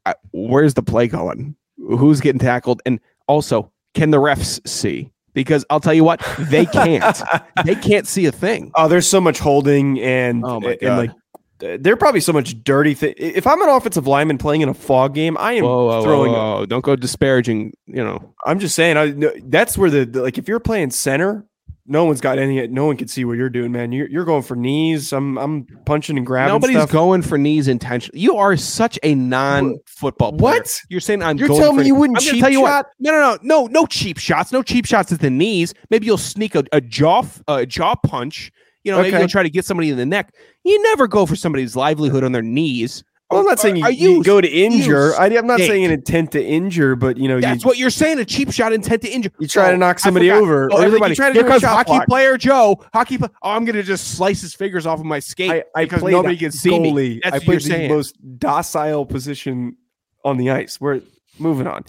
I, 0.06 0.16
"Where's 0.32 0.76
the 0.76 0.84
play 0.84 1.08
going? 1.08 1.56
Who's 1.78 2.22
getting 2.22 2.40
tackled?" 2.40 2.82
And 2.86 3.00
also, 3.28 3.72
can 3.94 4.12
the 4.12 4.18
refs 4.18 4.66
see? 4.68 5.12
Because 5.34 5.66
I'll 5.70 5.82
tell 5.82 5.94
you 5.94 6.06
what, 6.06 6.26
they 6.40 6.66
can't. 6.66 7.22
they 7.66 7.76
can't 7.76 8.08
see 8.08 8.26
a 8.26 8.32
thing. 8.32 8.72
Oh, 8.76 8.88
there's 8.88 9.08
so 9.08 9.20
much 9.20 9.40
holding 9.40 10.00
and 10.00 10.46
Oh 10.46 10.62
my 10.62 10.78
and 10.82 10.98
like 10.98 11.12
th- 11.60 11.82
there 11.82 11.94
are 11.94 11.98
probably 11.98 12.22
so 12.22 12.34
much 12.34 12.64
dirty 12.64 12.94
thing. 12.94 13.14
If 13.18 13.46
I'm 13.48 13.62
an 13.62 13.70
offensive 13.70 14.08
lineman 14.08 14.38
playing 14.38 14.62
in 14.62 14.70
a 14.70 14.74
fog 14.74 15.14
game, 15.14 15.38
I 15.38 15.54
am 15.54 15.64
Whoa, 15.64 15.86
whoa, 15.88 16.04
throwing. 16.04 16.32
whoa, 16.32 16.58
whoa. 16.60 16.66
Don't 16.66 16.84
go 16.84 16.96
disparaging. 16.96 17.74
You 17.88 18.04
know, 18.04 18.34
I'm 18.46 18.60
just 18.60 18.76
saying. 18.76 18.98
I 18.98 19.08
no, 19.12 19.32
that's 19.46 19.78
where 19.78 19.90
the, 19.90 20.06
the 20.06 20.22
like 20.22 20.38
if 20.38 20.48
you're 20.48 20.60
playing 20.60 20.92
center, 20.92 21.46
no 21.88 22.04
one's 22.06 22.20
got 22.20 22.40
any. 22.40 22.66
No 22.68 22.86
one 22.88 22.98
can 22.98 23.08
see 23.08 23.26
what 23.26 23.38
you're 23.38 23.50
doing, 23.50 23.72
man. 23.72 23.92
You're 23.92 24.10
you're 24.10 24.26
going 24.26 24.42
for 24.42 24.56
knees. 24.56 25.14
I'm 25.14 25.38
I'm 25.38 25.66
punching 25.86 26.18
and 26.18 26.26
grabbing. 26.26 26.52
nobody's 26.54 26.78
stuff. 26.78 26.92
going 26.92 27.22
for 27.22 27.38
knees 27.38 27.68
intentionally. 27.68 28.20
You 28.20 28.38
are 28.38 28.58
such 28.58 28.98
a 29.04 29.14
non-football 29.14 30.34
player. 30.34 30.58
What? 30.60 30.82
You're 30.90 31.00
saying 31.00 31.22
I'm 31.22 31.38
You're 31.38 31.48
telling 31.48 31.78
me 31.78 31.86
you 31.86 31.96
wouldn't 31.96 32.18
I'm 32.18 32.24
cheap 32.24 32.42
tell 32.42 32.50
you 32.50 32.60
shot? 32.62 32.86
what. 32.86 32.88
No, 33.00 33.12
no, 33.12 33.20
no, 33.20 33.38
no, 33.44 33.68
no 33.68 33.86
cheap 33.86 34.18
shots. 34.18 34.52
No 34.52 34.64
cheap 34.64 34.86
shots 34.86 35.12
at 35.12 35.20
the 35.20 35.30
knees. 35.30 35.74
Maybe 35.92 36.08
you'll 36.08 36.18
sneak 36.18 36.56
a, 36.56 36.64
a 36.72 36.82
jaw 36.82 37.24
a 37.48 37.66
jaw 37.66 37.96
punch. 37.96 38.52
You 38.86 38.92
know, 38.92 39.00
maybe 39.00 39.10
Okay. 39.10 39.20
you'll 39.20 39.28
try 39.28 39.44
to 39.44 39.50
get 39.50 39.66
somebody 39.66 39.90
in 39.90 39.98
the 39.98 40.06
neck. 40.06 40.34
You 40.64 40.82
never 40.84 41.08
go 41.08 41.26
for 41.26 41.36
somebody's 41.36 41.76
livelihood 41.76 42.24
on 42.24 42.32
their 42.32 42.42
knees. 42.44 43.04
Well, 43.32 43.40
I'm 43.40 43.48
not 43.48 43.60
saying 43.60 43.78
you, 43.78 43.88
you 43.90 44.10
you 44.18 44.24
go 44.24 44.40
to 44.40 44.48
injure. 44.48 45.16
I, 45.16 45.26
I'm 45.36 45.48
not 45.48 45.60
saying 45.60 45.84
an 45.84 45.90
intent 45.92 46.32
to 46.34 46.46
injure, 46.46 46.96
but 46.96 47.18
you 47.18 47.28
know, 47.28 47.42
That's 47.42 47.64
you, 47.64 47.68
what 47.68 47.80
you're 47.80 47.90
saying. 47.90 48.20
A 48.20 48.26
cheap 48.26 48.52
shot 48.54 48.72
intent 48.72 49.02
to 49.02 49.10
injure. 49.10 49.32
You 49.40 49.48
try 49.48 49.72
to 49.72 49.78
knock 49.78 49.98
somebody 49.98 50.30
over, 50.30 50.70
Oh, 50.72 50.78
everybody. 50.78 51.16
try 51.16 51.30
to 51.30 51.34
Here 51.34 51.42
do 51.42 51.48
a 51.48 51.52
comes 51.54 51.62
shot 51.64 51.76
hockey 51.76 51.88
block. 51.98 52.08
player 52.08 52.38
Joe. 52.38 52.86
Hockey. 52.94 53.18
Pl- 53.18 53.30
oh, 53.42 53.50
I'm 53.52 53.66
gonna 53.66 53.82
just 53.82 54.10
slice 54.16 54.42
his 54.42 54.54
fingers 54.54 54.86
off 54.86 55.00
of 55.00 55.06
my 55.08 55.18
skate 55.18 55.50
I, 55.50 55.64
I 55.76 55.86
because 55.86 56.04
nobody 56.04 56.38
can 56.38 56.52
see 56.52 56.70
goalie. 56.70 56.94
me. 57.16 57.22
That's 57.24 57.34
I 57.34 57.38
what 57.40 57.46
you're 57.48 57.54
played 57.56 57.62
the 57.62 57.66
saying. 57.70 57.92
most 57.92 58.16
docile 58.38 59.08
position 59.08 59.76
on 60.24 60.38
the 60.38 60.52
ice. 60.52 60.80
We're 60.80 61.02
moving 61.40 61.66
on. 61.66 61.84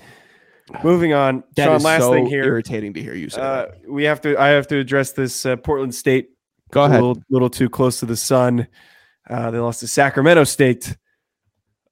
Moving 0.82 1.12
on. 1.12 1.44
That 1.56 1.66
Sean, 1.66 1.76
is 1.76 1.85
last 1.85 2.00
so 2.00 2.12
thing 2.12 2.26
here. 2.26 2.44
irritating 2.44 2.94
to 2.94 3.02
hear 3.02 3.14
you 3.14 3.28
say. 3.28 3.40
Uh, 3.42 3.66
we 3.87 4.04
have 4.04 4.22
to. 4.22 4.37
I 4.40 4.48
have 4.48 4.66
to 4.68 4.78
address 4.78 5.12
this. 5.12 5.44
Uh, 5.44 5.56
Portland 5.56 5.94
State. 5.94 6.30
Go 6.70 6.83
a 6.83 6.87
ahead. 6.87 7.00
little, 7.00 7.22
little 7.31 7.50
too 7.50 7.68
close 7.68 8.00
to 8.00 8.07
the 8.07 8.16
sun. 8.16 8.66
Uh, 9.29 9.50
they 9.50 9.59
lost 9.59 9.81
to 9.81 9.88
Sacramento 9.88 10.44
State, 10.44 10.96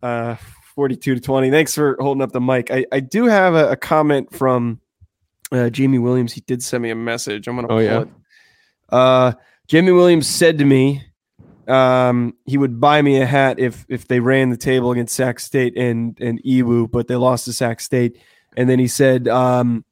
uh, 0.03 0.37
forty-two 0.75 1.15
to 1.15 1.21
twenty. 1.21 1.51
Thanks 1.51 1.75
for 1.75 1.97
holding 2.01 2.23
up 2.23 2.33
the 2.33 2.41
mic. 2.41 2.71
I, 2.71 2.87
I 2.93 3.01
do 3.01 3.27
have 3.27 3.55
a, 3.55 3.73
a 3.73 3.77
comment 3.77 4.33
from 4.33 4.81
uh, 5.53 5.71
Jamie 5.71 5.99
Williams. 5.99 6.33
He 6.33 6.43
did 6.43 6.63
send 6.63 6.83
me 6.83 6.91
a 6.91 6.95
message. 6.95 7.49
I'm 7.49 7.57
gonna. 7.57 7.69
Oh, 7.69 7.77
pull 7.77 7.83
yeah? 7.83 8.01
it. 8.03 8.09
Uh, 8.91 9.33
Jamie 9.67 9.93
Williams 9.93 10.29
said 10.29 10.59
to 10.59 10.65
me, 10.65 11.03
um, 11.67 12.35
he 12.45 12.59
would 12.59 12.81
buy 12.81 13.01
me 13.03 13.21
a 13.21 13.27
hat 13.27 13.59
if 13.59 13.85
if 13.89 14.07
they 14.07 14.21
ran 14.21 14.51
the 14.51 14.57
table 14.57 14.93
against 14.93 15.15
Sac 15.15 15.41
State 15.41 15.77
and 15.77 16.21
and 16.21 16.41
Ewu, 16.45 16.91
but 16.91 17.09
they 17.09 17.17
lost 17.17 17.47
to 17.47 17.53
Sac 17.53 17.81
State. 17.81 18.19
And 18.57 18.69
then 18.69 18.79
he 18.79 18.87
said, 18.87 19.27
um, 19.27 19.85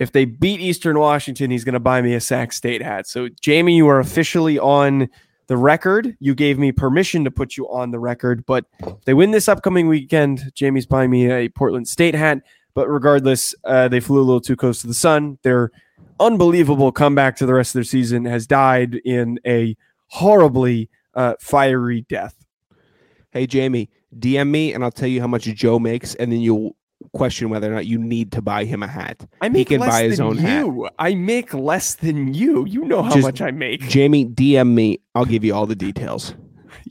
if 0.00 0.12
they 0.12 0.24
beat 0.24 0.60
Eastern 0.60 0.98
Washington, 0.98 1.50
he's 1.50 1.62
going 1.62 1.74
to 1.74 1.78
buy 1.78 2.00
me 2.00 2.14
a 2.14 2.20
Sac 2.20 2.52
State 2.52 2.82
hat. 2.82 3.06
So, 3.06 3.28
Jamie, 3.40 3.76
you 3.76 3.86
are 3.86 4.00
officially 4.00 4.58
on 4.58 5.10
the 5.46 5.58
record. 5.58 6.16
You 6.20 6.34
gave 6.34 6.58
me 6.58 6.72
permission 6.72 7.22
to 7.24 7.30
put 7.30 7.58
you 7.58 7.68
on 7.68 7.90
the 7.90 7.98
record, 7.98 8.46
but 8.46 8.64
if 8.80 9.04
they 9.04 9.12
win 9.12 9.30
this 9.30 9.46
upcoming 9.46 9.88
weekend, 9.88 10.52
Jamie's 10.54 10.86
buying 10.86 11.10
me 11.10 11.30
a 11.30 11.50
Portland 11.50 11.86
State 11.86 12.14
hat. 12.14 12.38
But 12.72 12.88
regardless, 12.88 13.54
uh, 13.64 13.88
they 13.88 14.00
flew 14.00 14.20
a 14.20 14.22
little 14.22 14.40
too 14.40 14.56
close 14.56 14.80
to 14.80 14.86
the 14.86 14.94
sun. 14.94 15.38
Their 15.42 15.70
unbelievable 16.18 16.92
comeback 16.92 17.36
to 17.36 17.46
the 17.46 17.52
rest 17.52 17.70
of 17.70 17.74
their 17.74 17.84
season 17.84 18.24
has 18.24 18.46
died 18.46 18.94
in 19.04 19.38
a 19.46 19.76
horribly 20.06 20.88
uh, 21.14 21.34
fiery 21.40 22.06
death. 22.08 22.46
Hey 23.32 23.46
Jamie, 23.46 23.90
DM 24.18 24.48
me 24.48 24.72
and 24.72 24.82
I'll 24.82 24.90
tell 24.90 25.08
you 25.08 25.20
how 25.20 25.26
much 25.26 25.44
Joe 25.44 25.78
makes, 25.78 26.14
and 26.14 26.32
then 26.32 26.40
you'll 26.40 26.76
question 27.12 27.50
whether 27.50 27.70
or 27.70 27.74
not 27.74 27.86
you 27.86 27.98
need 27.98 28.32
to 28.32 28.42
buy 28.42 28.64
him 28.64 28.82
a 28.82 28.86
hat. 28.88 29.26
I 29.40 29.48
He 29.48 29.64
can 29.64 29.80
less 29.80 29.90
buy 29.90 30.02
his 30.04 30.18
than 30.18 30.26
own 30.26 30.36
hat. 30.38 30.64
you. 30.66 30.88
I 30.98 31.14
make 31.14 31.52
less 31.54 31.94
than 31.94 32.34
you. 32.34 32.64
You 32.66 32.84
know 32.84 33.02
how 33.02 33.14
Just- 33.14 33.22
much 33.26 33.40
I 33.40 33.50
make. 33.50 33.88
Jamie, 33.88 34.24
DM 34.26 34.74
me. 34.74 34.98
I'll 35.14 35.24
give 35.24 35.44
you 35.44 35.54
all 35.54 35.66
the 35.66 35.76
details. 35.76 36.34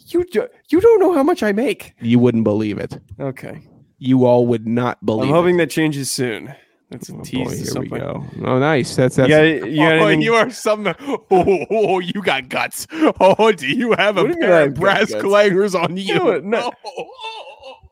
You 0.07 0.23
do, 0.25 0.47
you 0.69 0.81
don't 0.81 0.99
know 0.99 1.13
how 1.13 1.23
much 1.23 1.43
I 1.43 1.51
make. 1.51 1.93
You 2.01 2.19
wouldn't 2.19 2.43
believe 2.43 2.77
it. 2.79 2.99
Okay. 3.19 3.61
You 3.97 4.25
all 4.25 4.47
would 4.47 4.67
not 4.67 5.03
believe. 5.05 5.29
I'm 5.29 5.35
hoping 5.35 5.57
that 5.57 5.69
changes 5.69 6.11
soon. 6.11 6.53
That's 6.89 7.09
a 7.09 7.13
it. 7.13 7.19
Oh, 7.19 7.23
tease. 7.23 7.73
boy, 7.73 7.81
here 7.81 7.91
we 7.91 7.99
go. 7.99 8.25
Oh, 8.45 8.57
nice. 8.57 8.95
That's 8.95 9.15
that's. 9.17 9.29
You 9.29 9.59
got, 9.59 9.69
you 9.69 9.83
oh, 9.85 10.07
you 10.07 10.33
are 10.33 10.49
some. 10.49 10.87
Oh, 10.87 11.25
oh, 11.69 11.99
you 11.99 12.21
got 12.23 12.49
guts. 12.49 12.87
Oh, 13.19 13.51
do 13.51 13.67
you 13.67 13.91
have 13.93 14.17
a 14.17 14.23
What 14.23 14.35
you 14.35 14.43
I 14.43 14.47
pair 14.47 14.63
of 14.67 14.73
brass 14.73 15.11
clangers 15.13 15.79
on 15.79 15.97
you? 15.97 16.15
No, 16.15 16.39
no. 16.39 16.71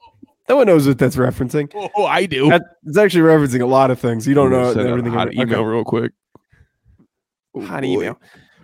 No 0.49 0.55
one 0.57 0.67
knows 0.67 0.87
what 0.87 0.97
that's 0.97 1.15
referencing. 1.17 1.69
oh, 1.95 2.05
I 2.05 2.25
do. 2.25 2.49
That, 2.49 2.61
it's 2.85 2.97
actually 2.97 3.23
referencing 3.23 3.61
a 3.61 3.65
lot 3.65 3.91
of 3.91 3.99
things. 3.99 4.25
You 4.27 4.33
don't 4.33 4.49
know 4.49 4.73
Send 4.73 4.81
out 4.81 4.85
a 4.87 4.89
everything. 4.91 5.11
hot 5.13 5.27
about- 5.27 5.33
email 5.33 5.59
okay. 5.59 5.65
real 5.67 5.83
quick. 5.83 6.11
Oh, 7.55 7.61
Hot 7.65 7.81
boy. 7.81 7.87
email. 7.87 8.21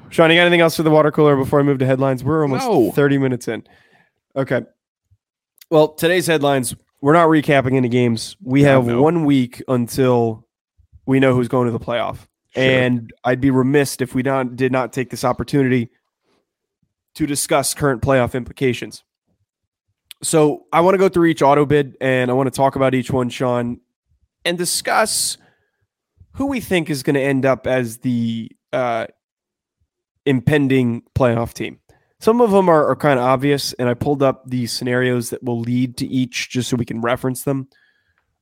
Sean, 0.10 0.30
you 0.30 0.38
got 0.38 0.43
anything 0.43 0.62
else 0.62 0.76
for 0.76 0.84
the 0.84 0.91
water 0.91 1.12
cooler 1.12 1.36
before 1.36 1.60
I 1.60 1.63
move 1.63 1.80
to 1.80 1.86
headlines? 1.86 2.24
We're 2.24 2.43
almost 2.43 2.65
No. 2.67 2.91
30 2.91 3.17
minutes 3.17 3.48
in. 3.48 3.63
Okay. 4.36 4.62
Well, 5.72 5.89
today's 5.89 6.28
headlines, 6.28 6.76
we're 7.02 7.13
not 7.13 7.28
recapping 7.30 7.74
any 7.76 7.89
games. 7.89 8.38
We 8.43 8.62
Yeah, 8.62 8.74
have 8.74 8.86
no. 8.86 9.02
one 9.02 9.26
week 9.26 9.63
until 9.67 10.48
we 11.08 11.19
know 11.19 11.34
who's 11.34 11.48
going 11.48 11.65
to 11.65 11.72
the 11.72 11.80
playoff. 11.84 12.28
Sure. 12.56 12.63
And 12.63 13.12
I'd 13.24 13.41
be 13.41 13.50
remiss 13.50 13.98
if 14.00 14.13
we 14.13 14.22
not, 14.22 14.56
did 14.56 14.72
not 14.72 14.93
take 14.93 15.10
this 15.10 15.24
opportunity 15.26 15.89
to 17.15 17.26
discuss 17.26 17.74
current 17.74 18.02
playoff 18.04 18.36
implications. 18.36 19.04
So 20.23 20.65
I 20.71 20.81
want 20.81 20.95
to 20.95 20.97
go 20.97 21.09
through 21.09 21.25
each 21.25 21.41
auto 21.41 21.65
bid 21.65 21.97
and 21.99 22.31
I 22.31 22.33
want 22.33 22.47
to 22.47 22.55
talk 22.55 22.75
about 22.75 22.95
each 22.95 23.12
one, 23.12 23.29
Sean, 23.29 23.79
and 24.45 24.57
discuss 24.57 25.38
who 26.33 26.47
we 26.47 26.59
think 26.59 26.89
is 26.89 27.03
going 27.03 27.15
to 27.15 27.21
end 27.21 27.45
up 27.45 27.67
as 27.67 27.97
the 27.99 28.49
uh, 28.71 29.07
impending 30.25 31.03
playoff 31.15 31.53
team. 31.53 31.79
Some 32.19 32.39
of 32.39 32.51
them 32.51 32.69
are, 32.69 32.88
are 32.88 32.95
kind 32.95 33.19
of 33.19 33.25
obvious, 33.25 33.73
and 33.73 33.89
I 33.89 33.95
pulled 33.95 34.23
up 34.23 34.49
the 34.49 34.65
scenarios 34.65 35.29
that 35.31 35.43
will 35.43 35.59
lead 35.59 35.97
to 35.97 36.07
each 36.07 36.49
just 36.49 36.69
so 36.69 36.77
we 36.77 36.86
can 36.86 37.01
reference 37.01 37.43
them. 37.43 37.67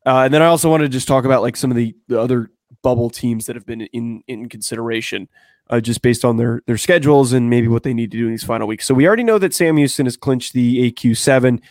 Uh, 0.05 0.19
and 0.19 0.33
then 0.33 0.43
I 0.43 0.45
also 0.45 0.69
want 0.69 0.81
to 0.83 0.89
just 0.89 1.07
talk 1.07 1.25
about 1.25 1.41
like 1.41 1.57
some 1.57 1.71
of 1.71 1.77
the, 1.77 1.95
the 2.07 2.21
other 2.21 2.51
bubble 2.83 3.09
teams 3.09 3.47
that 3.47 3.55
have 3.55 3.65
been 3.65 3.81
in 3.81 4.23
in 4.27 4.49
consideration, 4.49 5.27
uh, 5.71 5.79
just 5.79 6.01
based 6.01 6.23
on 6.25 6.37
their 6.37 6.61
their 6.67 6.77
schedules 6.77 7.33
and 7.33 7.49
maybe 7.49 7.67
what 7.67 7.83
they 7.83 7.93
need 7.93 8.11
to 8.11 8.17
do 8.17 8.25
in 8.25 8.31
these 8.31 8.43
final 8.43 8.67
weeks. 8.67 8.85
So 8.85 8.93
we 8.93 9.07
already 9.07 9.23
know 9.23 9.39
that 9.39 9.53
Sam 9.53 9.77
Houston 9.77 10.05
has 10.05 10.17
clinched 10.17 10.53
the 10.53 10.91
AQ 10.91 11.17
seven. 11.17 11.61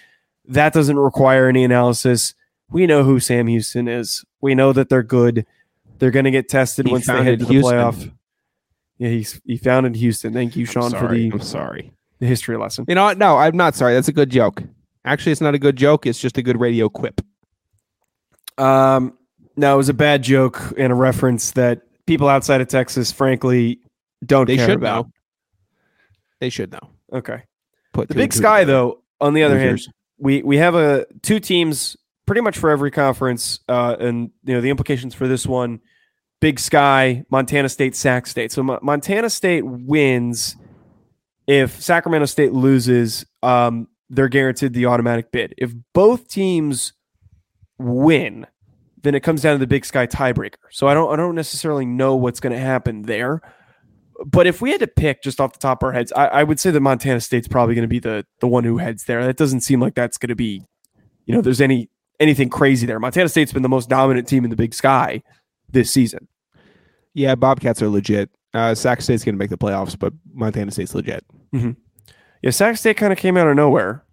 That 0.46 0.72
doesn't 0.72 0.98
require 0.98 1.48
any 1.48 1.62
analysis. 1.62 2.34
We 2.70 2.86
know 2.86 3.04
who 3.04 3.20
Sam 3.20 3.46
Houston 3.46 3.86
is. 3.86 4.24
We 4.40 4.54
know 4.54 4.72
that 4.72 4.88
they're 4.88 5.02
good. 5.02 5.46
They're 5.98 6.10
going 6.10 6.24
to 6.24 6.30
get 6.30 6.48
tested 6.48 6.86
He 6.86 6.92
once 6.92 7.06
they 7.06 7.22
head 7.22 7.40
to 7.40 7.44
the 7.44 7.52
Houston. 7.52 7.74
playoff. 7.74 8.12
Yeah, 8.98 9.10
he's 9.10 9.40
he 9.44 9.56
founded 9.56 9.96
Houston. 9.96 10.32
Thank 10.32 10.56
you, 10.56 10.64
Sean, 10.64 10.90
for 10.90 11.08
the, 11.08 11.30
I'm 11.30 11.40
sorry. 11.40 11.92
the 12.18 12.26
history 12.26 12.56
lesson. 12.56 12.86
You 12.88 12.94
know 12.94 13.04
what? 13.04 13.18
No, 13.18 13.36
I'm 13.36 13.56
not 13.56 13.74
sorry. 13.74 13.94
That's 13.94 14.08
a 14.08 14.12
good 14.12 14.30
joke. 14.30 14.62
Actually, 15.04 15.32
it's 15.32 15.40
not 15.40 15.54
a 15.54 15.58
good 15.58 15.76
joke. 15.76 16.06
It's 16.06 16.20
just 16.20 16.36
a 16.38 16.42
good 16.42 16.60
radio 16.60 16.88
quip. 16.88 17.20
Um, 18.58 19.16
no, 19.56 19.74
it 19.74 19.76
was 19.76 19.88
a 19.88 19.94
bad 19.94 20.22
joke 20.22 20.60
and 20.78 20.92
a 20.92 20.94
reference 20.94 21.52
that 21.52 21.82
people 22.06 22.28
outside 22.28 22.60
of 22.60 22.68
Texas, 22.68 23.10
frankly, 23.10 23.78
don't 24.24 24.46
They 24.46 24.56
care 24.56 24.66
should 24.68 24.76
about. 24.76 25.06
know. 25.06 25.12
They 26.40 26.50
should 26.50 26.72
know. 26.72 26.90
Okay. 27.12 27.42
Put 27.92 28.08
The 28.08 28.14
Big 28.14 28.32
Sky, 28.32 28.60
together. 28.60 28.72
though, 28.72 29.02
on 29.20 29.34
the 29.34 29.42
other 29.42 29.58
hand, 29.58 29.80
we 30.18 30.42
we 30.42 30.56
have 30.58 30.74
a 30.74 31.06
two 31.22 31.40
teams 31.40 31.96
pretty 32.26 32.40
much 32.40 32.56
for 32.58 32.70
every 32.70 32.90
conference, 32.90 33.60
uh, 33.68 33.96
and 33.98 34.30
you 34.44 34.54
know 34.54 34.60
the 34.60 34.70
implications 34.70 35.14
for 35.14 35.26
this 35.28 35.46
one: 35.46 35.80
Big 36.40 36.58
Sky, 36.60 37.24
Montana 37.30 37.68
State, 37.68 37.96
Sac 37.96 38.26
State. 38.26 38.52
So 38.52 38.62
Mo- 38.62 38.78
Montana 38.82 39.28
State 39.30 39.62
wins. 39.66 40.56
If 41.46 41.80
Sacramento 41.82 42.26
State 42.26 42.52
loses, 42.52 43.26
um, 43.42 43.88
they're 44.08 44.28
guaranteed 44.28 44.72
the 44.72 44.86
automatic 44.86 45.32
bid. 45.32 45.52
If 45.58 45.72
both 45.92 46.28
teams 46.28 46.92
win, 47.78 48.46
then 49.02 49.14
it 49.16 49.20
comes 49.20 49.42
down 49.42 49.54
to 49.54 49.58
the 49.58 49.66
Big 49.66 49.84
Sky 49.84 50.06
tiebreaker. 50.06 50.56
So 50.70 50.86
I 50.86 50.94
don't 50.94 51.12
I 51.12 51.16
don't 51.16 51.34
necessarily 51.34 51.86
know 51.86 52.14
what's 52.14 52.38
going 52.40 52.52
to 52.52 52.58
happen 52.58 53.02
there. 53.02 53.40
But 54.26 54.46
if 54.46 54.60
we 54.60 54.70
had 54.70 54.80
to 54.80 54.86
pick 54.86 55.22
just 55.22 55.40
off 55.40 55.52
the 55.54 55.58
top 55.58 55.82
of 55.82 55.86
our 55.86 55.92
heads, 55.92 56.12
I, 56.12 56.26
I 56.26 56.42
would 56.44 56.60
say 56.60 56.70
that 56.70 56.80
Montana 56.80 57.20
State's 57.20 57.48
probably 57.48 57.74
going 57.74 57.84
to 57.84 57.88
be 57.88 57.98
the 58.00 58.26
the 58.40 58.48
one 58.48 58.64
who 58.64 58.76
heads 58.78 59.04
there. 59.04 59.24
That 59.24 59.36
doesn't 59.36 59.60
seem 59.60 59.80
like 59.80 59.94
that's 59.94 60.18
going 60.18 60.28
to 60.28 60.34
be, 60.36 60.62
you 61.26 61.34
know, 61.34 61.40
there's 61.40 61.60
any 61.60 61.88
anything 62.18 62.50
crazy 62.50 62.86
there. 62.86 63.00
Montana 63.00 63.28
State's 63.30 63.52
been 63.52 63.62
the 63.62 63.68
most 63.68 63.88
dominant 63.88 64.28
team 64.28 64.44
in 64.44 64.50
the 64.50 64.56
Big 64.56 64.74
Sky 64.74 65.22
this 65.70 65.90
season. 65.90 66.28
Yeah, 67.14 67.34
Bobcats 67.34 67.80
are 67.82 67.88
legit. 67.88 68.30
Uh, 68.52 68.74
Sac 68.74 69.00
State's 69.00 69.24
going 69.24 69.34
to 69.34 69.38
make 69.38 69.48
the 69.50 69.56
playoffs, 69.58 69.98
but 69.98 70.12
Montana 70.34 70.70
State's 70.70 70.94
legit. 70.94 71.24
Yeah, 72.42 72.50
Sac 72.50 72.76
State 72.76 72.96
kind 72.96 73.12
of 73.12 73.18
came 73.18 73.36
out 73.36 73.46
of 73.48 73.56
nowhere, 73.56 74.04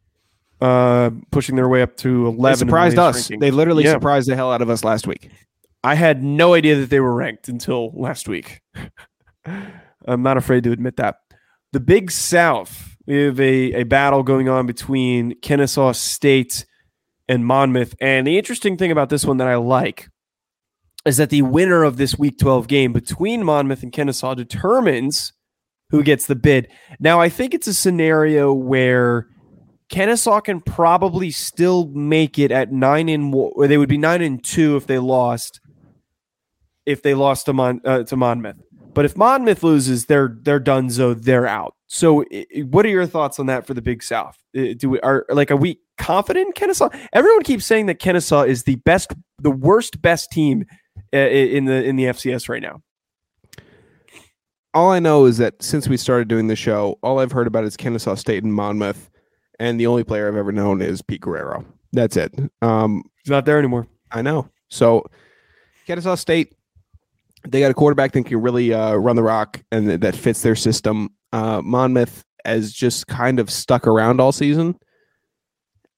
uh, 0.62 1.10
pushing 1.32 1.56
their 1.56 1.68
way 1.68 1.82
up 1.82 1.98
to 1.98 2.28
eleven. 2.28 2.38
in 2.38 2.68
the 2.68 2.72
surprised 2.72 2.98
us. 2.98 3.16
ranking. 3.16 3.40
They 3.40 3.52
literally 3.52 3.84
Yeah. 3.84 3.94
surprised 3.94 4.30
the 4.30 4.36
hell 4.36 4.52
out 4.54 4.62
of 4.62 4.70
us 4.70 4.84
last 4.84 5.06
week. 5.06 5.30
I 5.84 5.96
had 5.96 6.24
no 6.24 6.54
idea 6.54 6.76
that 6.78 6.90
they 6.90 7.00
were 7.00 7.14
ranked 7.14 7.50
until 7.50 7.92
last 7.94 8.28
week. 8.30 8.62
I'm 10.08 10.24
not 10.24 10.38
afraid 10.38 10.64
to 10.64 10.72
admit 10.72 10.98
that. 10.98 11.18
The 11.74 11.80
Big 11.80 12.12
South, 12.12 12.96
we 13.06 13.24
have 13.24 13.40
a, 13.40 13.74
a 13.74 13.84
battle 13.84 14.24
going 14.24 14.50
on 14.50 14.66
between 14.66 15.40
Kennesaw 15.42 15.92
State 15.92 16.66
and 17.28 17.46
Monmouth. 17.46 17.96
And 18.00 18.26
the 18.26 18.38
interesting 18.38 18.78
thing 18.78 18.92
about 18.92 19.10
this 19.10 19.26
one 19.26 19.38
that 19.38 19.48
I 19.48 19.56
like 19.56 20.08
is 21.06 21.18
that 21.18 21.30
the 21.30 21.42
winner 21.42 21.84
of 21.84 21.98
this 21.98 22.18
Week 22.18 22.38
12 22.38 22.68
game 22.68 22.94
between 22.94 23.44
Monmouth 23.44 23.84
and 23.84 23.92
Kennesaw 23.92 24.34
determines 24.34 25.34
who 25.90 26.04
gets 26.04 26.28
the 26.28 26.36
bid. 26.36 26.68
Now, 27.00 27.20
I 27.20 27.30
think 27.30 27.54
it's 27.54 27.68
a 27.68 27.74
scenario 27.74 28.54
where 28.54 29.28
Kennesaw 29.90 30.42
can 30.42 30.60
probably 30.60 31.32
still 31.32 31.88
make 31.88 32.38
it 32.38 32.52
at 32.52 32.72
nine 32.72 33.08
and 33.08 33.34
or 33.34 33.68
they 33.68 33.78
would 33.78 33.90
be 33.90 33.98
nine 33.98 34.22
and 34.22 34.44
two 34.44 34.76
if 34.76 34.88
they 34.88 35.00
lost. 35.00 35.62
If 36.86 37.02
they 37.02 37.14
lost 37.14 37.46
to 37.46 37.54
Mon 37.54 37.82
uh, 37.86 38.04
to 38.04 38.16
Monmouth, 38.16 38.62
but 38.98 39.06
if 39.06 39.16
Monmouth 39.16 39.62
loses, 39.62 40.08
they're 40.08 40.36
they're 40.42 40.60
done. 40.60 40.90
So 40.90 41.14
they're 41.14 41.46
out. 41.46 41.76
So, 41.86 42.26
what 42.72 42.84
are 42.84 42.90
your 42.90 43.06
thoughts 43.06 43.38
on 43.38 43.46
that 43.46 43.68
for 43.68 43.76
the 43.76 43.82
Big 43.84 44.02
South? 44.02 44.36
Do 44.54 44.90
we 44.90 45.00
are 45.02 45.24
like 45.30 45.52
are 45.52 45.56
we 45.56 45.80
confident 46.00 46.48
in 46.48 46.54
Kennesaw? 46.54 46.90
Everyone 47.14 47.44
keeps 47.44 47.64
saying 47.64 47.86
that 47.86 48.00
Kennesaw 48.00 48.42
is 48.42 48.64
the 48.64 48.78
best, 48.78 49.14
the 49.38 49.52
worst 49.52 50.02
best 50.02 50.32
team 50.32 50.66
uh, 51.14 51.18
in 51.18 51.66
the 51.66 51.84
in 51.84 51.96
the 51.96 52.06
FCS 52.06 52.50
right 52.50 52.64
now. 52.64 52.82
all 54.74 54.90
I 54.90 54.98
know 54.98 55.26
is 55.26 55.38
that 55.38 55.62
since 55.62 55.88
we 55.88 55.96
started 55.96 56.28
doing 56.28 56.48
the 56.48 56.56
show, 56.56 56.98
all 57.04 57.20
I've 57.20 57.32
heard 57.32 57.46
about 57.46 57.66
is 57.66 57.78
Kennesaw 57.78 58.16
State 58.16 58.44
and 58.44 58.52
Monmouth, 58.52 59.12
and 59.60 59.80
the 59.80 59.86
only 59.86 60.06
player 60.06 60.28
I've 60.28 60.38
ever 60.38 60.52
known 60.52 60.82
is 60.82 61.04
Pete 61.04 61.22
Guerrero. 61.22 61.64
That's 61.94 62.18
it. 62.18 62.34
Um, 62.64 63.04
He's 63.24 63.30
not 63.30 63.46
there 63.46 63.60
anymore. 63.60 63.86
I 64.12 64.24
know. 64.24 64.50
So 64.70 65.06
Kennesaw 65.86 66.16
State, 66.16 66.56
they 67.48 67.60
got 67.60 67.72
a 67.72 67.74
quarterback 67.74 68.12
that 68.14 68.26
can 68.26 68.42
really 68.42 68.74
uh, 68.74 68.96
run 68.96 69.16
the 69.16 69.24
rock 69.24 69.62
and 69.72 69.90
that- 69.90 70.02
that 70.02 70.16
fits 70.16 70.42
their 70.42 70.56
system. 70.56 71.10
Uh, 71.32 71.62
Monmouth 71.62 72.24
has 72.46 72.72
just 72.72 73.08
kind 73.08 73.40
of 73.40 73.50
stuck 73.50 73.86
around 73.88 74.20
all 74.22 74.32
season. 74.32 74.76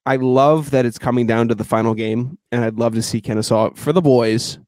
I 0.06 0.16
love 0.16 0.70
that 0.70 0.86
it's 0.86 0.98
coming 0.98 1.26
down 1.26 1.48
to 1.48 1.54
the 1.54 1.64
final 1.64 1.94
game, 1.94 2.38
and 2.50 2.64
I'd 2.64 2.78
love 2.78 2.94
to 2.94 3.02
see 3.02 3.20
Kennesaw 3.20 3.70
for 3.74 3.92
the 3.92 4.00
boys. 4.00 4.58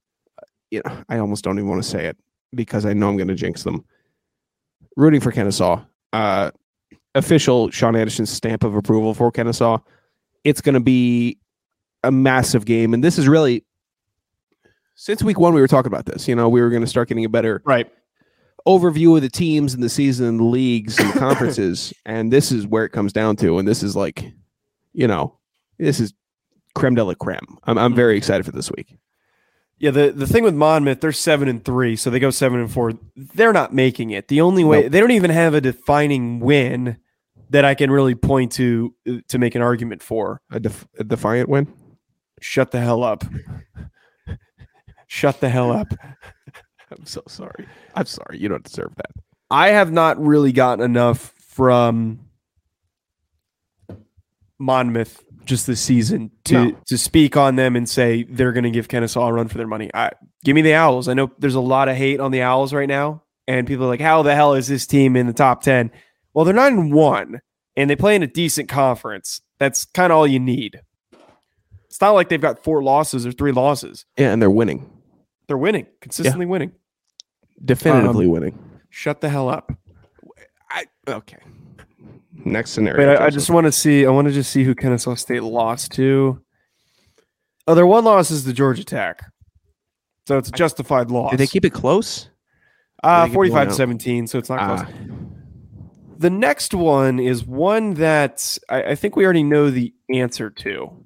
You 0.70 0.82
know, 0.85 1.02
I 1.08 1.18
almost 1.18 1.42
don't 1.44 1.58
even 1.58 1.68
want 1.68 1.82
to 1.82 1.88
say 1.88 2.06
it 2.06 2.16
because 2.54 2.87
I 2.87 2.92
know 2.92 3.08
I'm 3.08 3.16
going 3.16 3.28
to 3.28 3.35
jinx 3.35 3.62
them. 3.62 3.85
Rooting 4.96 5.20
for 5.20 5.32
Kennesaw. 5.32 5.82
Uh, 6.12 6.50
official 7.14 7.70
Sean 7.70 7.96
Anderson 7.96 8.26
stamp 8.26 8.62
of 8.62 8.74
approval 8.76 9.14
for 9.14 9.30
Kennesaw. 9.32 9.78
It's 10.44 10.61
going 10.61 10.74
to 10.74 10.80
be 10.80 11.38
a 12.04 12.12
massive 12.12 12.64
game, 12.64 12.94
and 12.94 13.02
this 13.02 13.18
is 13.18 13.26
really 13.26 13.64
since 15.02 15.22
week 15.22 15.38
one 15.38 15.52
we 15.52 15.60
were 15.60 15.66
talking 15.68 15.92
about 15.92 16.06
this. 16.06 16.28
You 16.28 16.36
know, 16.36 16.48
we 16.48 16.60
were 16.60 16.70
going 16.70 16.82
to 16.82 16.86
start 16.88 17.08
getting 17.08 17.24
a 17.24 17.28
better 17.28 17.60
Right. 17.64 17.90
overview 18.68 19.16
of 19.16 19.22
the 19.22 19.28
teams 19.28 19.74
and 19.74 19.82
the 19.82 19.88
season, 19.88 20.26
and 20.26 20.38
the 20.40 20.44
leagues 20.44 20.98
and 20.98 21.12
the 21.12 21.18
conferences, 21.18 21.92
and 22.06 22.32
this 22.32 22.52
is 22.52 22.66
where 22.66 22.84
it 22.84 22.90
comes 22.90 23.12
down 23.12 23.34
to. 23.36 23.58
And 23.58 23.66
this 23.66 23.82
is 23.82 23.96
like, 23.96 24.24
you 24.92 25.08
know, 25.08 25.38
this 25.78 25.98
is 25.98 26.14
creme 26.76 26.94
de 26.94 27.02
la 27.04 27.14
creme. 27.14 27.58
I'm 27.64 27.78
I'm 27.78 27.94
very 27.94 28.16
excited 28.16 28.44
for 28.46 28.52
this 28.52 28.70
week. 28.70 28.96
Yeah, 29.78 29.90
the, 29.90 30.12
the 30.12 30.28
thing 30.28 30.44
with 30.44 30.54
Monmouth, 30.54 31.00
they're 31.00 31.10
seven 31.10 31.48
and 31.48 31.64
three, 31.64 31.96
so 31.96 32.08
they 32.08 32.20
go 32.20 32.30
seven 32.30 32.60
and 32.60 32.70
four. 32.70 32.92
They're 33.16 33.52
not 33.52 33.74
making 33.74 34.10
it. 34.10 34.28
The 34.28 34.40
only 34.40 34.62
way 34.62 34.82
Nope. 34.82 34.92
they 34.92 35.00
don't 35.00 35.10
even 35.10 35.32
have 35.32 35.54
a 35.54 35.60
defining 35.60 36.38
win 36.38 36.98
that 37.50 37.64
I 37.64 37.74
can 37.74 37.90
really 37.90 38.14
point 38.14 38.52
to 38.52 38.94
uh, 39.08 39.14
to 39.28 39.38
make 39.38 39.56
an 39.56 39.62
argument 39.62 40.00
for. 40.00 40.40
A, 40.52 40.60
def- 40.60 40.86
a 41.00 41.02
defiant 41.04 41.48
win. 41.48 41.66
Shut 42.40 42.70
the 42.70 42.78
hell 42.80 43.02
up. 43.02 43.24
Shut 45.14 45.40
the 45.40 45.51
hell 45.51 45.70
up. 45.70 45.88
I'm 46.90 47.05
so 47.05 47.22
sorry. 47.29 47.68
I'm 47.94 48.07
sorry. 48.07 48.38
You 48.38 48.48
don't 48.48 48.64
deserve 48.64 48.94
that. 48.96 49.11
I 49.51 49.68
have 49.68 49.92
not 49.92 50.18
really 50.18 50.53
gotten 50.53 50.83
enough 50.83 51.35
from 51.37 52.20
Monmouth 54.59 55.22
just 55.44 55.66
this 55.66 55.83
season 55.83 56.31
to 56.44 56.55
No. 56.55 56.77
to 56.87 56.96
speak 56.96 57.37
on 57.37 57.57
them 57.57 57.77
and 57.77 57.87
say 57.87 58.22
they're 58.22 58.53
going 58.53 58.64
to 58.64 58.70
give 58.70 58.88
Kennesaw 58.88 59.27
a 59.29 59.33
run 59.35 59.48
for 59.48 59.59
their 59.59 59.66
money. 59.66 59.90
I, 59.92 60.12
give 60.46 60.55
me 60.55 60.62
the 60.62 60.72
Owls. 60.75 61.09
I 61.09 61.14
know 61.14 61.31
there's 61.38 61.57
a 61.57 61.61
lot 61.61 61.90
of 61.90 61.96
hate 61.96 62.18
on 62.18 62.31
the 62.31 62.40
Owls 62.40 62.72
right 62.72 62.88
now, 62.88 63.22
and 63.46 63.66
people 63.66 63.85
are 63.85 63.88
like, 63.88 64.01
"How 64.01 64.22
the 64.22 64.35
hell 64.35 64.55
is 64.55 64.66
this 64.68 64.87
team 64.87 65.14
in 65.14 65.27
the 65.27 65.35
top 65.35 65.62
ten? 65.62 65.90
Well, 66.33 66.46
they're 66.46 66.55
nine 66.55 66.79
and 66.79 66.92
one, 66.94 67.40
and 67.77 67.90
they 67.90 67.96
play 67.96 68.14
in 68.16 68.22
a 68.22 68.27
decent 68.27 68.70
conference. 68.70 69.42
That's 69.59 69.85
kind 69.85 70.11
of 70.11 70.16
all 70.16 70.27
you 70.27 70.40
need. 70.40 70.81
It's 71.87 72.01
not 72.01 72.12
like 72.12 72.31
they've 72.31 72.40
got 72.40 72.64
four 72.64 72.83
losses 72.83 73.27
or 73.27 73.33
three 73.33 73.53
losses. 73.53 74.07
Yeah, 74.16 74.33
and 74.33 74.40
they're 74.40 74.51
winning. 74.51 74.88
They're 75.48 75.59
winning, 75.59 75.87
consistently 76.00 76.46
winning. 76.46 76.72
Definitively 77.64 78.26
winning. 78.26 78.59
Shut 78.90 79.20
the 79.20 79.28
hell 79.28 79.48
up. 79.48 79.72
I 80.70 80.85
okay. 81.09 81.38
Next 82.44 82.70
scenario. 82.70 83.07
Wait, 83.09 83.16
I, 83.18 83.26
I 83.26 83.31
just 83.31 83.50
want 83.50 83.66
to 83.66 83.72
see. 83.72 84.07
I 84.07 84.11
want 84.11 84.26
to 84.28 84.33
just 84.35 84.50
see 84.50 84.64
who 84.64 84.74
Kennesaw 84.74 85.14
State 85.14 85.42
lost 85.42 85.92
to. 85.92 86.40
Oh, 87.66 87.74
their 87.74 87.87
one 87.87 88.05
loss 88.05 88.31
is 88.31 88.44
the 88.44 88.52
Georgia 88.52 88.85
Tech, 88.85 89.22
so 90.26 90.38
it's 90.38 90.48
a 90.48 90.52
justified 90.52 91.11
loss. 91.11 91.31
Did 91.31 91.40
they 91.40 91.46
keep 91.46 91.64
it 91.64 91.70
close? 91.72 92.28
uh, 93.05 93.24
did 93.24 93.24
they 93.24 93.28
get 93.28 93.33
blown 93.33 93.35
forty-five 93.35 93.68
to 93.68 93.74
seventeen? 93.74 94.26
So 94.26 94.38
it's 94.38 94.48
not 94.48 94.59
close. 94.66 94.81
Ah, 94.83 95.14
The 96.18 96.31
next 96.31 96.74
one 96.74 97.20
is 97.20 97.44
one 97.44 97.94
that 97.94 98.59
I, 98.68 98.83
I 98.83 98.94
think 98.94 99.14
we 99.14 99.24
already 99.24 99.44
know 99.44 99.70
the 99.70 99.94
answer 100.12 100.50
to, 100.50 101.01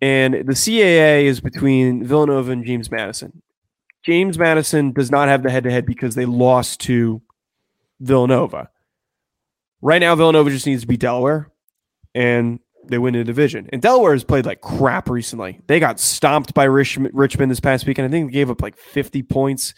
and 0.00 0.34
the 0.34 0.52
CAA 0.54 1.24
is 1.24 1.40
between 1.40 2.04
Villanova 2.04 2.52
and 2.52 2.64
James 2.64 2.90
Madison. 2.90 3.42
James 4.02 4.38
Madison 4.38 4.92
does 4.92 5.10
not 5.10 5.28
have 5.28 5.42
the 5.42 5.50
head-to-head 5.50 5.86
because 5.86 6.14
they 6.14 6.26
lost 6.26 6.80
to 6.80 7.22
Villanova. 8.00 8.68
Right 9.80 9.98
now, 10.00 10.14
Villanova 10.14 10.50
just 10.50 10.66
needs 10.66 10.82
to 10.82 10.86
beat 10.88 11.00
Delaware, 11.00 11.50
and 12.14 12.58
they 12.86 12.98
win 12.98 13.14
the 13.14 13.24
division. 13.24 13.68
And 13.72 13.80
Delaware 13.80 14.12
has 14.12 14.24
played 14.24 14.44
like 14.46 14.60
crap 14.60 15.08
recently. 15.08 15.60
They 15.66 15.80
got 15.80 15.98
stomped 16.00 16.52
by 16.54 16.64
Richmond, 16.64 17.14
Richmond 17.14 17.50
this 17.50 17.60
past 17.60 17.86
weekend. 17.86 18.06
I 18.08 18.10
think 18.10 18.28
they 18.28 18.32
gave 18.32 18.50
up 18.50 18.60
like 18.62 18.76
50 18.76 19.22
points. 19.22 19.72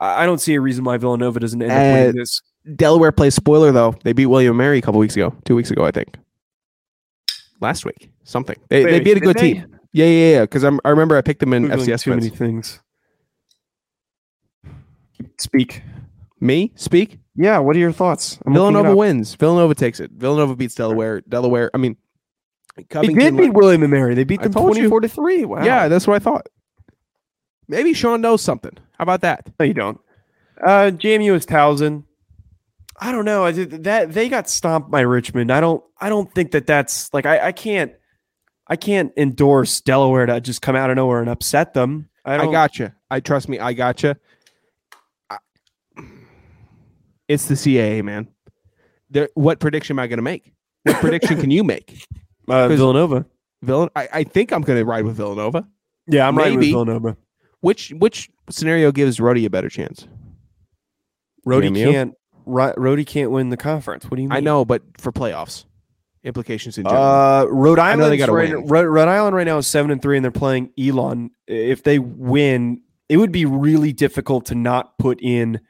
I 0.00 0.22
I 0.22 0.26
don't 0.26 0.40
see 0.40 0.54
a 0.54 0.60
reason 0.60 0.84
why 0.84 0.96
Villanova 0.96 1.38
doesn't 1.40 1.60
end 1.60 1.70
up 1.70 1.78
Uh, 1.78 1.80
winning 2.00 2.16
this. 2.16 2.40
Delaware 2.74 3.12
plays 3.12 3.34
spoiler 3.34 3.72
though. 3.72 3.94
They 4.04 4.12
beat 4.12 4.26
William 4.26 4.56
Mary 4.56 4.78
a 4.78 4.82
couple 4.82 4.98
weeks 5.00 5.16
ago, 5.16 5.34
two 5.44 5.54
weeks 5.54 5.70
ago, 5.70 5.84
I 5.84 5.90
think. 5.90 6.16
Last 7.60 7.84
week, 7.84 8.10
something. 8.26 8.56
They, 8.68 8.84
they 8.84 9.00
beat 9.00 9.16
a 9.16 9.20
good 9.20 9.36
they? 9.36 9.54
team. 9.54 9.78
Yeah, 9.92 10.06
yeah, 10.06 10.30
yeah. 10.32 10.40
Because 10.42 10.64
I 10.64 10.70
remember 10.84 11.16
I 11.16 11.22
picked 11.22 11.40
them 11.40 11.54
in 11.54 11.68
Googling 11.68 11.86
FCS 11.86 12.02
too 12.02 12.10
many 12.10 12.28
things. 12.28 12.80
Speak. 15.38 15.82
Me 16.40 16.72
speak. 16.74 17.18
Yeah, 17.34 17.58
what 17.58 17.76
are 17.76 17.78
your 17.78 17.92
thoughts? 17.92 18.38
I'm 18.44 18.52
Villanova 18.52 18.94
wins. 18.94 19.34
Villanova 19.34 19.74
takes 19.74 20.00
it. 20.00 20.10
Villanova 20.12 20.56
beats 20.56 20.74
Delaware. 20.74 21.22
Delaware. 21.22 21.70
I 21.74 21.78
mean, 21.78 21.96
They 22.76 22.84
Covington. 22.84 23.18
did 23.18 23.36
beat 23.36 23.52
William 23.52 23.82
and 23.82 23.90
Mary. 23.90 24.14
They 24.14 24.24
beat 24.24 24.42
them 24.42 24.52
you. 24.54 24.60
24 24.60 25.00
to 25.00 25.08
3. 25.08 25.44
Wow. 25.44 25.64
Yeah, 25.64 25.88
that's 25.88 26.06
what 26.06 26.16
I 26.16 26.18
thought. 26.18 26.48
Maybe 27.68 27.94
Sean 27.94 28.20
knows 28.20 28.42
something. 28.42 28.72
How 28.98 29.02
about 29.02 29.22
that? 29.22 29.50
No, 29.58 29.66
you 29.66 29.74
don't. 29.74 30.00
Uh, 30.62 30.90
JMU 30.94 31.34
is 31.34 31.44
Towson. 31.46 32.04
I 32.98 33.12
don't 33.12 33.24
know. 33.26 33.44
I 33.44 33.52
did 33.52 33.84
that 33.84 34.12
they 34.12 34.28
got 34.30 34.48
stomped 34.48 34.90
by 34.90 35.00
Richmond. 35.00 35.50
I 35.50 35.60
don't. 35.60 35.82
I 36.00 36.08
don't 36.08 36.32
think 36.34 36.52
that 36.52 36.66
that's 36.66 37.12
like 37.12 37.26
I. 37.26 37.48
I 37.48 37.52
can't. 37.52 37.92
I 38.68 38.76
can't 38.76 39.12
endorse 39.16 39.80
Delaware 39.80 40.26
to 40.26 40.40
just 40.40 40.60
come 40.62 40.74
out 40.76 40.90
of 40.90 40.96
nowhere 40.96 41.20
and 41.20 41.28
upset 41.30 41.74
them. 41.74 42.08
I, 42.24 42.34
I, 42.34 42.36
don't, 42.38 42.52
gotcha. 42.52 42.94
I 43.10 43.20
trust 43.20 43.48
me. 43.48 43.58
I 43.60 43.72
gotcha. 43.72 44.16
I- 45.30 45.38
It's 47.28 47.46
the 47.46 47.54
CAA, 47.54 48.02
man. 48.02 48.28
There, 49.10 49.28
what 49.34 49.60
prediction 49.60 49.94
am 49.94 50.00
I 50.00 50.06
going 50.08 50.18
to 50.18 50.22
make? 50.22 50.52
What 50.84 50.96
prediction 50.96 51.40
can 51.40 51.50
you 51.50 51.62
make? 51.64 52.04
uh, 52.48 52.68
'cause- 52.68 52.78
Villanova. 52.78 53.26
Villan- 53.64 53.90
I, 53.96 54.08
I 54.12 54.24
think 54.24 54.52
I'm 54.52 54.62
going 54.62 54.78
to 54.78 54.84
ride 54.84 55.04
with 55.04 55.16
Villanova. 55.16 55.66
Yeah, 56.08 56.28
I'm 56.28 56.36
right 56.36 56.54
with. 56.56 56.64
Villanova. 56.66 57.16
Which 57.60 57.90
which 57.98 58.30
scenario 58.50 58.92
gives 58.92 59.18
Rhodey 59.18 59.44
a 59.46 59.50
better 59.50 59.68
chance? 59.68 60.06
Rhodey 61.46 61.74
can't. 61.74 62.14
Ro- 62.44 62.74
Rhodey 62.76 63.04
can't 63.06 63.30
win 63.30 63.48
the 63.48 63.56
conference. 63.56 64.04
What 64.04 64.16
do 64.16 64.22
you 64.22 64.28
mean? 64.28 64.36
I 64.36 64.40
know, 64.40 64.64
but 64.64 64.82
for 64.98 65.10
playoffs, 65.10 65.64
implications 66.26 66.76
in 66.76 66.84
general. 66.84 67.02
Uh, 67.02 67.44
Rhode 67.46 67.78
I 67.78 67.94
know 67.94 68.10
they 68.10 68.20
Island. 68.22 68.32
Right. 68.68 68.82
Rhode, 68.82 68.86
Rhode 68.86 69.08
Island 69.08 69.34
right 69.36 69.46
now 69.46 69.58
is 69.58 69.66
seven 69.66 69.90
and 69.90 70.02
three, 70.02 70.16
and 70.18 70.24
they're 70.24 70.30
playing 70.32 70.70
Elon. 70.78 71.30
If 71.46 71.82
they 71.84 71.98
win, 71.98 72.82
it 73.08 73.16
would 73.16 73.32
be 73.32 73.44
really 73.46 73.92
difficult 73.92 74.46
to 74.46 74.54
not 74.54 74.98
put 74.98 75.20
in. 75.22 75.60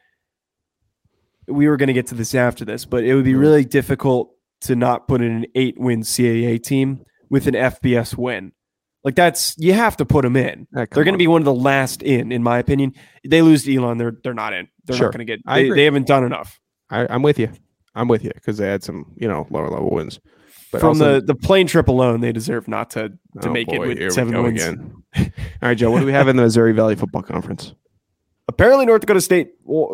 We 1.47 1.69
were 1.69 1.77
going 1.77 1.87
to 1.89 1.93
get 1.93 2.09
to 2.09 2.15
this 2.17 2.35
after 2.35 2.65
this, 2.65 2.85
but 2.85 3.05
it 3.05 3.15
would 3.15 3.25
be 3.25 3.35
Mhm. 3.35 3.39
really 3.41 3.65
difficult 3.65 4.33
to 4.63 4.75
not 4.75 5.07
put 5.07 5.21
in 5.21 5.31
an 5.31 5.47
eight-win 5.55 6.03
CAA 6.03 6.59
team 6.59 7.05
with 7.31 7.47
an 7.47 7.55
FBS 7.55 8.17
win. 8.17 8.53
Like 9.05 9.15
that's 9.15 9.55
you 9.59 9.73
have 9.73 9.97
to 9.99 10.05
put 10.05 10.23
them 10.23 10.35
in. 10.35 10.67
They're 10.73 10.87
going 10.87 11.13
to 11.15 11.19
be 11.19 11.29
one 11.29 11.41
of 11.41 11.45
the 11.45 11.55
last 11.55 12.03
in, 12.03 12.33
in 12.33 12.43
my 12.43 12.59
opinion. 12.59 12.93
They 13.25 13.41
lose 13.43 13.63
to 13.65 13.73
Elon, 13.77 13.99
they're 13.99 14.17
they're 14.25 14.35
not 14.35 14.53
in. 14.53 14.67
They're 14.85 14.97
Sure. 14.97 15.07
not 15.07 15.13
going 15.13 15.27
to 15.27 15.33
get. 15.37 15.41
They, 15.47 15.71
they 15.71 15.85
haven't 15.85 16.09
done 16.09 16.25
enough. 16.25 16.59
I, 16.91 17.07
I'm 17.09 17.23
with 17.23 17.39
you. 17.39 17.51
I'm 17.95 18.09
with 18.09 18.25
you 18.25 18.33
because 18.35 18.59
they 18.59 18.67
had 18.69 18.83
some, 18.83 19.13
you 19.17 19.29
know, 19.29 19.47
lower 19.51 19.71
level 19.71 19.91
wins. 19.91 20.19
But 20.73 20.81
From 20.81 20.89
also- 20.89 21.21
the 21.21 21.27
the 21.27 21.35
plane 21.35 21.67
trip 21.67 21.89
alone, 21.89 22.21
they 22.21 22.33
deserve 22.33 22.67
not 22.69 22.91
to 22.91 23.11
to 23.41 23.49
Oh, 23.49 23.53
make 23.53 23.73
it 23.73 23.79
with 23.81 24.13
seven 24.13 24.43
wins. 24.43 24.63
again. 24.63 24.93
All 25.17 25.25
right, 25.63 25.75
Joe. 25.79 25.91
What 25.91 26.01
do 26.01 26.07
we 26.07 26.13
have 26.13 26.29
in 26.29 26.37
the 26.37 26.43
Missouri 26.43 26.73
Valley 26.73 26.95
Football 26.97 27.23
Conference? 27.23 27.75
apparently 28.49 28.87
North 28.87 29.01
Dakota 29.01 29.21
State 29.21 29.49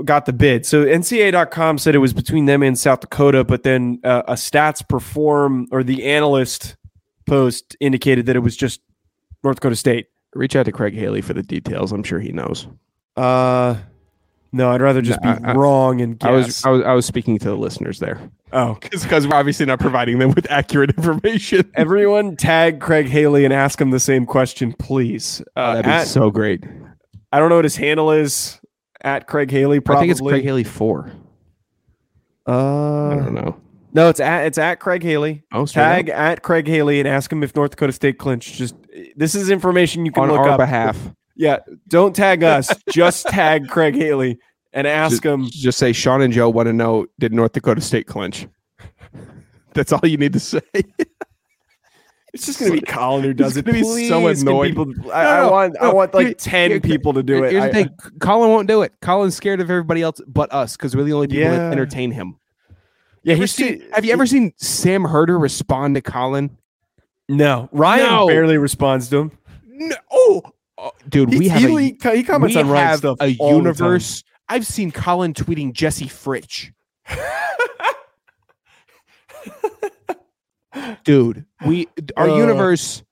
got 0.05 0.27
the 0.27 0.33
bid. 0.33 0.67
So 0.67 0.85
NCAA.com 0.85 1.79
said 1.79 1.95
it 1.95 1.99
was 1.99 2.13
between 2.13 2.45
them 2.45 2.63
and 2.63 2.79
South 2.79 3.01
Dakota, 3.01 3.45
but 3.45 3.63
then 3.63 3.99
uh, 4.05 4.23
a 4.29 4.35
stats 4.35 4.87
perform 4.87 5.67
or 5.73 5.83
the 5.83 6.05
analyst 6.05 6.77
post 7.27 7.77
indicated 7.81 8.27
that 8.27 8.37
it 8.37 8.41
was 8.41 8.55
just 8.55 8.83
North 9.43 9.57
Dakota 9.57 9.75
State. 9.75 10.09
Reach 10.35 10.55
out 10.55 10.65
to 10.67 10.73
Craig 10.73 10.95
Haley 10.95 11.23
for 11.23 11.33
the 11.33 11.43
details. 11.43 11.93
I'm 11.93 12.03
sure 12.03 12.21
he 12.21 12.31
knows. 12.31 12.69
Uh, 13.17 13.77
no, 14.53 14.71
I'd 14.71 14.81
rather 14.83 15.01
just 15.03 15.21
No, 15.23 15.35
be 15.37 15.45
I- 15.45 15.55
wrong 15.55 16.01
and 16.01 16.19
guess. 16.19 16.29
I 16.29 16.33
was, 16.33 16.65
I 16.65 16.71
was 16.71 16.83
I 16.85 16.93
was 16.93 17.07
speaking 17.07 17.39
to 17.39 17.49
the 17.49 17.57
listeners 17.57 17.99
there 17.99 18.31
oh, 18.53 18.75
because 18.81 19.27
we're 19.27 19.35
obviously 19.35 19.67
not 19.67 19.81
providing 19.81 20.19
them 20.19 20.31
with 20.33 20.51
accurate 20.51 20.91
information. 20.97 21.71
everyone 21.75 22.37
tag 22.37 22.81
Craig 22.81 23.09
Haley 23.09 23.45
and 23.45 23.53
ask 23.53 23.81
him 23.81 23.91
the 23.91 24.01
same 24.01 24.27
question, 24.27 24.73
please. 24.73 25.41
Uh, 25.57 25.61
Oh, 25.61 25.67
That'd 25.75 25.85
be 25.87 25.91
at- 25.91 26.07
so 26.07 26.31
great. 26.31 26.65
I 27.33 27.39
don't 27.39 27.49
know 27.49 27.57
what 27.57 27.65
his 27.65 27.77
handle 27.77 28.11
is. 28.13 28.59
At 29.05 29.27
Craig 29.27 29.51
Haley, 29.51 29.81
probably. 29.81 29.99
I 29.99 30.03
think 30.03 30.11
it's 30.13 30.21
Craig 30.21 30.45
Haley 30.45 30.63
four. 30.65 31.11
Uh, 32.47 33.09
I 33.09 33.15
don't 33.17 33.35
know. 33.35 33.57
no, 33.93 34.09
it's 34.09 34.21
at 34.21 34.47
it's 34.47 34.59
at 34.59 34.81
Craig 34.81 35.03
Haley. 35.03 35.43
Oh, 35.53 35.67
tag 35.67 36.11
up? 36.11 36.17
at 36.17 36.43
Craig 36.43 36.67
Haley 36.69 36.99
and 37.01 37.09
ask 37.09 37.33
him 37.33 37.43
if 37.43 37.55
North 37.55 37.71
Dakota 37.73 37.93
State 37.93 38.19
clinched. 38.19 38.55
Just 38.55 38.75
this 39.17 39.35
is 39.35 39.51
information 39.51 40.05
you 40.07 40.13
can 40.13 40.25
on 40.25 40.29
look 40.31 40.39
our 40.41 40.51
up. 40.51 40.59
behalf. 40.59 40.97
Yeah, 41.37 41.59
don't 41.89 42.15
tag 42.15 42.43
us. 42.45 42.71
just 42.91 43.27
tag 43.27 43.69
Craig 43.69 43.95
Haley 43.95 44.39
and 44.73 44.87
ask 44.87 45.13
Just, 45.23 45.25
him. 45.25 45.47
just 45.51 45.79
say 45.79 45.93
Sean 45.93 46.21
and 46.23 46.33
Joe 46.33 46.49
want 46.51 46.67
to 46.67 46.73
know 46.73 47.07
did 47.19 47.33
North 47.33 47.53
Dakota 47.53 47.81
State 47.81 48.07
clinch? 48.07 48.47
That's 49.75 49.93
all 49.93 50.01
you 50.05 50.17
need 50.19 50.35
to 50.35 50.41
say. 50.41 50.61
It's 52.35 52.47
just 52.47 52.59
gonna 52.59 52.73
be 52.73 52.81
Colin 52.81 53.25
who 53.25 53.35
does 53.35 53.59
it. 53.59 53.67
be 53.67 53.83
so 53.83 54.23
Please, 54.23 54.41
annoyed. 54.43 54.71
People, 54.75 55.13
I, 55.13 55.23
No, 55.25 55.31
I 55.31 55.41
no, 55.43 55.51
want. 55.51 55.77
I 55.83 55.93
want 55.93 56.15
like 56.15 56.27
here- 56.29 56.35
ten 56.35 56.71
here- 56.71 56.81
people 56.81 57.13
to 57.13 57.23
do 57.23 57.45
it. 57.45 57.53
Here's 57.53 57.65
I- 57.65 57.67
the 57.69 57.73
thing: 57.75 57.91
Colin 58.21 58.49
won't 58.51 58.69
do 58.69 58.81
it. 58.81 58.93
Colin's 59.03 59.37
scared 59.37 59.61
of 59.61 59.71
everybody 59.71 60.01
else 60.01 60.19
but 60.27 60.51
us 60.53 60.75
because 60.75 60.97
we're 60.97 61.05
the 61.05 61.13
only 61.13 61.27
people 61.29 61.43
Yeah. 61.45 61.59
that 61.59 61.73
entertain 61.73 62.11
him. 62.11 62.37
yeah, 63.23 63.35
he's 63.35 63.53
seen- 63.55 63.81
too, 63.81 63.87
have 63.93 64.07
you 64.07 64.15
ever 64.15 64.25
seen 64.27 64.53
Sam 64.57 65.05
Herder 65.05 65.39
respond 65.39 65.95
to 65.97 66.01
Colin? 66.01 66.57
No, 67.29 67.69
Ryan 67.71 68.07
No. 68.11 68.27
barely 68.27 68.57
responds 68.57 69.11
to 69.11 69.17
him. 69.19 69.33
No, 69.67 69.97
oh, 70.11 70.43
dude, 71.09 71.31
we 71.31 71.49
have 71.49 71.61
he, 71.63 71.97
a, 72.05 72.15
he, 72.15 72.23
comments 72.23 72.57
on 72.57 72.69
Ryan 72.69 72.99
stuff 72.99 73.19
a 73.21 73.37
all 73.39 73.49
the 73.49 73.55
time. 73.55 73.57
universe. 73.57 74.25
I've 74.49 74.67
seen 74.67 74.91
Colin 74.91 75.35
tweeting 75.35 75.73
Jesse 75.73 76.07
Fritch. 76.07 76.73
Dude, 81.05 81.45
we 81.67 81.89
our 82.17 82.29
Uh, 82.31 82.37
universe 82.37 83.03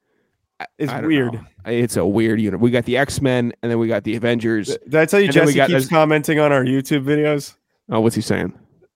is 0.78 0.90
weird. 1.02 1.34
know. 1.34 1.40
It's 1.66 1.96
a 1.96 2.06
weird 2.06 2.40
universe. 2.40 2.62
We 2.62 2.70
got 2.70 2.84
the 2.86 2.96
X 2.96 3.20
Men, 3.20 3.52
and 3.62 3.70
then 3.70 3.78
we 3.78 3.86
got 3.88 4.04
the 4.04 4.16
Avengers. 4.16 4.76
Did 4.84 4.94
I 4.94 5.04
tell 5.04 5.20
you 5.20 5.26
And 5.26 5.34
Jesse 5.34 5.66
keeps 5.66 5.88
commenting 5.88 6.38
on 6.38 6.52
our 6.52 6.64
YouTube 6.64 7.04
videos? 7.04 7.54
Oh, 7.90 8.00
what's 8.00 8.14
he 8.14 8.22
saying? 8.22 8.52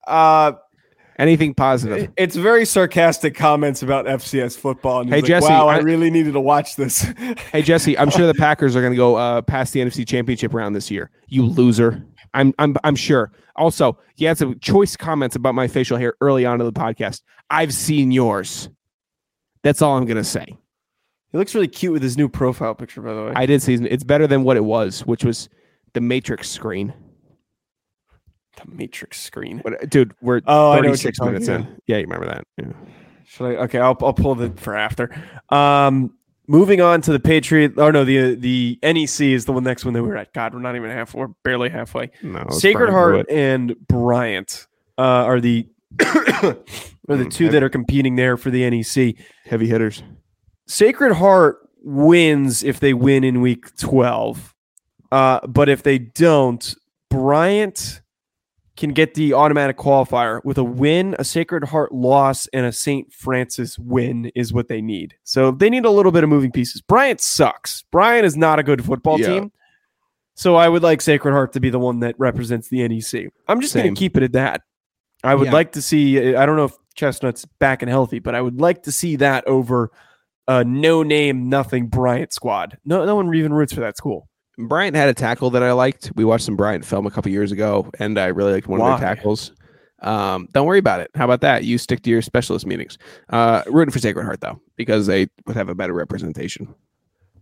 Uh, 0.07 0.53
Anything 1.19 1.55
positive? 1.55 2.11
it's 2.17 2.35
very 2.37 2.65
sarcastic 2.65 3.35
comments 3.35 3.83
about 3.83 4.07
FCS 4.07 4.57
football. 4.59 5.01
And 5.01 5.11
Hey, 5.11 5.17
like, 5.17 5.25
Jesse, 5.27 5.47
wow, 5.49 5.69
I, 5.69 5.77
I- 5.77 5.79
really 5.81 6.11
needed 6.11 6.33
to 6.33 6.41
watch 6.41 6.77
this. 6.77 7.03
Hey 7.53 7.63
Jesse, 7.63 7.97
I'm 7.99 8.11
sure 8.11 8.27
the 8.27 8.35
Packers 8.35 8.75
are 8.75 8.81
going 8.81 8.93
to 8.93 8.97
go 8.97 9.15
uh, 9.17 9.43
past 9.43 9.73
the 9.73 9.81
NFC 9.81 10.07
Championship 10.07 10.53
round 10.53 10.75
this 10.75 10.91
year. 10.91 11.11
You 11.29 11.45
loser. 11.47 12.05
I'm 12.35 12.53
I'm 12.59 12.77
I'm 12.83 12.97
sure. 12.97 13.31
Also, 13.57 13.97
he 14.17 14.25
had 14.25 14.37
some 14.37 14.59
choice 14.59 14.97
comments 14.97 15.37
about 15.37 15.55
my 15.55 15.69
facial 15.69 15.97
hair 15.97 16.15
early 16.21 16.45
on 16.45 16.61
in 16.61 16.67
the 16.67 16.73
podcast. 16.73 17.23
I've 17.51 17.73
seen 17.73 18.11
yours. 18.11 18.69
That's 19.63 19.81
all 19.81 19.97
I'm 19.97 20.05
going 20.07 20.17
to 20.17 20.25
say. 20.25 20.47
he 21.31 21.39
looks 21.39 21.55
really 21.55 21.69
cute 21.69 21.93
with 21.93 22.03
his 22.03 22.17
new 22.17 22.29
profile 22.29 22.75
picture, 22.75 23.01
by 23.01 23.15
the 23.15 23.23
way. 23.27 23.33
I 23.37 23.47
did 23.47 23.63
see 23.63 23.75
it's 23.75 24.03
better 24.03 24.27
than 24.27 24.43
what 24.43 24.57
it 24.57 24.65
was, 24.65 25.07
which 25.07 25.25
was 25.25 25.49
the 25.93 26.01
Matrix 26.01 26.51
screen. 26.51 26.93
The 28.57 28.71
Matrix 28.75 29.21
screen. 29.21 29.61
But, 29.65 29.89
dude, 29.91 30.15
we're 30.21 30.41
Oh, 30.47 30.73
I 30.73 30.77
know 30.81 30.91
what 30.91 30.99
36 31.01 31.21
minutes 31.21 31.49
in. 31.49 31.81
Yeah, 31.87 31.97
you 31.99 32.03
remember 32.05 32.27
that? 32.27 32.45
Yeah. 32.59 32.73
Should 33.27 33.47
I? 33.47 33.57
Okay, 33.65 33.79
I'll 33.79 33.97
I'll 34.03 34.13
pull 34.13 34.35
the 34.35 34.51
for 34.51 34.77
after. 34.77 35.11
Um, 35.49 36.17
moving 36.47 36.81
on 36.81 37.01
to 37.03 37.13
the 37.13 37.19
Patriot. 37.21 37.73
Oh 37.79 37.91
no, 37.91 38.05
the 38.05 38.35
the 38.35 38.79
NEC 38.83 39.21
is 39.33 39.45
the 39.47 39.53
one 39.53 39.65
next 39.65 39.85
one 39.85 39.95
that 39.95 40.03
we're 40.03 40.17
at. 40.17 40.33
God, 40.35 40.53
we're 40.55 40.61
not 40.61 40.77
even 40.77 40.91
half. 40.91 41.15
We're 41.15 41.29
barely 41.43 41.71
halfway. 41.71 42.11
No, 42.23 42.45
Sacred 42.51 42.91
Heart 42.91 43.27
and 43.31 43.75
Bryant 43.89 44.67
uh, 44.99 45.03
are 45.03 45.41
the 45.41 45.67
are 46.01 47.17
the 47.17 47.25
Mm, 47.25 47.33
two 47.33 47.49
that 47.51 47.63
are 47.63 47.69
competing 47.69 48.17
there 48.17 48.37
for 48.37 48.51
the 48.51 48.69
NEC. 48.69 49.15
heavy 49.47 49.69
hitters. 49.69 50.03
Sacred 50.67 51.15
Heart 51.15 51.59
wins 51.83 52.63
if 52.63 52.81
they 52.81 52.95
win 52.95 53.25
in 53.25 53.41
week 53.43 53.77
12. 53.77 54.55
Uh, 55.13 55.47
but 55.47 55.69
if 55.69 55.83
they 55.83 55.99
don't, 55.99 56.75
Bryant 57.11 58.01
can 58.77 58.91
get 58.91 59.15
the 59.15 59.33
automatic 59.35 59.77
qualifier 59.77 60.45
with 60.45 60.59
a 60.59 60.65
win, 60.65 61.15
a 61.19 61.25
Sacred 61.25 61.65
Heart 61.65 61.93
loss, 61.93 62.49
and 62.53 62.67
a 62.67 62.73
St. 62.73 63.13
Francis 63.13 63.79
win 63.79 64.33
is 64.35 64.53
what 64.53 64.69
they 64.69 64.81
need. 64.81 65.15
So 65.23 65.53
they 65.53 65.71
need 65.71 65.85
a 65.85 65.91
little 65.91 66.11
bit 66.11 66.25
of 66.25 66.31
moving 66.31 66.51
pieces. 66.51 66.81
Bryant 66.81 67.21
sucks. 67.21 67.83
Bryant 67.93 68.27
is 68.27 68.37
not 68.37 68.59
a 68.59 68.63
good 68.65 68.85
football 68.85 69.21
Yeah. 69.21 69.27
team. 69.29 69.53
So 70.35 70.57
I 70.57 70.69
would 70.69 70.83
like 70.83 71.01
Sacred 71.01 71.31
Heart 71.33 71.53
to 71.53 71.61
be 71.61 71.71
the 71.71 71.79
one 71.79 72.01
that 72.01 72.17
represents 72.19 72.69
the 72.69 72.83
NEC. 72.83 73.29
I'm 73.47 73.61
just 73.61 73.75
going 73.75 73.95
to 73.95 73.99
keep 73.99 74.17
it 74.17 74.25
at 74.25 74.33
that. 74.33 74.63
I 75.23 75.37
would 75.37 75.47
Yeah. 75.47 75.53
like 75.53 75.73
to 75.73 75.83
see, 75.83 76.35
I 76.35 76.45
don't 76.45 76.57
know 76.57 76.65
if 76.65 76.75
Chestnut's 76.97 77.45
back 77.61 77.83
and 77.83 77.89
healthy, 77.89 78.19
but 78.19 78.35
I 78.35 78.41
would 78.41 78.61
like 78.61 78.83
to 78.85 78.93
see 78.93 79.15
that 79.17 79.47
over 79.47 79.93
a 80.49 80.65
no 80.65 81.03
name, 81.05 81.49
nothing 81.49 81.87
Bryant 81.87 82.33
squad. 82.33 82.79
No, 82.85 83.05
no 83.05 83.15
one 83.15 83.33
even 83.35 83.53
roots 83.55 83.73
for 83.73 83.81
that 83.81 83.97
school. 83.97 84.29
Bryant 84.59 84.97
had 84.97 85.09
a 85.09 85.15
tackle 85.15 85.51
that 85.51 85.63
I 85.63 85.73
liked. 85.73 86.13
We 86.15 86.25
watched 86.25 86.45
some 86.45 86.57
Bryant 86.57 86.85
film 86.85 87.07
a 87.07 87.11
couple 87.11 87.31
years 87.31 87.53
ago, 87.53 87.91
and 87.99 88.19
I 88.19 88.27
really 88.27 88.53
liked 88.53 88.67
one 88.67 88.81
of 88.81 88.85
Why? 88.85 88.99
their 88.99 89.15
tackles. 89.15 89.53
Um, 90.01 90.49
don't 90.53 90.67
worry 90.67 90.79
about 90.79 91.01
it. 91.01 91.11
How 91.15 91.25
about 91.25 91.41
that? 91.41 91.65
You 91.65 91.79
stick 91.79 92.03
to 92.03 92.11
your 92.11 92.23
specialist 92.23 92.67
meetings. 92.67 92.99
Uh, 93.31 93.63
rooting 93.67 93.93
for 93.93 93.99
Sacred 93.99 94.25
Heart 94.25 94.41
though, 94.41 94.61
because 94.77 95.07
they 95.07 95.29
would 95.47 95.57
have 95.57 95.69
a 95.69 95.75
better 95.75 95.95
representation. 95.95 96.75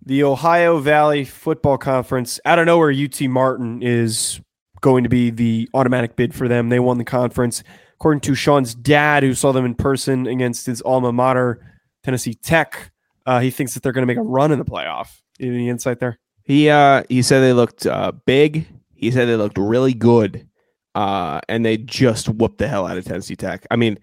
The 0.05 0.25
Ohio 0.25 0.79
Valley 0.79 1.25
Football 1.25 1.79
Conference, 1.79 2.41
out 2.45 2.59
of 2.59 2.67
nowhere, 2.67 2.93
UT 2.93 3.21
Martin 3.23 3.83
is 3.83 4.41
going 4.81 5.05
to 5.05 5.09
be 5.09 5.31
the 5.31 5.69
automatic 5.75 6.17
bid 6.17 6.35
for 6.35 6.49
them. 6.49 6.69
They 6.69 6.81
won 6.81 6.99
the 6.99 7.05
conference. 7.05 7.63
According 7.95 8.21
to 8.23 8.35
Sean's 8.35 8.75
dad, 8.75 9.23
who 9.23 9.35
saw 9.35 9.53
them 9.53 9.65
in 9.65 9.75
person 9.77 10.27
against 10.27 10.67
his 10.67 10.83
alma 10.83 11.13
mater, 11.13 11.65
Tennessee 12.03 12.35
Tech, 12.35 12.91
uh, 13.27 13.39
he 13.39 13.51
thinks 13.51 13.75
that 13.75 13.85
they're 13.85 13.93
going 13.93 14.03
to 14.03 14.07
make 14.07 14.19
a 14.19 14.23
run 14.23 14.51
in 14.51 14.59
the 14.59 14.65
playoff. 14.65 15.21
Any 15.39 15.69
insight 15.69 16.01
there? 16.01 16.19
He 16.45 16.69
uh 16.69 17.05
he 17.09 17.23
said 17.23 17.41
they 17.41 17.53
looked 17.53 17.87
uh, 17.87 18.13
big. 18.27 18.67
He 18.95 19.11
said 19.11 19.27
they 19.27 19.37
looked 19.37 19.59
really 19.59 19.95
good, 19.95 20.47
uh, 20.95 21.41
and 21.49 21.65
they 21.65 21.77
just 21.77 22.29
whooped 22.29 22.59
the 22.59 22.69
hell 22.69 22.87
out 22.87 22.97
of 22.97 23.05
Tennessee 23.05 23.37
Tech. 23.37 23.67
I 23.71 23.77
mean, 23.77 23.99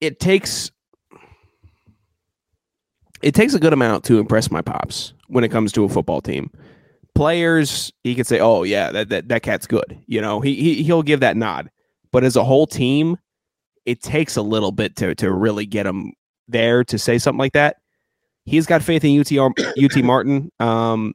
it 0.00 0.20
takes 0.20 0.70
it 3.22 3.34
takes 3.34 3.54
a 3.54 3.60
good 3.60 3.72
amount 3.72 4.04
to 4.04 4.18
impress 4.18 4.50
my 4.50 4.60
pops 4.60 5.14
when 5.28 5.44
it 5.44 5.50
comes 5.50 5.72
to 5.72 5.84
a 5.84 5.88
football 5.88 6.20
team. 6.20 6.50
Players, 7.14 7.92
he 8.04 8.14
could 8.14 8.26
say, 8.26 8.40
"Oh 8.40 8.62
yeah, 8.62 8.90
that 8.90 9.08
that, 9.10 9.28
that 9.28 9.42
cat's 9.42 9.66
good." 9.66 9.98
You 10.06 10.20
know, 10.20 10.40
he, 10.40 10.54
he 10.54 10.82
he'll 10.82 11.02
give 11.02 11.20
that 11.20 11.36
nod. 11.36 11.70
But 12.10 12.24
as 12.24 12.36
a 12.36 12.44
whole 12.44 12.66
team, 12.66 13.18
it 13.84 14.02
takes 14.02 14.36
a 14.36 14.42
little 14.42 14.72
bit 14.72 14.96
to 14.96 15.14
to 15.16 15.30
really 15.30 15.66
get 15.66 15.84
them 15.84 16.12
there 16.48 16.84
to 16.84 16.98
say 16.98 17.18
something 17.18 17.38
like 17.38 17.52
that. 17.52 17.76
He's 18.44 18.66
got 18.66 18.82
faith 18.82 19.04
in 19.04 19.20
UT 19.20 19.32
UT 19.58 20.04
Martin. 20.04 20.50
Um, 20.58 21.14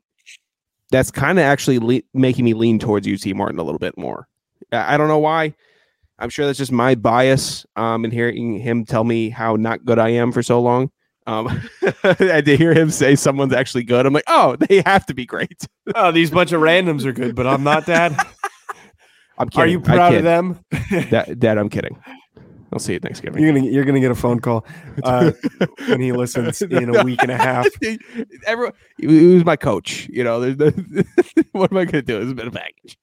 that's 0.91 1.11
kind 1.11 1.37
of 1.39 1.43
actually 1.43 1.79
le- 1.79 2.01
making 2.13 2.45
me 2.45 2.53
lean 2.53 2.79
towards 2.79 3.07
UT 3.07 3.35
Martin 3.35 3.59
a 3.59 3.63
little 3.63 3.79
bit 3.79 3.97
more. 3.97 4.27
I 4.71 4.95
I 4.95 4.97
don't 4.97 5.07
know 5.07 5.19
why. 5.19 5.53
I'm 6.19 6.29
sure 6.29 6.45
that's 6.45 6.57
just 6.57 6.71
my 6.71 6.95
bias 6.95 7.65
um, 7.75 8.03
in 8.03 8.11
hearing 8.11 8.57
him 8.59 8.85
tell 8.85 9.03
me 9.03 9.29
how 9.29 9.55
not 9.55 9.85
good 9.85 9.99
I 9.99 10.09
am 10.09 10.31
for 10.31 10.41
so 10.41 10.59
long. 10.59 10.89
Um, 11.27 11.69
to 11.81 12.55
hear 12.57 12.73
him 12.73 12.89
say 12.89 13.15
someone's 13.15 13.53
actually 13.53 13.83
good, 13.83 14.05
I'm 14.05 14.13
like, 14.13 14.23
oh, 14.27 14.55
they 14.55 14.81
have 14.85 15.05
to 15.07 15.13
be 15.13 15.25
great. 15.25 15.67
Oh, 15.95 16.11
these 16.11 16.29
bunch 16.29 16.51
of 16.51 16.61
randoms 16.61 17.05
are 17.05 17.13
good, 17.13 17.33
but 17.33 17.47
I'm 17.47 17.63
not, 17.63 17.85
Dad. 17.85 18.13
I'm 19.37 19.47
kidding. 19.47 19.63
Are 19.63 19.67
you 19.67 19.79
proud 19.79 20.13
of 20.15 20.23
them? 20.23 20.59
Dad, 20.89 21.39
Dad, 21.39 21.57
I'm 21.57 21.69
kidding. 21.69 21.97
I'll 22.73 22.79
see 22.79 22.93
you 22.93 22.99
Thanksgiving. 22.99 23.41
You're 23.41 23.53
gonna 23.53 23.65
you're 23.65 23.85
gonna 23.85 23.99
get 23.99 24.11
a 24.11 24.15
phone 24.15 24.39
call 24.39 24.65
uh, 25.03 25.31
when 25.87 26.01
he 26.01 26.11
listens 26.11 26.61
in 26.61 26.93
a 26.93 27.03
week 27.03 27.21
and 27.21 27.31
a 27.31 27.37
half. 27.37 27.67
Everyone, 28.45 28.73
he 28.97 29.07
was 29.07 29.45
my 29.45 29.55
coach. 29.55 30.09
You 30.11 30.23
know, 30.23 30.39
there's 30.39 30.57
no, 30.57 31.03
what 31.53 31.71
am 31.71 31.77
I 31.77 31.85
going 31.85 31.91
to 31.93 32.01
do? 32.01 32.19
It's 32.21 32.31
a 32.31 32.35
bit 32.35 32.47
of 32.47 32.53
baggage. 32.53 32.97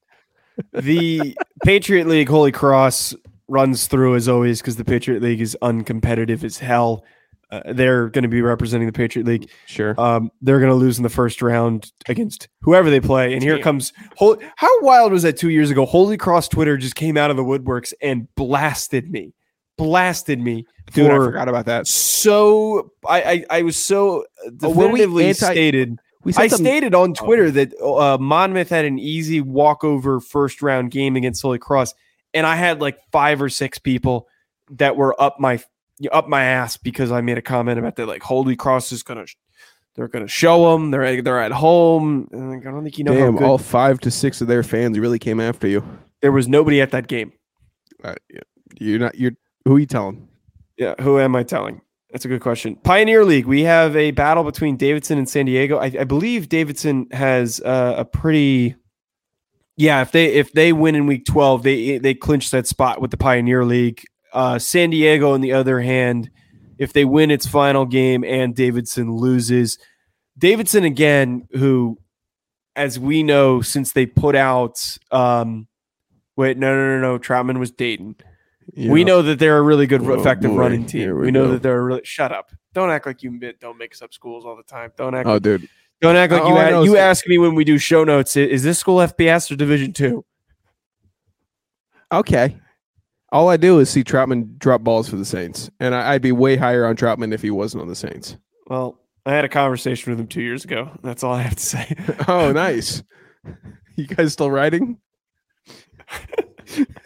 The 0.73 1.37
Patriot 1.65 2.07
League 2.07 2.29
Holy 2.29 2.53
Cross 2.53 3.15
runs 3.49 3.87
through 3.87 4.17
as 4.17 4.29
always 4.29 4.61
because 4.61 4.77
the 4.77 4.85
Patriot 4.85 5.23
League 5.23 5.41
is 5.41 5.57
uncompetitive 5.63 6.45
as 6.45 6.59
hell. 6.59 7.05
Uh, 7.51 7.61
they're 7.73 8.09
going 8.09 8.23
to 8.23 8.29
be 8.29 8.43
representing 8.43 8.87
the 8.87 8.93
Patriot 8.93 9.27
League. 9.27 9.51
Sure. 9.67 9.99
Um, 10.01 10.31
they're 10.43 10.59
going 10.59 10.71
to 10.71 10.77
lose 10.77 10.97
in 10.99 11.03
the 11.03 11.09
first 11.09 11.43
round 11.43 11.93
against 12.09 12.49
whoever 12.63 12.91
they 12.91 13.01
play. 13.01 13.33
And 13.33 13.43
here 13.43 13.55
Damn. 13.55 13.63
comes 13.63 13.93
Hol- 14.17 14.39
how 14.57 14.83
wild 14.83 15.13
was 15.13 15.23
that 15.23 15.37
two 15.37 15.51
years 15.51 15.71
ago? 15.71 15.87
Holy 15.87 16.17
Cross 16.17 16.49
Twitter 16.49 16.77
just 16.77 16.97
came 16.97 17.17
out 17.17 17.31
of 17.31 17.37
the 17.37 17.45
woodworks 17.45 17.93
and 18.03 18.33
blasted 18.35 19.11
me, 19.11 19.35
blasted 19.77 20.41
me 20.41 20.67
Dude, 20.93 21.11
I 21.11 21.17
forgot 21.17 21.49
about 21.49 21.67
that. 21.67 21.87
so. 21.87 22.91
I 23.09 23.23
I, 23.23 23.45
I 23.51 23.63
was 23.63 23.77
so 23.77 24.25
Oh, 24.63 24.69
we 24.71 24.75
definitively 24.75 25.25
anti- 25.27 25.35
stated. 25.53 25.99
We 26.25 26.33
I 26.37 26.49
them- 26.49 26.59
stated 26.59 26.95
on 26.95 27.15
Twitter 27.15 27.51
that 27.51 27.73
uh, 27.83 28.19
Monmouth 28.19 28.69
had 28.71 28.85
an 28.85 28.99
easy 28.99 29.41
walkover 29.41 30.21
first 30.21 30.63
round 30.63 30.91
game 30.91 31.17
against 31.17 31.43
Holy 31.43 31.59
Cross, 31.59 31.95
and 32.33 32.47
I 32.47 32.57
had 32.57 32.81
like 32.81 32.99
five 33.13 33.41
or 33.43 33.49
six 33.49 33.79
people 33.79 34.27
that 34.71 34.97
were 34.97 35.21
up 35.21 35.39
my 35.41 35.61
up 36.13 36.29
my 36.29 36.45
ass 36.45 36.77
because 36.77 37.11
I 37.13 37.21
made 37.21 37.39
a 37.39 37.43
comment 37.43 37.79
about 37.79 37.97
that. 37.97 38.07
Like 38.07 38.23
Holy 38.23 38.57
Cross 38.57 38.93
is 38.93 39.03
gonna, 39.03 39.25
they're 39.97 40.09
gonna 40.09 40.29
show 40.29 40.73
them. 40.73 40.91
They're 40.91 41.21
they're 41.23 41.41
at 41.41 41.53
home. 41.53 42.29
Like, 42.31 42.67
I 42.67 42.71
don't 42.71 42.83
think 42.85 42.99
you 42.99 43.05
know 43.05 43.15
Damn, 43.15 43.43
all 43.45 43.59
five 43.59 44.01
to 44.01 44.11
six 44.11 44.41
of 44.41 44.49
their 44.49 44.63
fans 44.63 44.99
really 44.99 45.19
came 45.19 45.41
after 45.41 45.67
you. 45.67 45.83
there 46.21 46.33
was 46.33 46.47
nobody 46.49 46.81
at 46.81 46.91
that 46.93 47.07
game. 47.07 47.33
Uh. 48.03 48.15
You're 48.79 48.99
not. 48.99 49.15
You're. 49.15 49.33
Who 49.65 49.77
are 49.77 49.79
you 49.79 49.87
telling? 49.87 50.29
Yeah, 50.77 50.95
who 51.01 51.19
am 51.19 51.37
I 51.37 51.43
telling? 51.43 51.81
That's 52.11 52.25
a 52.25 52.29
good 52.29 52.43
question. 52.43 52.77
Pioneer 52.77 53.25
League, 53.25 53.47
we 53.47 53.63
have 53.63 53.97
a 53.97 54.13
battle 54.13 54.45
between 54.45 54.77
Davidson 54.77 55.19
and 55.19 55.29
San 55.29 55.47
Diego. 55.47 55.79
I, 55.79 55.87
I 55.99 56.05
believe 56.05 56.49
Davidson 56.49 57.09
has 57.11 57.61
uh, 57.61 57.95
a 57.99 58.05
pretty, 58.05 58.77
yeah. 59.77 60.01
If 60.03 60.13
they 60.13 60.27
if 60.27 60.53
they 60.53 60.73
win 60.73 60.95
in 60.95 61.07
Week 61.07 61.25
Twelve, 61.25 61.65
they 61.65 61.99
they 61.99 62.15
clinch 62.15 62.51
that 62.53 62.69
spot 62.69 63.01
with 63.01 63.11
the 63.11 63.17
Pioneer 63.17 63.65
League. 63.65 64.05
Uh, 64.33 64.59
San 64.59 64.91
Diego, 64.91 65.33
on 65.33 65.41
the 65.41 65.53
other 65.53 65.81
hand, 65.81 66.31
if 66.79 66.93
they 66.93 67.05
win 67.05 67.31
its 67.31 67.47
final 67.47 67.87
game 67.87 68.25
and 68.25 68.55
Davidson 68.55 69.13
loses, 69.17 69.79
Davidson 70.39 70.85
again, 70.85 71.49
who, 71.53 71.99
as 72.77 72.99
we 72.99 73.23
know, 73.23 73.61
since 73.61 73.93
they 73.93 74.07
put 74.07 74.35
out, 74.35 74.99
um, 75.11 75.69
wait, 76.37 76.59
no, 76.59 76.75
no, 76.77 76.99
no, 76.99 77.13
no, 77.13 77.19
Trautman 77.19 77.59
was 77.59 77.71
Dayton. 77.71 78.17
We 78.77 79.01
Yeah. 79.01 79.05
know 79.07 79.23
that 79.23 79.39
they're 79.39 79.59
a 79.59 79.63
really 79.63 79.87
good, 79.87 80.03
Oh, 80.03 80.15
effective 80.21 80.51
boy. 80.51 80.57
running 80.59 80.87
team. 80.87 81.09
we 81.17 81.27
We, 81.27 81.31
know 81.31 81.47
go. 81.47 81.53
that 81.53 81.63
they're 81.63 81.79
a 81.79 81.83
really. 81.83 82.01
Shut 82.05 82.33
up! 82.33 82.51
Don't 82.73 82.91
act 82.91 83.07
like 83.07 83.23
you 83.23 83.39
don't 83.61 83.79
mix 83.79 84.03
up 84.03 84.13
schools 84.15 84.45
all 84.45 84.57
the 84.57 84.63
time. 84.63 84.91
Don't 84.97 85.15
act. 85.15 85.29
Oh, 85.29 85.35
like, 85.35 85.43
dude. 85.43 85.69
don't 86.01 86.17
act 86.17 86.33
like 86.33 86.43
all 86.43 86.85
you. 86.85 86.93
You 86.93 86.97
ask 86.99 87.27
me 87.29 87.39
when 87.39 87.55
we 87.55 87.65
do 87.65 87.79
show 87.79 88.05
notes. 88.05 88.37
Is 88.37 88.63
this 88.63 88.79
school 88.79 88.99
FBS 89.01 89.51
or 89.51 89.57
Division 89.57 89.93
Two? 89.93 90.25
Okay. 92.13 92.57
All 93.33 93.49
I 93.49 93.57
do 93.57 93.81
is 93.81 93.91
see 93.91 94.05
Trautman 94.05 94.59
drop 94.59 94.83
balls 94.83 95.09
for 95.09 95.17
the 95.17 95.25
Saints, 95.25 95.69
and 95.81 95.93
I, 95.95 96.13
I'd 96.15 96.23
be 96.23 96.31
way 96.33 96.57
higher 96.57 96.87
on 96.87 96.95
Trautman 96.97 97.33
if 97.35 97.43
he 97.43 97.51
wasn't 97.51 97.83
on 97.83 97.89
the 97.89 97.97
Saints. 97.97 98.37
Well, 98.69 99.01
I 99.27 99.33
had 99.33 99.45
a 99.45 99.49
conversation 99.49 100.13
with 100.13 100.21
him 100.21 100.29
two 100.29 100.43
years 100.43 100.65
ago. 100.65 100.91
That's 101.03 101.25
all 101.25 101.35
I 101.35 101.43
have 101.43 101.57
to 101.57 101.63
say. 101.63 101.97
Oh, 102.29 102.53
nice. 102.55 103.03
You 103.97 104.07
guys 104.07 104.33
still 104.33 104.51
riding? 104.51 104.99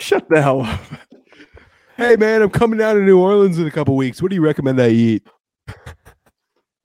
Shut 0.00 0.28
the 0.28 0.42
hell 0.42 0.62
up. 0.62 0.80
Hey, 1.96 2.16
man, 2.16 2.40
I'm 2.40 2.50
coming 2.50 2.78
down 2.78 2.96
to 2.96 3.02
New 3.02 3.18
Orleans 3.18 3.58
in 3.58 3.66
a 3.66 3.70
couple 3.70 3.94
weeks. 3.94 4.22
What 4.22 4.30
do 4.30 4.34
you 4.34 4.40
recommend 4.42 4.80
I 4.80 4.88
eat? 4.88 5.22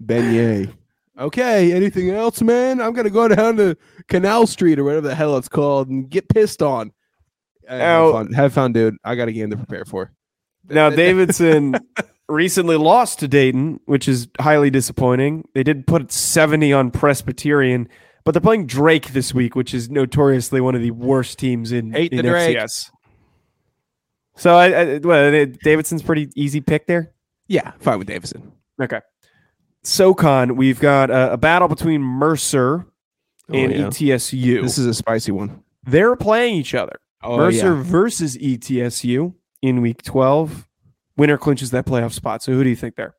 Beignet. 0.03 0.73
Okay. 1.17 1.71
Anything 1.71 2.09
else, 2.09 2.41
man? 2.41 2.81
I'm 2.81 2.93
gonna 2.93 3.09
go 3.09 3.27
down 3.29 3.55
to 3.57 3.77
Canal 4.09 4.45
Street 4.47 4.77
or 4.77 4.83
whatever 4.83 5.07
the 5.07 5.15
hell 5.15 5.37
it's 5.37 5.47
called 5.47 5.87
and 5.87 6.09
get 6.09 6.27
pissed 6.27 6.61
on. 6.61 6.91
Have 7.67 8.11
fun, 8.11 8.33
have 8.33 8.53
fun, 8.53 8.73
dude. 8.73 8.97
I 9.03 9.15
got 9.15 9.27
a 9.27 9.31
game 9.31 9.49
to 9.51 9.57
prepare 9.57 9.85
for. 9.85 10.11
Now 10.67 10.89
Davidson 10.89 11.75
recently 12.27 12.75
lost 12.75 13.19
to 13.19 13.27
Dayton, 13.27 13.79
which 13.85 14.07
is 14.07 14.27
highly 14.39 14.69
disappointing. 14.69 15.47
They 15.53 15.63
did 15.63 15.87
put 15.87 16.11
70 16.11 16.73
on 16.73 16.91
Presbyterian, 16.91 17.87
but 18.23 18.33
they're 18.33 18.41
playing 18.41 18.67
Drake 18.67 19.13
this 19.13 19.33
week, 19.33 19.55
which 19.55 19.73
is 19.73 19.89
notoriously 19.89 20.59
one 20.59 20.75
of 20.75 20.81
the 20.81 20.91
worst 20.91 21.39
teams 21.39 21.71
in, 21.71 21.91
Hate 21.93 22.11
the 22.11 22.19
in 22.19 22.25
Drake. 22.25 22.57
FCS. 22.57 22.91
So 24.35 24.55
I, 24.55 24.65
I 24.67 24.97
well, 24.97 25.33
uh, 25.33 25.45
Davidson's 25.63 26.03
pretty 26.03 26.29
easy 26.35 26.61
pick 26.61 26.87
there. 26.87 27.11
Yeah, 27.47 27.71
fine 27.79 27.99
with 27.99 28.07
Davidson. 28.07 28.51
Okay. 28.81 29.01
SoCon, 29.83 30.55
we've 30.55 30.79
got 30.79 31.11
a, 31.11 31.33
a 31.33 31.37
battle 31.37 31.67
between 31.67 32.01
Mercer 32.01 32.85
and 33.49 33.71
E 33.71 33.77
yeah. 33.77 34.15
ETSU. 34.15 34.61
This 34.63 34.77
is 34.77 34.87
a 34.87 34.93
spicy 34.93 35.31
one. 35.31 35.63
They're 35.83 36.15
playing 36.15 36.55
each 36.55 36.73
other. 36.73 36.99
Oh, 37.23 37.37
Mercer 37.37 37.75
yeah. 37.75 37.83
versus 37.83 38.37
ETSU 38.37 39.33
in 39.61 39.81
week 39.81 40.01
12. 40.01 40.67
Winner 41.17 41.37
clinches 41.37 41.71
that 41.71 41.85
playoff 41.85 42.13
spot. 42.13 42.43
So 42.43 42.51
who 42.51 42.63
do 42.63 42.69
you 42.69 42.75
think 42.75 42.95
there? 42.95 43.15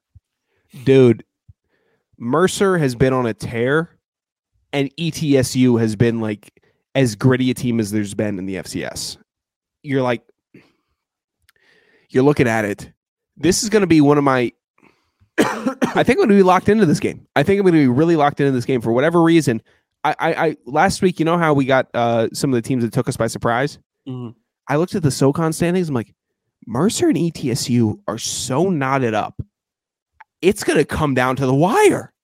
dude. 0.85 1.25
Mercer 2.19 2.79
has 2.79 2.95
been 2.95 3.13
on 3.13 3.27
a 3.27 3.35
tear, 3.35 3.91
and 4.73 4.91
ETSU 4.97 5.79
has 5.79 5.97
been 5.97 6.21
like 6.21 6.63
as 6.95 7.15
gritty 7.15 7.51
a 7.51 7.55
team 7.55 7.79
as 7.79 7.91
there's 7.91 8.15
been 8.15 8.39
in 8.39 8.47
the 8.47 8.57
FCS. 8.57 9.19
You're 9.83 10.03
like, 10.03 10.23
you're 12.17 12.25
looking 12.25 12.49
at 12.49 12.65
it. 12.65 12.91
This 13.37 13.63
is 13.63 13.69
going 13.69 13.83
to 13.83 13.87
be 13.87 14.01
one 14.01 14.19
of 14.19 14.25
my. 14.25 14.51
I 15.39 16.03
think 16.03 16.11
I'm 16.11 16.17
going 16.17 16.29
to 16.31 16.35
be 16.35 16.43
locked 16.43 16.69
into 16.69 16.87
this 16.87 16.99
game. 16.99 17.27
I 17.37 17.43
think 17.43 17.61
I'm 17.61 17.65
going 17.65 17.75
to 17.75 17.81
be 17.81 17.89
really 17.89 18.17
locked 18.17 18.41
into 18.41 18.53
this 18.53 18.65
game 18.65 18.81
for 18.81 18.91
whatever 18.91 19.23
reason. 19.23 19.63
I, 20.03 20.15
I, 20.19 20.47
I 20.47 20.57
last 20.65 21.03
week, 21.03 21.19
you 21.19 21.27
know 21.27 21.37
how 21.37 21.53
we 21.53 21.67
got 21.67 21.89
uh, 21.95 22.29
some 22.33 22.51
of 22.51 22.55
the 22.55 22.67
teams 22.67 22.83
that 22.83 22.93
took 22.93 23.07
us 23.07 23.17
by 23.17 23.27
surprise. 23.27 23.79
I 24.69 24.77
looked 24.77 24.95
at 24.95 25.03
the 25.03 25.11
SoCon 25.11 25.53
standings. 25.53 25.91
I'm 25.91 25.95
like, 25.95 26.15
Mercer 26.67 27.09
and 27.09 27.19
ETSU 27.19 28.01
are 28.09 28.19
so 28.19 28.71
knotted 28.71 29.15
up. 29.15 29.41
It's 30.41 30.65
going 30.65 30.79
to 30.79 30.85
come 30.85 31.15
down 31.15 31.37
to 31.37 31.47
the 31.47 31.55
wire. 31.55 32.15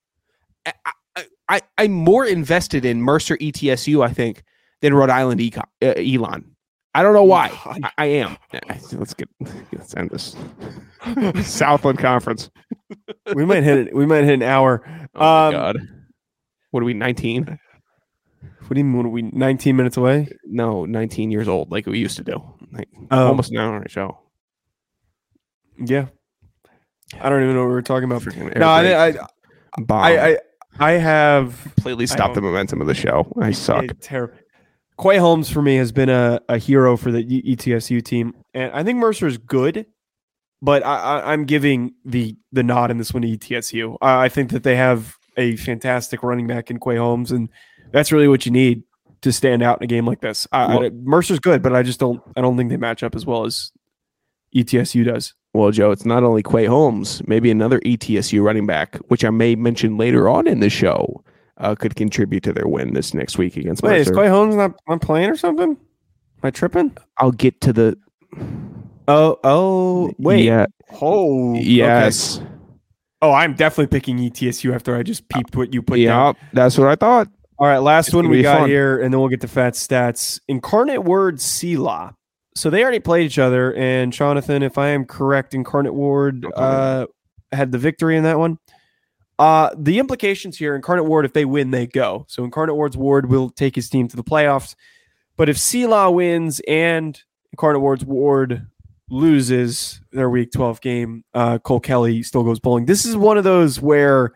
I, 0.64 0.72
I, 1.16 1.24
I, 1.48 1.60
I'm 1.76 1.92
more 1.92 2.24
invested 2.24 2.84
in 2.84 3.02
Mercer 3.02 3.36
ETSU, 3.36 4.04
I 4.04 4.12
think, 4.12 4.42
than 4.80 4.94
Rhode 4.94 5.10
Island 5.10 5.40
Econ, 5.40 5.64
uh, 5.82 5.94
Elon. 5.96 6.51
I 6.94 7.02
don't 7.02 7.14
know 7.14 7.24
why. 7.24 7.50
I, 7.64 7.90
I 7.98 8.06
am. 8.06 8.36
Let's 8.92 9.14
get 9.14 9.28
let's 9.72 9.94
end 9.96 10.10
this. 10.10 10.36
Southland 11.48 11.98
Conference. 11.98 12.50
we 13.34 13.44
might 13.46 13.62
hit 13.62 13.78
it. 13.88 13.94
We 13.96 14.04
might 14.06 14.24
hit 14.24 14.34
an 14.34 14.42
hour. 14.42 14.82
Oh 15.14 15.18
my 15.20 15.46
Um, 15.46 15.52
god. 15.52 15.76
What 16.70 16.82
are 16.82 16.86
we? 16.86 16.94
19? 16.94 17.44
What 17.44 18.74
do 18.74 18.78
you 18.78 18.84
mean? 18.84 18.96
What 18.96 19.06
are 19.06 19.10
we 19.10 19.22
19 19.22 19.76
minutes 19.76 19.96
away? 19.96 20.28
No, 20.46 20.84
19 20.84 21.30
years 21.30 21.48
old, 21.48 21.70
like 21.70 21.86
we 21.86 21.98
used 21.98 22.16
to 22.18 22.24
do. 22.24 22.42
Like 22.72 22.88
Oh. 23.10 23.28
almost 23.28 23.50
an 23.50 23.58
hour 23.58 23.74
on 23.74 23.84
a 23.84 23.88
show. 23.88 24.18
Yeah. 25.78 26.06
I 27.20 27.28
don't 27.28 27.42
even 27.42 27.54
know 27.54 27.62
what 27.62 27.68
we 27.68 27.74
were 27.74 27.82
talking 27.82 28.04
about. 28.04 28.22
Freaking 28.22 28.56
No, 28.56 28.68
I, 28.68 29.08
I. 29.08 29.14
I, 29.90 30.28
I, 30.28 30.38
I 30.78 30.90
have 30.92 31.58
completely 31.62 32.06
stopped 32.06 32.34
the 32.34 32.40
momentum 32.40 32.80
of 32.80 32.86
the 32.86 32.94
show. 32.94 33.30
I 33.40 33.50
suck. 33.52 33.84
a 33.84 33.94
terror. 33.94 34.34
Quay 35.02 35.16
Holmes 35.18 35.50
for 35.50 35.62
me 35.62 35.76
has 35.76 35.90
been 35.90 36.08
a, 36.08 36.40
a 36.48 36.58
hero 36.58 36.96
for 36.96 37.10
the 37.10 37.24
ETSU 37.24 38.04
team, 38.04 38.34
and 38.54 38.70
I 38.72 38.84
think 38.84 38.98
Mercer 38.98 39.26
is 39.26 39.36
good, 39.38 39.86
but 40.60 40.84
I, 40.84 40.96
I, 40.96 41.32
I'm 41.32 41.44
giving 41.44 41.94
the 42.04 42.36
the 42.52 42.62
nod 42.62 42.90
in 42.90 42.98
this 42.98 43.12
one 43.12 43.22
to 43.22 43.28
ETSU. 43.28 43.96
I, 44.00 44.24
I 44.24 44.28
think 44.28 44.50
that 44.50 44.62
they 44.62 44.76
have 44.76 45.16
a 45.36 45.56
fantastic 45.56 46.22
running 46.22 46.46
back 46.46 46.70
in 46.70 46.78
Quay 46.78 46.96
Holmes, 46.96 47.32
and 47.32 47.48
that's 47.90 48.12
really 48.12 48.28
what 48.28 48.46
you 48.46 48.52
need 48.52 48.84
to 49.22 49.32
stand 49.32 49.62
out 49.62 49.78
in 49.80 49.84
a 49.84 49.86
game 49.86 50.06
like 50.06 50.20
this. 50.20 50.46
I, 50.52 50.76
I- 50.76 50.90
Mercer's 50.90 51.40
good, 51.40 51.62
but 51.62 51.74
I 51.74 51.82
just 51.82 51.98
don't 51.98 52.22
I 52.36 52.40
don't 52.40 52.56
think 52.56 52.70
they 52.70 52.76
match 52.76 53.02
up 53.02 53.14
as 53.16 53.26
well 53.26 53.44
as 53.44 53.72
ETSU 54.54 55.04
does. 55.04 55.34
Well, 55.54 55.70
Joe, 55.70 55.90
it's 55.90 56.06
not 56.06 56.22
only 56.22 56.42
Quay 56.42 56.64
Holmes, 56.66 57.22
maybe 57.26 57.50
another 57.50 57.80
ETSU 57.80 58.42
running 58.42 58.66
back, 58.66 58.96
which 59.08 59.24
I 59.24 59.30
may 59.30 59.54
mention 59.54 59.98
later 59.98 60.28
on 60.28 60.46
in 60.46 60.60
the 60.60 60.70
show, 60.70 61.22
uh, 61.62 61.74
could 61.74 61.96
contribute 61.96 62.42
to 62.42 62.52
their 62.52 62.66
win 62.68 62.92
this 62.92 63.14
next 63.14 63.38
week 63.38 63.56
against 63.56 63.82
Wait, 63.82 64.00
is 64.00 64.08
Mercer. 64.08 64.20
Quay 64.22 64.28
Holmes 64.28 64.54
not, 64.56 64.72
not 64.88 65.00
playing 65.00 65.30
or 65.30 65.36
something? 65.36 65.70
Am 65.70 65.78
I 66.42 66.50
tripping? 66.50 66.94
I'll 67.18 67.32
get 67.32 67.60
to 67.62 67.72
the 67.72 67.96
Oh, 69.08 69.38
oh, 69.44 70.12
wait. 70.18 70.44
Yeah, 70.44 70.66
Oh, 71.00 71.52
okay. 71.52 71.60
yes, 71.62 72.40
Oh, 73.20 73.32
I'm 73.32 73.54
definitely 73.54 73.86
picking 73.86 74.18
ETSU 74.18 74.74
after 74.74 74.96
I 74.96 75.02
just 75.04 75.28
peeped 75.28 75.54
what 75.56 75.72
you 75.72 75.80
put 75.82 75.96
down. 75.96 76.34
yeah. 76.34 76.48
That's 76.52 76.76
what 76.76 76.88
I 76.88 76.96
thought. 76.96 77.28
All 77.58 77.66
right, 77.68 77.78
last 77.78 78.08
It's 78.08 78.14
one 78.16 78.28
we 78.28 78.42
got 78.42 78.60
fun. 78.60 78.68
here, 78.68 79.00
and 79.00 79.12
then 79.14 79.20
we'll 79.20 79.28
get 79.28 79.40
to 79.42 79.48
fat 79.48 79.74
stats. 79.74 80.40
Incarnate 80.48 81.04
Word 81.04 81.36
Sela. 81.36 82.14
So 82.56 82.68
they 82.70 82.82
already 82.82 82.98
played 82.98 83.24
each 83.26 83.38
other, 83.38 83.72
and 83.74 84.12
Jonathan, 84.12 84.62
if 84.62 84.76
I 84.78 84.88
am 84.88 85.04
correct, 85.04 85.54
Incarnate 85.54 85.94
Word 85.94 86.40
Don't 86.42 86.52
tell 86.56 86.62
me. 86.70 86.76
uh, 86.76 87.06
had 87.56 87.70
the 87.70 87.78
victory 87.78 88.16
in 88.16 88.24
that 88.24 88.38
one. 88.38 88.58
Uh, 89.42 89.74
the 89.76 89.98
implications 89.98 90.56
here, 90.56 90.76
Incarnate 90.76 91.06
Word, 91.06 91.24
if 91.24 91.32
they 91.32 91.44
win, 91.44 91.72
they 91.72 91.88
go. 91.88 92.24
So 92.28 92.44
Incarnate 92.44 92.76
Word's 92.76 92.96
Ward 92.96 93.28
will 93.28 93.50
take 93.50 93.74
his 93.74 93.90
team 93.90 94.06
to 94.06 94.14
the 94.14 94.22
playoffs. 94.22 94.76
But 95.36 95.48
if 95.48 95.56
Sela 95.56 96.14
wins 96.14 96.60
and 96.68 97.20
Incarnate 97.50 97.82
Word's 97.82 98.04
Ward 98.04 98.68
loses 99.10 100.00
their 100.12 100.30
Week 100.30 100.52
12 100.52 100.80
game. 100.80 101.24
Uh, 101.34 101.58
Cole 101.58 101.80
Kelley 101.80 102.22
still 102.22 102.44
goes 102.44 102.60
bowling. 102.60 102.86
This 102.86 103.04
is 103.04 103.16
one 103.16 103.36
of 103.36 103.42
those 103.42 103.80
where 103.80 104.30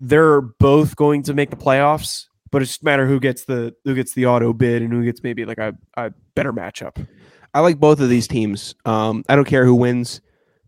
they're 0.00 0.40
both 0.40 0.96
going 0.96 1.22
to 1.22 1.32
make 1.32 1.50
the 1.50 1.56
playoffs, 1.56 2.26
but 2.50 2.60
it's 2.60 2.72
just 2.72 2.82
a 2.82 2.86
matter 2.86 3.06
who 3.06 3.20
gets 3.20 3.44
the 3.44 3.72
who 3.84 3.94
gets 3.94 4.14
the 4.14 4.26
auto 4.26 4.52
bid 4.52 4.82
and 4.82 4.92
who 4.92 5.04
gets 5.04 5.22
maybe 5.22 5.44
like 5.44 5.58
a, 5.58 5.76
a 5.96 6.12
better 6.34 6.52
matchup. 6.52 7.06
I 7.54 7.60
like 7.60 7.78
both 7.78 8.00
of 8.00 8.08
these 8.08 8.26
teams. 8.26 8.74
Um, 8.84 9.24
I 9.28 9.36
don't 9.36 9.46
care 9.46 9.64
who 9.64 9.76
wins. 9.76 10.20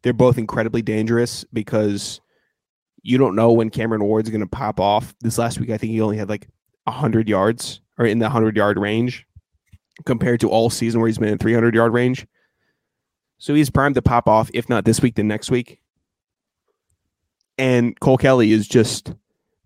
They're 0.02 0.12
both 0.12 0.38
incredibly 0.38 0.82
dangerous 0.82 1.44
because 1.52 2.20
you 3.02 3.18
don't 3.18 3.34
know 3.34 3.52
when 3.52 3.70
Cameron 3.70 4.04
Ward's 4.04 4.30
going 4.30 4.40
to 4.40 4.46
pop 4.46 4.80
off. 4.80 5.14
This 5.20 5.38
last 5.38 5.58
week, 5.58 5.70
I 5.70 5.78
think 5.78 5.92
he 5.92 6.00
only 6.00 6.16
had 6.16 6.28
like 6.28 6.48
100 6.84 7.28
yards 7.28 7.80
or 7.98 8.06
in 8.06 8.18
the 8.18 8.26
100 8.26 8.56
yard 8.56 8.78
range 8.78 9.26
compared 10.04 10.40
to 10.40 10.48
all 10.48 10.70
season 10.70 11.00
where 11.00 11.08
he's 11.08 11.18
been 11.18 11.28
in 11.28 11.38
300 11.38 11.74
yard 11.74 11.92
range. 11.92 12.26
So 13.38 13.54
he's 13.54 13.70
primed 13.70 13.94
to 13.94 14.02
pop 14.02 14.28
off, 14.28 14.50
if 14.52 14.68
not 14.68 14.84
this 14.84 15.00
week, 15.00 15.14
then 15.14 15.28
next 15.28 15.50
week. 15.50 15.80
And 17.56 17.98
Cole 18.00 18.18
Kelley 18.18 18.52
is 18.52 18.68
just 18.68 19.14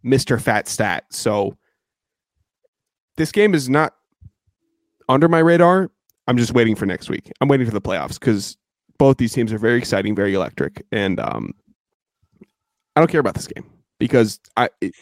Mr. 0.05 0.41
Fat 0.41 0.69
Stat. 0.69 1.05
So 1.11 1.57
this 3.17 3.33
game 3.33 3.55
is 3.55 3.69
not 3.69 3.95
under 5.09 5.29
my 5.29 5.39
radar. 5.39 5.91
I'm 6.27 6.37
just 6.37 6.55
waiting 6.55 6.75
for 6.75 6.87
next 6.87 7.09
week. 7.09 7.33
I'm 7.41 7.49
waiting 7.49 7.67
for 7.67 7.73
the 7.73 7.81
playoffs 7.81 8.19
because 8.19 8.57
both 8.99 9.19
these 9.19 9.33
teams 9.33 9.53
are 9.53 9.59
very 9.59 9.79
exciting, 9.79 10.15
very 10.15 10.35
electric, 10.35 10.85
and 10.93 11.21
um, 11.21 11.53
I 12.97 13.01
don't 13.01 13.11
care 13.11 13.21
about 13.21 13.35
this 13.35 13.47
game 13.47 13.65
because 13.99 14.41
I 14.57 14.69
it, 14.81 14.95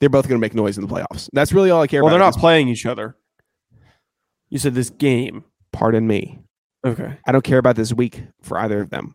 they're 0.00 0.08
both 0.08 0.28
going 0.28 0.38
to 0.38 0.40
make 0.40 0.54
noise 0.54 0.78
in 0.78 0.86
the 0.86 0.92
playoffs. 0.92 1.28
That's 1.32 1.52
really 1.52 1.70
all 1.70 1.82
I 1.82 1.86
care 1.86 2.02
Well, 2.04 2.14
about. 2.14 2.18
they're 2.24 2.30
not 2.32 2.38
playing 2.40 2.68
each 2.68 2.86
other. 2.86 3.16
You 4.50 4.58
said 4.58 4.74
this 4.74 4.90
game. 4.90 5.44
Pardon 5.72 6.06
me. 6.06 6.38
Okay. 6.86 7.16
I 7.26 7.32
don't 7.32 7.42
care 7.44 7.58
about 7.58 7.76
this 7.76 7.92
week 7.92 8.22
for 8.42 8.58
either 8.58 8.80
of 8.80 8.90
them. 8.90 9.14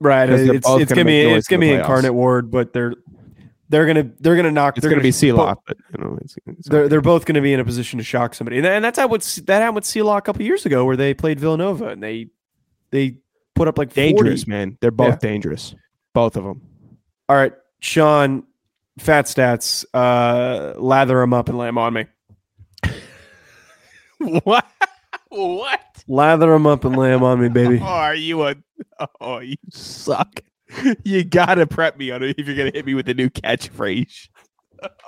Right. 0.00 0.28
It's, 0.28 0.48
it's 0.50 0.66
gonna 0.66 0.84
gonna 0.86 1.04
be 1.04 1.20
it's 1.22 1.48
gonna 1.48 1.60
be. 1.60 1.72
Incarnate 1.72 2.14
Word, 2.14 2.50
but 2.50 2.72
they're 2.72 2.94
they're 3.68 3.86
gonna 3.86 4.10
they're 4.20 4.36
gonna 4.36 4.50
knock. 4.50 4.76
It's 4.76 4.82
they're 4.82 4.90
going 4.90 5.00
to 5.00 5.02
be 5.02 5.10
Sealock, 5.10 5.56
but 5.66 5.76
you 5.96 6.02
know, 6.04 6.18
it's, 6.22 6.36
it's 6.46 6.68
they're 6.68 6.88
they're 6.88 7.00
both 7.00 7.24
going 7.24 7.34
to 7.34 7.40
be 7.40 7.52
in 7.52 7.60
a 7.60 7.64
position 7.64 7.98
to 7.98 8.04
shock 8.04 8.34
somebody, 8.34 8.58
and, 8.58 8.66
and 8.66 8.84
that's 8.84 8.98
how 8.98 9.06
what 9.08 9.22
that 9.46 9.60
happened 9.60 9.74
with 9.76 9.84
Sealaw 9.84 10.18
a 10.18 10.22
couple 10.22 10.42
years 10.42 10.64
ago, 10.66 10.84
where 10.84 10.96
they 10.96 11.14
played 11.14 11.40
Villanova 11.40 11.88
and 11.88 12.02
they 12.02 12.28
they 12.90 13.16
put 13.54 13.66
up 13.68 13.76
like 13.78 13.88
40. 13.92 14.00
dangerous, 14.12 14.46
man. 14.46 14.78
They're 14.80 14.90
both 14.90 15.14
Yeah. 15.22 15.30
dangerous, 15.30 15.74
both 16.14 16.36
of 16.36 16.44
them. 16.44 16.62
All 17.28 17.36
right, 17.36 17.52
Sean, 17.80 18.44
fat 18.98 19.26
stats, 19.26 19.84
uh, 19.92 20.78
lather 20.78 21.20
them 21.20 21.34
up 21.34 21.48
and 21.48 21.58
lay 21.58 21.66
them 21.66 21.78
on 21.78 21.92
me. 21.92 22.06
what? 24.44 24.66
What? 25.28 25.80
Lather 26.06 26.50
them 26.50 26.66
up 26.66 26.84
and 26.84 26.96
lay 26.96 27.10
them 27.10 27.22
on 27.22 27.40
me, 27.40 27.48
baby. 27.48 27.80
Oh, 27.82 27.84
are 27.86 28.14
you 28.14 28.42
a? 28.44 28.54
Oh, 29.20 29.40
you 29.40 29.56
suck. 29.70 30.40
You 31.04 31.24
gotta 31.24 31.66
prep 31.66 31.96
me 31.98 32.10
on 32.10 32.22
it 32.22 32.36
if 32.38 32.46
you're 32.46 32.56
gonna 32.56 32.70
hit 32.72 32.86
me 32.86 32.94
with 32.94 33.08
a 33.08 33.14
new 33.14 33.30
catchphrase. 33.30 34.28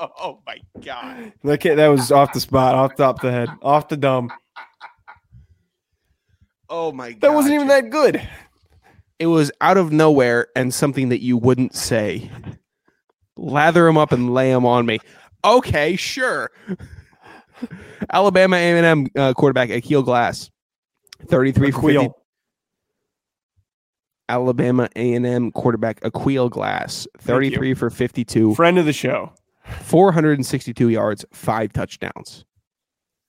Oh 0.01 0.41
my 0.45 0.59
god! 0.81 1.33
That 1.45 1.62
ca- 1.62 1.77
that 1.77 1.87
was 1.87 2.11
off 2.11 2.33
the 2.33 2.41
spot, 2.41 2.75
off 2.75 2.97
the 2.97 3.05
top 3.05 3.16
of 3.16 3.23
the 3.23 3.31
head, 3.31 3.51
off 3.62 3.87
the 3.87 3.97
dome. 3.97 4.33
Oh 6.68 6.91
my 6.91 7.12
god! 7.12 7.21
That 7.21 7.35
wasn't 7.35 7.55
even 7.55 7.68
that 7.68 7.89
good. 7.89 8.21
It 9.21 9.27
was 9.27 9.53
out 9.61 9.77
of 9.77 9.93
nowhere 9.93 10.49
and 10.57 10.75
something 10.75 11.11
that 11.11 11.23
you 11.23 11.37
wouldn't 11.37 11.77
say. 11.77 12.31
Lather 13.37 13.85
them 13.85 13.97
up 13.97 14.11
and 14.11 14.35
lay 14.35 14.51
them 14.51 14.66
on 14.66 14.87
me. 14.87 14.99
Okay, 15.45 15.95
sure. 15.95 16.51
Alabama 18.12 18.57
A&M 18.57 19.07
uh, 19.16 19.35
quarterback 19.35 19.68
Aqeel 19.68 20.05
Glass, 20.05 20.51
thirty-three 21.29 21.71
for 21.71 21.83
50, 21.83 22.09
Alabama 24.31 24.89
A&M 24.95 25.51
quarterback 25.51 26.01
Aqeel 26.01 26.49
Glass, 26.49 27.07
33 27.18 27.75
for 27.75 27.91
52, 27.91 28.55
Friend 28.55 28.79
of 28.79 28.87
the 28.87 28.93
show. 28.93 29.33
462 29.83 30.89
yards, 30.89 31.25
five 31.33 31.73
touchdowns. 31.73 32.45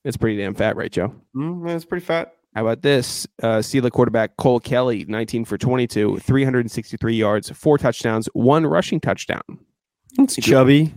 It's 0.03 0.15
pretty 0.17 0.37
damn 0.37 0.53
fat, 0.53 0.75
right, 0.75 0.91
Joe? 0.91 1.13
Mm, 1.35 1.65
that's 1.65 1.85
pretty 1.85 2.05
fat. 2.05 2.35
How 2.53 2.61
about 2.61 2.81
this? 2.81 3.25
Uh, 3.41 3.59
Steeler 3.59 3.91
quarterback 3.91 4.35
Cole 4.37 4.59
Kelley, 4.59 5.05
19 5.07 5.45
for 5.45 5.57
22, 5.57 6.19
363 6.19 7.15
yards, 7.15 7.49
four 7.51 7.77
touchdowns, 7.77 8.27
one 8.33 8.65
rushing 8.65 8.99
touchdown. 8.99 9.41
It's 10.17 10.35
chubby. 10.35 10.93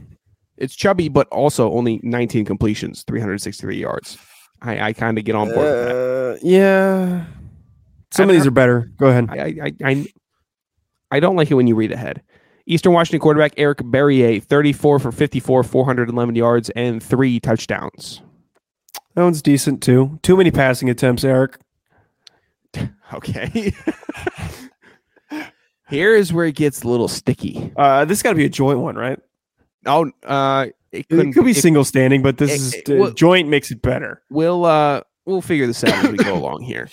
It's 0.57 0.75
chubby, 0.75 1.09
but 1.09 1.29
also 1.29 1.73
only 1.73 2.01
19 2.03 2.45
completions, 2.45 3.05
363 3.05 3.77
yards. 3.77 4.19
I, 4.63 4.89
I 4.89 4.93
kind 4.93 5.19
of 5.19 5.25
get 5.25 5.35
on 5.35 5.49
board 5.49 5.59
with 5.59 5.89
that. 5.89 5.97
Uh, 5.97 6.39
yeah. 6.43 7.27
Some 8.11 8.31
of 8.31 8.35
these 8.35 8.47
are 8.47 8.53
better. 8.53 8.91
Go 8.97 9.09
ahead. 9.09 9.29
I, 9.31 9.55
I, 9.63 9.73
I, 9.85 10.07
I, 11.11 11.21
don't 11.21 11.35
like 11.37 11.51
it 11.51 11.55
when 11.55 11.67
you 11.67 11.75
read 11.75 11.91
ahead. 11.91 12.23
Eastern 12.67 12.93
Washington 12.93 13.21
quarterback 13.21 13.55
Eric 13.57 13.79
Barriere, 13.79 14.43
34 14.43 15.01
for 15.01 15.13
54, 15.13 15.65
411 15.65 16.35
yards, 16.35 16.71
and 16.71 17.03
three 17.03 17.41
touchdowns. 17.41 18.23
That 19.15 19.23
one's 19.23 19.43
decent 19.43 19.83
too. 19.83 20.19
Too 20.23 20.37
many 20.37 20.51
passing 20.51 20.91
attempts, 20.91 21.25
Eric. 21.25 21.59
Okay. 23.13 23.73
Here 25.89 26.15
is 26.17 26.33
where 26.33 26.47
it 26.47 26.57
gets 26.57 26.83
a 26.83 26.89
little 26.89 27.09
sticky. 27.09 27.73
Uh, 27.77 28.05
this 28.07 28.23
got 28.23 28.31
to 28.31 28.37
be 28.37 28.47
a 28.47 28.49
joint 28.49 28.79
one, 28.81 28.97
right? 28.97 29.21
Oh, 29.87 30.11
uh, 30.25 30.67
it, 30.91 31.01
It 31.01 31.09
couldn't- 31.11 31.45
be 31.45 31.51
it- 31.51 31.57
single 31.57 31.85
standing, 31.85 32.23
but 32.23 32.39
this 32.39 32.75
it- 32.75 32.89
is 32.89 32.99
well- 32.99 33.11
joint 33.13 33.49
makes 33.49 33.71
it 33.71 33.83
better. 33.83 34.23
We'll 34.31 34.65
uh 34.65 35.03
we'll 35.27 35.43
figure 35.43 35.67
this 35.67 35.85
out 35.85 35.93
as 36.05 36.11
we 36.11 36.17
go 36.17 36.35
along 36.41 36.63
here. 36.63 36.89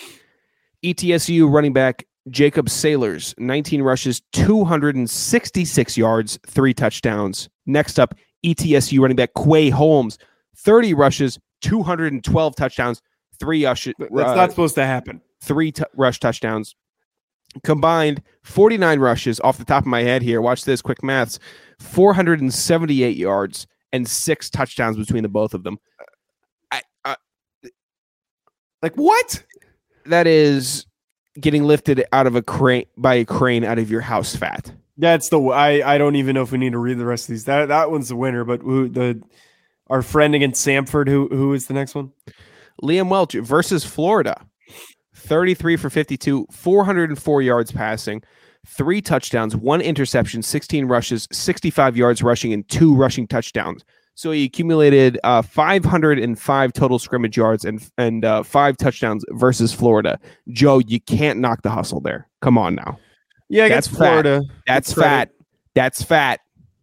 ETSU 0.83 1.51
running 1.51 1.73
back 1.73 2.05
Jacob 2.29 2.67
Saylors, 2.67 3.33
19 3.39 3.81
rushes, 3.81 4.21
266 4.33 5.97
yards, 5.97 6.37
three 6.45 6.73
touchdowns. 6.73 7.49
Next 7.65 7.97
up, 7.99 8.13
ETSU 8.45 8.99
running 8.99 9.15
back 9.17 9.31
Quay 9.35 9.69
Holmes, 9.69 10.17
30 10.57 10.93
rushes, 10.93 11.39
212 11.61 12.55
touchdowns, 12.55 13.01
three 13.39 13.63
That's 13.63 13.87
uh, 13.87 14.35
not 14.35 14.49
supposed 14.49 14.75
to 14.75 14.85
happen. 14.85 15.21
three 15.41 15.71
t- 15.71 15.83
rush 15.95 16.19
touchdowns. 16.19 16.75
Combined 17.63 18.21
49 18.43 18.99
rushes 18.99 19.39
off 19.41 19.57
the 19.57 19.65
top 19.65 19.83
of 19.83 19.87
my 19.87 20.01
head 20.03 20.21
here. 20.21 20.41
Watch 20.41 20.63
this 20.63 20.81
quick 20.81 21.03
maths 21.03 21.37
478 21.79 23.17
yards 23.17 23.67
and 23.91 24.07
six 24.07 24.49
touchdowns 24.49 24.95
between 24.95 25.23
the 25.23 25.29
both 25.29 25.53
of 25.53 25.63
them. 25.63 25.77
I, 26.71 26.81
I, 27.03 27.15
Like 28.81 28.95
what? 28.95 29.43
that 30.05 30.27
is 30.27 30.85
getting 31.39 31.63
lifted 31.63 32.03
out 32.11 32.25
of 32.25 32.35
a 32.35 32.41
crane 32.41 32.85
by 32.97 33.15
a 33.15 33.25
crane 33.25 33.63
out 33.63 33.77
of 33.79 33.91
your 33.91 34.01
house 34.01 34.35
fat. 34.35 34.71
That's 34.97 35.29
the 35.29 35.39
I. 35.41 35.95
I 35.95 35.97
don't 35.97 36.15
even 36.15 36.35
know 36.35 36.41
if 36.43 36.51
we 36.51 36.57
need 36.57 36.71
to 36.73 36.77
read 36.77 36.97
the 36.97 37.05
rest 37.05 37.25
of 37.25 37.29
these. 37.33 37.45
That 37.45 37.67
that 37.67 37.91
one's 37.91 38.09
the 38.09 38.15
winner. 38.15 38.43
But 38.43 38.61
the 38.61 39.21
our 39.91 40.01
friend 40.01 40.33
against 40.33 40.65
Samford? 40.65 41.07
Who 41.07 41.27
who 41.27 41.53
is 41.53 41.67
the 41.67 41.73
next 41.73 41.93
one? 41.93 42.11
Liam 42.81 43.09
Welch 43.09 43.33
versus 43.33 43.85
Florida. 43.85 44.35
33 45.15 45.75
for 45.77 45.89
52, 45.91 46.47
404 46.49 47.41
yards 47.43 47.71
passing, 47.71 48.23
three 48.65 49.01
touchdowns, 49.01 49.55
one 49.55 49.79
interception, 49.79 50.41
16 50.41 50.85
rushes, 50.85 51.27
65 51.31 51.95
yards 51.95 52.23
rushing, 52.23 52.53
and 52.53 52.67
two 52.69 52.95
rushing 52.95 53.27
touchdowns. 53.27 53.85
So 54.15 54.31
he 54.31 54.45
accumulated 54.45 55.19
uh, 55.23 55.41
505 55.41 56.73
total 56.73 56.99
scrimmage 56.99 57.37
yards 57.37 57.65
and 57.65 57.87
and 57.97 58.25
uh, 58.25 58.43
five 58.43 58.77
touchdowns 58.77 59.23
versus 59.29 59.73
Florida. 59.73 60.19
Joe, 60.49 60.79
you 60.79 60.99
can't 60.99 61.39
knock 61.39 61.61
the 61.61 61.69
hustle 61.69 62.01
there. 62.01 62.27
Come 62.41 62.57
on 62.57 62.75
now. 62.75 62.99
Yeah, 63.49 63.67
That's 63.67 63.87
Florida. 63.87 64.43
That's 64.65 64.93
fat. 64.93 65.29
That's 65.75 66.01
fat. 66.03 66.39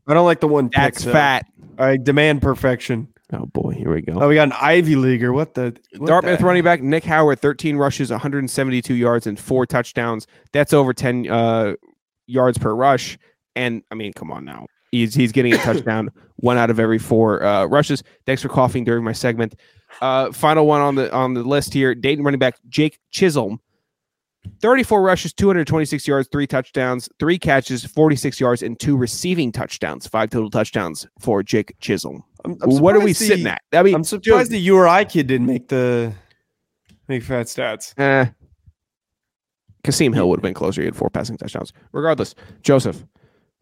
I 0.06 0.14
don't 0.14 0.24
like 0.24 0.40
the 0.40 0.48
one. 0.48 0.70
That's 0.74 1.04
though. 1.04 1.12
fat. 1.12 1.46
I 1.78 1.96
demand 1.96 2.42
perfection. 2.42 3.08
Oh 3.32 3.46
boy, 3.46 3.72
here 3.72 3.92
we 3.92 4.00
go. 4.02 4.18
Oh, 4.20 4.28
we 4.28 4.34
got 4.34 4.48
an 4.48 4.54
Ivy 4.60 4.96
leaguer. 4.96 5.32
What 5.32 5.54
the 5.54 5.76
what 5.98 6.08
Dartmouth 6.08 6.38
the- 6.38 6.44
running 6.46 6.64
back 6.64 6.82
Nick 6.82 7.04
Howard, 7.04 7.40
13 7.40 7.76
rushes, 7.76 8.10
172 8.10 8.94
yards, 8.94 9.26
and 9.26 9.38
four 9.38 9.66
touchdowns. 9.66 10.26
That's 10.52 10.72
over 10.72 10.94
10 10.94 11.28
uh, 11.30 11.74
yards 12.26 12.58
per 12.58 12.74
rush. 12.74 13.18
And 13.54 13.82
I 13.90 13.94
mean, 13.94 14.12
come 14.12 14.30
on 14.30 14.44
now. 14.44 14.66
He's 14.92 15.14
he's 15.14 15.32
getting 15.32 15.52
a 15.52 15.58
touchdown 15.64 16.10
one 16.36 16.56
out 16.56 16.70
of 16.70 16.80
every 16.80 16.98
four 16.98 17.42
uh, 17.42 17.66
rushes. 17.66 18.02
Thanks 18.24 18.40
for 18.40 18.48
coughing 18.48 18.84
during 18.84 19.04
my 19.04 19.12
segment. 19.12 19.54
Uh, 20.00 20.32
final 20.32 20.66
one 20.66 20.80
on 20.80 20.94
the 20.94 21.12
on 21.12 21.34
the 21.34 21.42
list 21.42 21.74
here: 21.74 21.94
Dayton 21.94 22.24
running 22.24 22.38
back 22.38 22.56
Jake 22.68 22.98
Chisholm, 23.10 23.60
34 24.60 25.02
rushes, 25.02 25.32
226 25.32 26.06
yards, 26.06 26.28
three 26.30 26.46
touchdowns, 26.46 27.08
three 27.18 27.38
catches, 27.38 27.84
46 27.84 28.40
yards, 28.40 28.62
and 28.62 28.78
two 28.78 28.96
receiving 28.96 29.52
touchdowns. 29.52 30.06
Five 30.06 30.30
total 30.30 30.50
touchdowns 30.50 31.06
for 31.18 31.42
Jake 31.42 31.74
Chisholm. 31.80 32.24
I'm, 32.44 32.56
I'm 32.62 32.78
what 32.78 32.94
are 32.94 33.00
we 33.00 33.12
surprised 33.12 33.30
sitting 33.30 33.46
at? 33.46 33.62
I 33.72 33.82
mean, 33.82 33.94
I'm 33.94 34.04
surprised 34.04 34.50
the 34.50 34.58
URI 34.58 35.04
kid 35.04 35.26
didn't 35.26 35.46
make 35.46 35.68
the 35.68 36.12
make 37.08 37.22
fat 37.22 37.46
stats. 37.46 37.98
Eh. 37.98 38.30
Kasim 39.84 40.12
Hill 40.12 40.28
would 40.28 40.38
have 40.38 40.42
been 40.42 40.54
closer. 40.54 40.82
He 40.82 40.86
had 40.86 40.96
four 40.96 41.10
passing 41.10 41.36
touchdowns. 41.36 41.72
Regardless, 41.92 42.34
Joseph, 42.62 43.04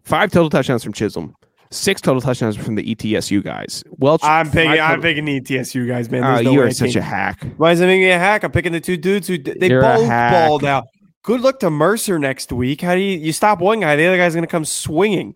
five 0.03 0.30
total 0.30 0.51
touchdowns 0.51 0.82
from 0.82 0.93
Chisholm, 0.93 1.34
Six 1.77 2.01
total 2.01 2.20
touchdowns 2.22 2.57
from 2.57 2.74
the 2.74 2.95
ETSU 2.95 3.45
guys. 3.45 3.85
Welch, 3.99 4.24
I'm 4.24 4.51
picking. 4.51 4.81
I'm 4.81 5.01
picking 5.03 5.27
the 5.27 5.41
ETSU 5.41 5.87
guys, 5.87 6.11
man. 6.11 6.22
There's 6.22 6.43
no 6.43 6.53
you 6.53 6.62
are 6.62 6.70
such 6.70 6.97
a 6.97 7.03
hack. 7.03 7.47
Why 7.59 7.72
is 7.72 7.81
it 7.81 7.87
making 7.87 8.03
me 8.03 8.11
a 8.11 8.18
hack? 8.18 8.45
I'm 8.45 8.51
picking 8.51 8.72
the 8.72 8.81
two 8.81 8.97
dudes 8.97 9.29
who 9.29 9.39
they 9.39 9.68
You're 9.68 9.83
both 9.83 10.09
balled 10.09 10.64
out. 10.64 10.85
Good 11.22 11.43
luck 11.43 11.61
to 11.61 11.70
Mercer 11.70 12.18
next 12.18 12.51
week. 12.51 12.81
How 12.81 12.95
do 12.95 13.01
you 13.01 13.18
you 13.18 13.33
stop 13.33 13.61
one 13.61 13.81
guy? 13.81 13.95
The 13.95 14.07
other 14.07 14.16
guy's 14.16 14.35
gonna 14.35 14.47
come 14.47 14.64
swinging. 14.64 15.35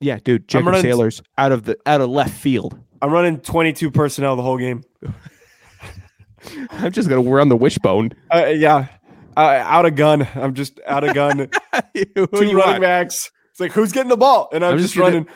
Yeah, 0.00 0.18
dude. 0.22 0.48
Jacob 0.48 0.66
running- 0.66 0.84
Saylors 0.84 1.22
out 1.36 1.52
of 1.52 1.64
the 1.64 1.76
out 1.86 2.00
of 2.00 2.10
left 2.10 2.34
field. 2.34 2.78
I'm 3.00 3.12
running 3.12 3.38
22 3.38 3.90
personnel 3.90 4.34
the 4.34 4.42
whole 4.42 4.58
game. 4.58 4.82
I'm 6.70 6.92
just 6.92 7.08
gonna 7.08 7.22
run 7.28 7.48
the 7.48 7.56
wishbone. 7.56 8.12
Uh, 8.32 8.46
yeah, 8.46 8.88
uh, 9.36 9.40
out 9.40 9.86
of 9.86 9.94
gun. 9.94 10.26
I'm 10.34 10.54
just 10.54 10.80
out 10.86 11.04
of 11.04 11.14
gun. 11.14 11.48
Two 11.94 12.26
running 12.32 12.56
want? 12.56 12.80
backs. 12.80 13.30
It's 13.58 13.60
like 13.60 13.72
who's 13.72 13.90
getting 13.90 14.08
the 14.08 14.16
ball, 14.16 14.48
and 14.52 14.64
I'm, 14.64 14.74
I'm 14.74 14.78
just, 14.78 14.94
just 14.94 14.96
gonna- 14.96 15.16
running 15.16 15.28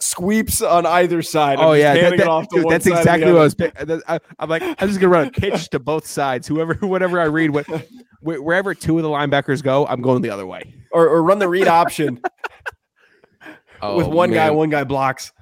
sweeps 0.00 0.60
on 0.60 0.84
either 0.84 1.22
side. 1.22 1.58
I'm 1.58 1.64
Oh 1.68 1.72
yeah, 1.72 1.94
that- 1.94 2.18
that- 2.18 2.26
off 2.28 2.46
dude, 2.50 2.68
that's 2.68 2.84
side 2.84 2.90
or 2.90 2.94
the 2.94 3.00
exactly 3.00 3.32
what 3.32 3.40
I 3.40 3.44
was. 3.44 3.54
pick- 3.54 3.74
I, 4.06 4.20
I'm 4.38 4.50
like, 4.50 4.62
I'm 4.62 4.88
just 4.88 5.00
gonna 5.00 5.08
run 5.08 5.28
a 5.28 5.30
pitch 5.30 5.70
to 5.70 5.78
both 5.78 6.06
sides. 6.06 6.46
Whoever, 6.46 6.74
whatever 6.86 7.18
I 7.18 7.24
read, 7.24 7.50
what, 7.52 7.66
wherever 8.20 8.74
two 8.74 8.98
of 8.98 9.02
the 9.02 9.08
linebackers 9.08 9.62
go, 9.62 9.86
I'm 9.86 10.02
going 10.02 10.20
the 10.20 10.28
other 10.28 10.44
way. 10.46 10.74
or, 10.92 11.08
or 11.08 11.22
run 11.22 11.38
the 11.38 11.48
read 11.48 11.68
option 11.68 12.20
with 13.42 13.56
Oh, 13.80 14.08
one 14.08 14.30
guy. 14.30 14.50
One 14.50 14.68
guy 14.68 14.84
blocks. 14.84 15.32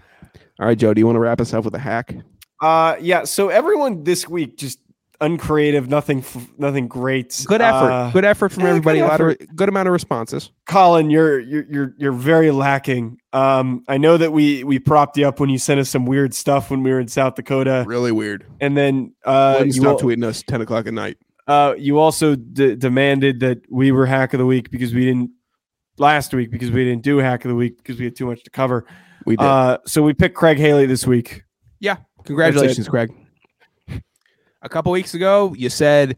All 0.60 0.66
right, 0.66 0.78
Joe. 0.78 0.94
Do 0.94 1.00
you 1.00 1.06
want 1.06 1.16
to 1.16 1.20
wrap 1.20 1.40
us 1.40 1.52
up 1.52 1.64
with 1.64 1.74
a 1.74 1.78
hack? 1.80 2.14
Uh, 2.62 2.94
yeah. 3.00 3.24
So 3.24 3.48
everyone 3.48 4.04
this 4.04 4.28
week 4.28 4.56
just 4.56 4.78
uncreative, 5.20 5.88
nothing, 5.88 6.18
f- 6.18 6.48
nothing 6.58 6.86
great. 6.88 7.44
Good 7.46 7.60
effort. 7.60 7.90
Uh, 7.90 8.10
good 8.12 8.24
effort 8.24 8.50
from 8.52 8.62
yeah, 8.64 8.68
everybody. 8.70 8.98
good 9.00 9.04
A 9.04 9.08
lot 9.08 9.20
of, 9.20 9.56
good 9.56 9.68
amount 9.68 9.88
of 9.88 9.92
responses. 9.92 10.50
Colin, 10.66 11.10
you're 11.10 11.38
you're 11.40 11.64
you're 11.70 11.94
you're 11.98 12.12
very 12.12 12.50
lacking. 12.50 13.18
Um, 13.32 13.84
I 13.88 13.98
know 13.98 14.16
that 14.16 14.32
we 14.32 14.64
we 14.64 14.78
propped 14.78 15.16
you 15.16 15.26
up 15.26 15.40
when 15.40 15.50
you 15.50 15.58
sent 15.58 15.80
us 15.80 15.88
some 15.88 16.06
weird 16.06 16.34
stuff 16.34 16.70
when 16.70 16.82
we 16.82 16.90
were 16.90 17.00
in 17.00 17.08
South 17.08 17.34
Dakota, 17.34 17.84
Really 17.86 18.12
weird. 18.12 18.44
and 18.60 18.76
then 18.76 19.14
uh, 19.24 19.56
Wouldn't 19.58 19.74
you, 19.76 19.82
stop 19.82 20.00
al- 20.00 20.08
tweeting 20.08 20.24
us 20.24 20.42
ten 20.42 20.60
o'clock 20.60 20.86
at 20.86 20.94
night. 20.94 21.16
uh, 21.46 21.74
you 21.76 21.98
also 21.98 22.34
d- 22.36 22.76
demanded 22.76 23.40
that 23.40 23.58
we 23.70 23.90
were 23.92 24.06
hack 24.06 24.32
of 24.34 24.38
the 24.38 24.46
week 24.46 24.70
because 24.70 24.94
we 24.94 25.04
didn't 25.04 25.30
last 25.98 26.32
week 26.32 26.50
because 26.50 26.70
we 26.70 26.84
didn't 26.84 27.02
do 27.02 27.18
hack 27.18 27.44
of 27.44 27.48
the 27.48 27.54
week 27.56 27.76
because 27.78 27.98
we 27.98 28.04
had 28.04 28.14
too 28.16 28.26
much 28.26 28.42
to 28.44 28.50
cover. 28.50 28.86
We 29.26 29.36
did. 29.36 29.44
Uh, 29.44 29.78
so 29.84 30.02
we 30.02 30.14
picked 30.14 30.36
Craig 30.36 30.58
Haley 30.58 30.86
this 30.86 31.06
week. 31.06 31.42
yeah. 31.80 31.96
Congratulations, 32.24 32.88
Craig. 32.88 33.10
A 34.62 34.68
couple 34.68 34.90
weeks 34.92 35.14
ago, 35.14 35.54
you 35.56 35.68
said, 35.68 36.16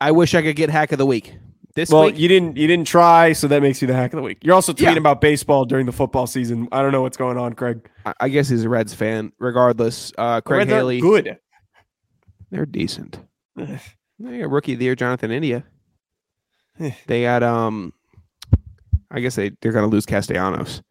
"I 0.00 0.10
wish 0.12 0.34
I 0.34 0.42
could 0.42 0.56
get 0.56 0.70
hack 0.70 0.92
of 0.92 0.98
the 0.98 1.06
week." 1.06 1.34
This 1.74 1.88
Well, 1.90 2.06
week, 2.06 2.18
you 2.18 2.26
didn't 2.28 2.56
you 2.56 2.66
didn't 2.66 2.86
try, 2.88 3.32
so 3.32 3.46
that 3.48 3.62
makes 3.62 3.80
you 3.80 3.86
the 3.88 3.94
hack 3.94 4.12
of 4.12 4.16
the 4.18 4.22
week. 4.22 4.38
You're 4.42 4.54
also 4.56 4.72
tweeting 4.72 4.94
Yeah. 4.94 4.98
about 4.98 5.20
baseball 5.20 5.64
during 5.64 5.86
the 5.86 5.92
football 5.92 6.26
season. 6.26 6.68
I 6.72 6.82
don't 6.82 6.90
know 6.92 7.02
what's 7.02 7.16
going 7.16 7.38
on, 7.38 7.52
Craig. 7.54 7.88
I- 8.04 8.14
I 8.20 8.28
guess 8.28 8.48
he's 8.48 8.64
a 8.64 8.68
Reds 8.68 8.92
fan. 8.92 9.32
Regardless, 9.38 10.12
uh, 10.18 10.40
Craig 10.40 10.68
Haley, 10.68 11.00
good. 11.00 11.38
they're 12.50 12.66
decent. 12.66 13.18
They 14.22 14.40
got 14.40 14.50
rookie 14.50 14.74
of 14.74 14.78
the 14.80 14.84
year, 14.84 14.94
Jonathan 14.94 15.30
India. 15.30 15.64
They 17.06 17.22
got 17.22 17.42
um, 17.42 17.92
I 19.10 19.20
guess 19.20 19.34
they 19.36 19.52
they're 19.62 19.72
gonna 19.72 19.86
lose 19.86 20.04
Castellanos. 20.06 20.82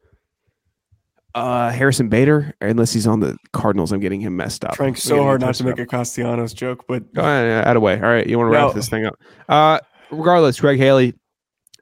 Uh, 1.35 1.69
Harrison 1.71 2.09
Bader, 2.09 2.55
unless 2.59 2.91
he's 2.91 3.05
on 3.05 3.19
the 3.19 3.37
Cardinals, 3.53 3.91
I'm 3.91 3.99
getting 3.99 4.19
him 4.19 4.35
messed 4.35 4.65
up. 4.65 4.73
Trying 4.73 4.95
so 4.95 5.21
hard 5.21 5.41
not 5.41 5.53
to 5.55 5.63
make 5.63 5.73
up. 5.73 5.79
a 5.79 5.85
Castellanos 5.85 6.53
joke, 6.53 6.85
but 6.87 7.13
Go 7.13 7.21
ahead, 7.21 7.67
out 7.67 7.75
of 7.77 7.83
way. 7.83 7.93
All 7.95 8.01
right, 8.01 8.25
you 8.25 8.37
want 8.37 8.47
to 8.47 8.51
wrap 8.51 8.69
No. 8.69 8.73
this 8.73 8.89
thing 8.89 9.05
up? 9.05 9.15
Uh, 9.47 9.79
regardless, 10.09 10.59
Greg 10.59 10.79
Haley, 10.79 11.13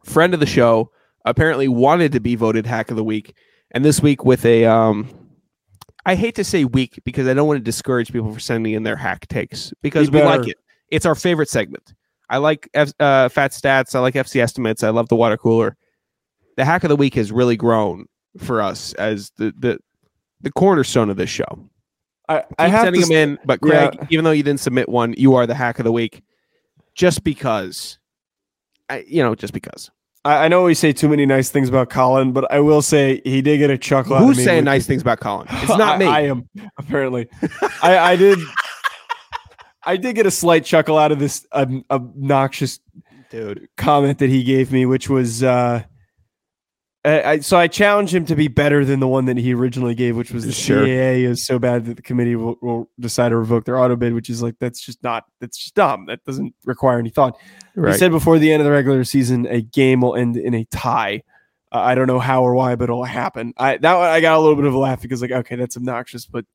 friend 0.03 0.33
of 0.33 0.41
the 0.41 0.45
show, 0.45 0.91
apparently 1.23 1.67
wanted 1.69 2.11
to 2.11 2.19
be 2.19 2.35
voted 2.35 2.65
hack 2.65 2.89
of 2.91 2.97
the 2.97 3.03
week, 3.03 3.35
and 3.71 3.85
this 3.85 4.01
week 4.01 4.25
with 4.25 4.45
a 4.45 4.65
um, 4.65 5.07
I 6.05 6.15
hate 6.15 6.35
to 6.35 6.43
say 6.43 6.65
week 6.65 6.99
because 7.05 7.27
I 7.27 7.33
don't 7.33 7.47
want 7.47 7.57
to 7.57 7.63
discourage 7.63 8.11
people 8.11 8.33
for 8.33 8.39
sending 8.41 8.73
in 8.73 8.83
their 8.83 8.95
hack 8.97 9.27
takes 9.29 9.73
because 9.81 10.09
Be 10.09 10.19
we 10.19 10.23
like 10.25 10.47
it. 10.47 10.57
It's 10.91 11.05
our 11.05 11.15
favorite 11.15 11.49
segment. 11.49 11.93
I 12.29 12.37
like 12.37 12.69
F, 12.73 12.91
uh, 12.99 13.29
fat 13.29 13.51
stats. 13.51 13.95
I 13.95 13.99
like 13.99 14.13
FC 14.15 14.41
estimates. 14.41 14.83
I 14.83 14.89
love 14.89 15.07
the 15.07 15.15
water 15.15 15.37
cooler. 15.37 15.77
The 16.57 16.65
hack 16.65 16.83
of 16.83 16.89
the 16.89 16.95
week 16.97 17.15
has 17.15 17.31
really 17.31 17.55
grown 17.55 18.07
for 18.41 18.61
us 18.61 18.93
as 18.93 19.31
the 19.37 19.53
the 19.57 19.79
the 20.41 20.51
cornerstone 20.51 21.09
of 21.09 21.17
this 21.17 21.29
show. 21.29 21.69
I, 22.29 22.39
Keep 22.41 22.55
I 22.59 22.67
have 22.67 22.83
sending 22.85 23.01
to 23.03 23.07
them 23.07 23.29
in, 23.31 23.39
but 23.45 23.61
Craig, 23.61 23.95
Yeah. 23.95 24.07
even 24.09 24.25
though 24.25 24.31
you 24.31 24.43
didn't 24.43 24.59
submit 24.59 24.89
one, 24.89 25.13
you 25.17 25.35
are 25.35 25.47
the 25.47 25.55
hack 25.55 25.79
of 25.79 25.85
the 25.85 25.91
week, 25.91 26.21
just 26.93 27.23
because. 27.23 27.97
I, 28.89 29.03
you 29.07 29.23
know, 29.23 29.33
just 29.35 29.53
because. 29.53 29.89
I, 30.25 30.45
I 30.45 30.47
know 30.49 30.63
we 30.63 30.73
say 30.73 30.91
too 30.93 31.07
many 31.09 31.25
nice 31.25 31.49
things 31.49 31.69
about 31.69 31.89
Colin, 31.89 32.33
but 32.33 32.51
I 32.51 32.59
will 32.59 32.81
say 32.81 33.21
he 33.23 33.41
did 33.41 33.57
get 33.59 33.69
a 33.69 33.77
chuckle. 33.77 34.13
out 34.13 34.21
of 34.21 34.27
Who's 34.27 34.37
me 34.37 34.43
saying 34.43 34.63
nice 34.65 34.85
things 34.85 35.01
about 35.01 35.19
Colin? 35.21 35.47
It's 35.49 35.69
not 35.77 35.95
I- 35.95 35.97
me. 35.97 36.05
I, 36.05 36.21
am 36.21 36.49
apparently. 36.77 37.27
I, 37.81 37.97
I 37.97 38.15
did. 38.17 38.39
I 39.85 39.95
did 39.97 40.15
get 40.15 40.25
a 40.25 40.31
slight 40.31 40.65
chuckle 40.65 40.97
out 40.97 41.11
of 41.13 41.19
this 41.19 41.45
um, 41.53 41.83
obnoxious 41.89 42.79
dude. 43.29 43.69
comment 43.77 44.19
that 44.19 44.29
he 44.29 44.43
gave 44.43 44.71
me, 44.71 44.85
which 44.85 45.09
was. 45.09 45.43
uh 45.43 45.83
I, 47.07 47.29
I, 47.31 47.39
so 47.39 47.57
I 47.57 47.67
challenge 47.67 48.13
him 48.13 48.25
to 48.25 48.35
be 48.35 48.49
better 48.49 48.83
than 48.83 48.99
the 48.99 49.07
one 49.07 49.25
that 49.25 49.37
he 49.37 49.53
originally 49.53 49.95
gave, 49.95 50.17
which 50.17 50.31
was 50.31 50.45
the 50.45 50.51
Sure. 50.51 50.85
CAA 50.85 51.23
is 51.23 51.45
so 51.45 51.57
bad 51.57 51.85
that 51.85 51.95
the 51.95 52.01
committee 52.01 52.35
will, 52.35 52.57
will 52.61 52.89
decide 52.99 53.29
to 53.29 53.37
revoke 53.37 53.63
their 53.63 53.79
auto 53.79 53.95
bid, 53.95 54.13
which 54.13 54.29
is 54.29 54.41
like 54.41 54.55
that's 54.59 54.81
just 54.81 55.01
not 55.03 55.23
that's 55.39 55.57
just 55.57 55.73
dumb. 55.73 56.07
That 56.07 56.23
doesn't 56.25 56.53
require 56.65 56.99
any 56.99 57.09
thought. 57.09 57.37
Right. 57.75 57.93
He 57.93 57.97
said 57.97 58.11
before 58.11 58.39
the 58.39 58.51
end 58.51 58.61
of 58.61 58.65
the 58.65 58.71
regular 58.71 59.05
season, 59.05 59.45
a 59.45 59.61
game 59.61 60.01
will 60.01 60.15
end 60.15 60.35
in 60.35 60.53
a 60.53 60.65
tie. 60.65 61.23
Uh, 61.71 61.79
I 61.79 61.95
don't 61.95 62.07
know 62.07 62.19
how 62.19 62.43
or 62.43 62.53
why, 62.53 62.75
but 62.75 62.85
it'll 62.85 63.03
happen. 63.03 63.53
I 63.57 63.77
that 63.77 63.95
one, 63.95 64.09
I 64.09 64.19
got 64.19 64.37
a 64.37 64.39
little 64.39 64.55
bit 64.55 64.65
of 64.65 64.73
a 64.73 64.77
laugh 64.77 65.01
because 65.01 65.21
like, 65.21 65.31
okay, 65.31 65.55
that's 65.55 65.77
obnoxious, 65.77 66.25
but 66.25 66.45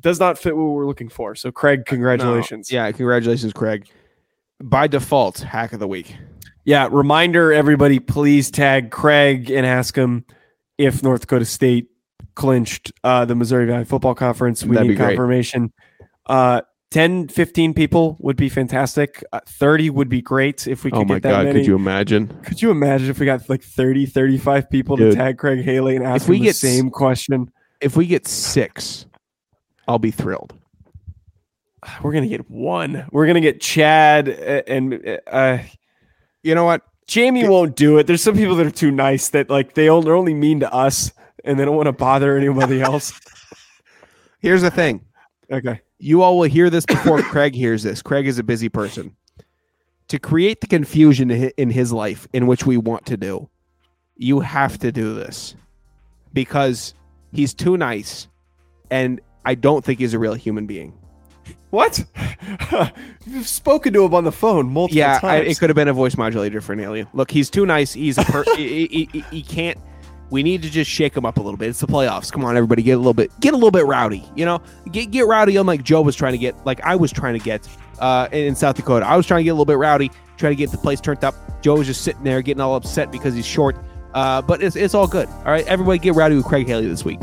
does 0.00 0.20
not 0.20 0.38
fit 0.38 0.56
what 0.56 0.64
we're 0.64 0.86
looking 0.86 1.08
for. 1.08 1.34
So, 1.34 1.50
Craig, 1.50 1.84
congratulations. 1.86 2.70
No. 2.70 2.76
Yeah, 2.76 2.92
congratulations, 2.92 3.52
Craig. 3.52 3.88
By 4.62 4.86
default, 4.86 5.38
hack 5.38 5.72
of 5.72 5.80
the 5.80 5.88
week. 5.88 6.14
Yeah. 6.64 6.88
Reminder, 6.90 7.52
everybody, 7.52 7.98
please 7.98 8.50
tag 8.50 8.90
Craig 8.90 9.50
and 9.50 9.66
ask 9.66 9.96
him 9.96 10.24
if 10.78 11.02
North 11.02 11.22
Dakota 11.22 11.44
State 11.44 11.88
clinched 12.34 12.92
uh, 13.04 13.24
the 13.24 13.34
Missouri 13.34 13.66
Valley 13.66 13.84
Football 13.84 14.14
Conference. 14.14 14.64
We 14.64 14.74
That'd 14.74 14.90
need 14.90 14.98
confirmation. 14.98 15.72
Uh, 16.26 16.62
10, 16.90 17.28
15 17.28 17.74
people 17.74 18.16
would 18.20 18.36
be 18.36 18.48
fantastic. 18.48 19.24
Uh, 19.32 19.40
30 19.46 19.90
would 19.90 20.08
be 20.08 20.22
great 20.22 20.66
if 20.68 20.84
we 20.84 20.90
could 20.90 20.98
get. 20.98 21.02
Oh 21.02 21.08
my 21.08 21.14
get 21.16 21.22
that 21.24 21.30
god, 21.30 21.44
many. 21.46 21.58
could 21.60 21.66
you 21.66 21.74
imagine? 21.74 22.28
Could 22.44 22.62
you 22.62 22.70
imagine 22.70 23.10
if 23.10 23.18
we 23.18 23.26
got 23.26 23.48
like 23.48 23.62
30, 23.64 24.06
35 24.06 24.70
people 24.70 24.96
Dude. 24.96 25.12
to 25.12 25.16
tag 25.18 25.38
Craig 25.38 25.64
Haley 25.64 25.96
and 25.96 26.04
ask 26.04 26.22
If 26.22 26.28
we 26.28 26.38
the 26.38 26.44
get 26.44 26.50
s- 26.50 26.58
same 26.58 26.90
question? 26.90 27.50
If 27.80 27.96
we 27.96 28.06
get 28.06 28.28
six, 28.28 29.06
I'll 29.88 29.98
be 29.98 30.12
thrilled. 30.12 30.54
We're 32.02 32.12
going 32.12 32.22
to 32.24 32.28
get 32.30 32.48
one. 32.50 33.06
We're 33.12 33.26
going 33.26 33.34
to 33.34 33.40
get 33.40 33.60
Chad 33.60 34.28
uh, 34.28 34.62
and 34.66 35.18
uh, 35.26 35.58
You 36.44 36.54
know 36.54 36.64
what? 36.64 36.82
Jamie 37.06 37.48
won't 37.48 37.74
do 37.74 37.98
it. 37.98 38.06
There's 38.06 38.22
some 38.22 38.36
people 38.36 38.54
that 38.56 38.66
are 38.66 38.70
too 38.70 38.90
nice 38.90 39.30
that 39.30 39.50
like 39.50 39.74
they 39.74 39.88
only, 39.88 40.04
they're 40.04 40.14
only 40.14 40.34
mean 40.34 40.60
to 40.60 40.72
us 40.72 41.10
and 41.42 41.58
they 41.58 41.64
don't 41.64 41.74
want 41.74 41.86
to 41.86 41.92
bother 41.92 42.36
anybody 42.36 42.80
else. 42.80 43.18
Here's 44.40 44.62
the 44.62 44.70
thing. 44.70 45.04
Okay. 45.50 45.80
You 45.98 46.22
all 46.22 46.38
will 46.38 46.48
hear 46.48 46.70
this 46.70 46.84
before 46.84 47.22
Craig 47.22 47.54
hears 47.54 47.82
this. 47.82 48.02
Craig 48.02 48.26
is 48.26 48.38
a 48.38 48.42
busy 48.42 48.68
person. 48.68 49.16
To 50.08 50.18
create 50.18 50.60
the 50.60 50.66
confusion 50.66 51.30
in 51.30 51.70
his 51.70 51.92
life 51.92 52.28
in 52.34 52.46
which 52.46 52.66
we 52.66 52.76
want 52.76 53.06
to 53.06 53.16
do, 53.16 53.48
you 54.16 54.40
have 54.40 54.78
to 54.78 54.92
do 54.92 55.14
this 55.14 55.56
because 56.34 56.94
he's 57.32 57.54
too 57.54 57.76
nice 57.78 58.28
and 58.90 59.20
I 59.46 59.54
don't 59.54 59.84
think 59.84 59.98
he's 59.98 60.12
a 60.12 60.18
real 60.18 60.34
human 60.34 60.66
being. 60.66 60.92
What? 61.70 62.04
You've 63.26 63.48
spoken 63.48 63.92
to 63.94 64.04
him 64.04 64.14
on 64.14 64.24
the 64.24 64.32
phone 64.32 64.68
multiple 64.72 64.96
Yeah, 64.96 65.18
times. 65.18 65.48
it 65.48 65.58
could 65.58 65.70
have 65.70 65.74
been 65.76 65.88
a 65.88 65.92
voice 65.92 66.16
modulator 66.16 66.60
for 66.60 66.72
an 66.72 66.80
alien. 66.80 67.08
Look, 67.12 67.30
he's 67.30 67.50
too 67.50 67.66
nice. 67.66 67.92
He's 67.92 68.16
a 68.18 68.24
per- 68.24 68.44
he, 68.56 68.86
he- 68.86 69.08
he- 69.12 69.24
he 69.30 69.42
can't. 69.42 69.78
We 70.30 70.42
need 70.42 70.62
to 70.62 70.70
just 70.70 70.90
shake 70.90 71.16
him 71.16 71.26
up 71.26 71.36
a 71.36 71.40
little 71.42 71.56
bit. 71.58 71.68
It's 71.68 71.80
the 71.80 71.86
playoffs. 71.86 72.32
Come 72.32 72.44
on, 72.44 72.56
everybody, 72.56 72.82
get 72.82 72.92
a 72.92 72.96
little 72.96 73.14
bit, 73.14 73.30
get 73.40 73.52
a 73.52 73.56
little 73.56 73.70
bit 73.70 73.86
rowdy. 73.86 74.24
You 74.34 74.44
know, 74.46 74.60
get 74.90 75.10
get 75.10 75.26
rowdy. 75.26 75.56
Unlike 75.56 75.82
Joe 75.84 76.02
was 76.02 76.16
trying 76.16 76.32
to 76.32 76.38
get, 76.38 76.54
like 76.66 76.80
I 76.82 76.96
was 76.96 77.12
trying 77.12 77.38
to 77.38 77.44
get 77.44 77.68
uh, 78.00 78.28
in 78.32 78.46
in 78.46 78.54
South 78.56 78.76
Dakota. 78.76 79.06
I 79.06 79.16
was 79.16 79.26
trying 79.26 79.40
to 79.40 79.44
get 79.44 79.50
a 79.50 79.54
little 79.54 79.64
bit 79.66 79.78
rowdy, 79.78 80.10
trying 80.36 80.52
to 80.52 80.56
get 80.56 80.70
the 80.70 80.78
place 80.78 81.00
turned 81.00 81.22
up. 81.24 81.34
Joe 81.62 81.76
was 81.76 81.86
just 81.86 82.02
sitting 82.02 82.24
there 82.24 82.40
getting 82.42 82.60
all 82.60 82.74
upset 82.74 83.12
because 83.12 83.34
he's 83.34 83.46
short. 83.46 83.76
Uh, 84.14 84.40
but 84.42 84.62
it's 84.62 84.76
it's 84.76 84.94
all 84.94 85.06
good. 85.06 85.28
All 85.28 85.44
right, 85.44 85.66
everybody, 85.66 85.98
get 85.98 86.14
rowdy 86.14 86.36
with 86.36 86.46
Craig 86.46 86.66
Haley 86.66 86.88
this 86.88 87.04
week. 87.04 87.20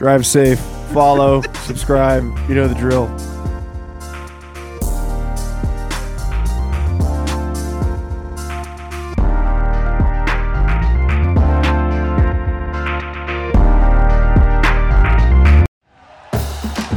Drive 0.00 0.24
safe. 0.24 0.58
Follow. 0.94 1.42
subscribe. 1.64 2.22
You 2.48 2.54
know 2.54 2.66
the 2.66 2.74
drill. 2.74 3.06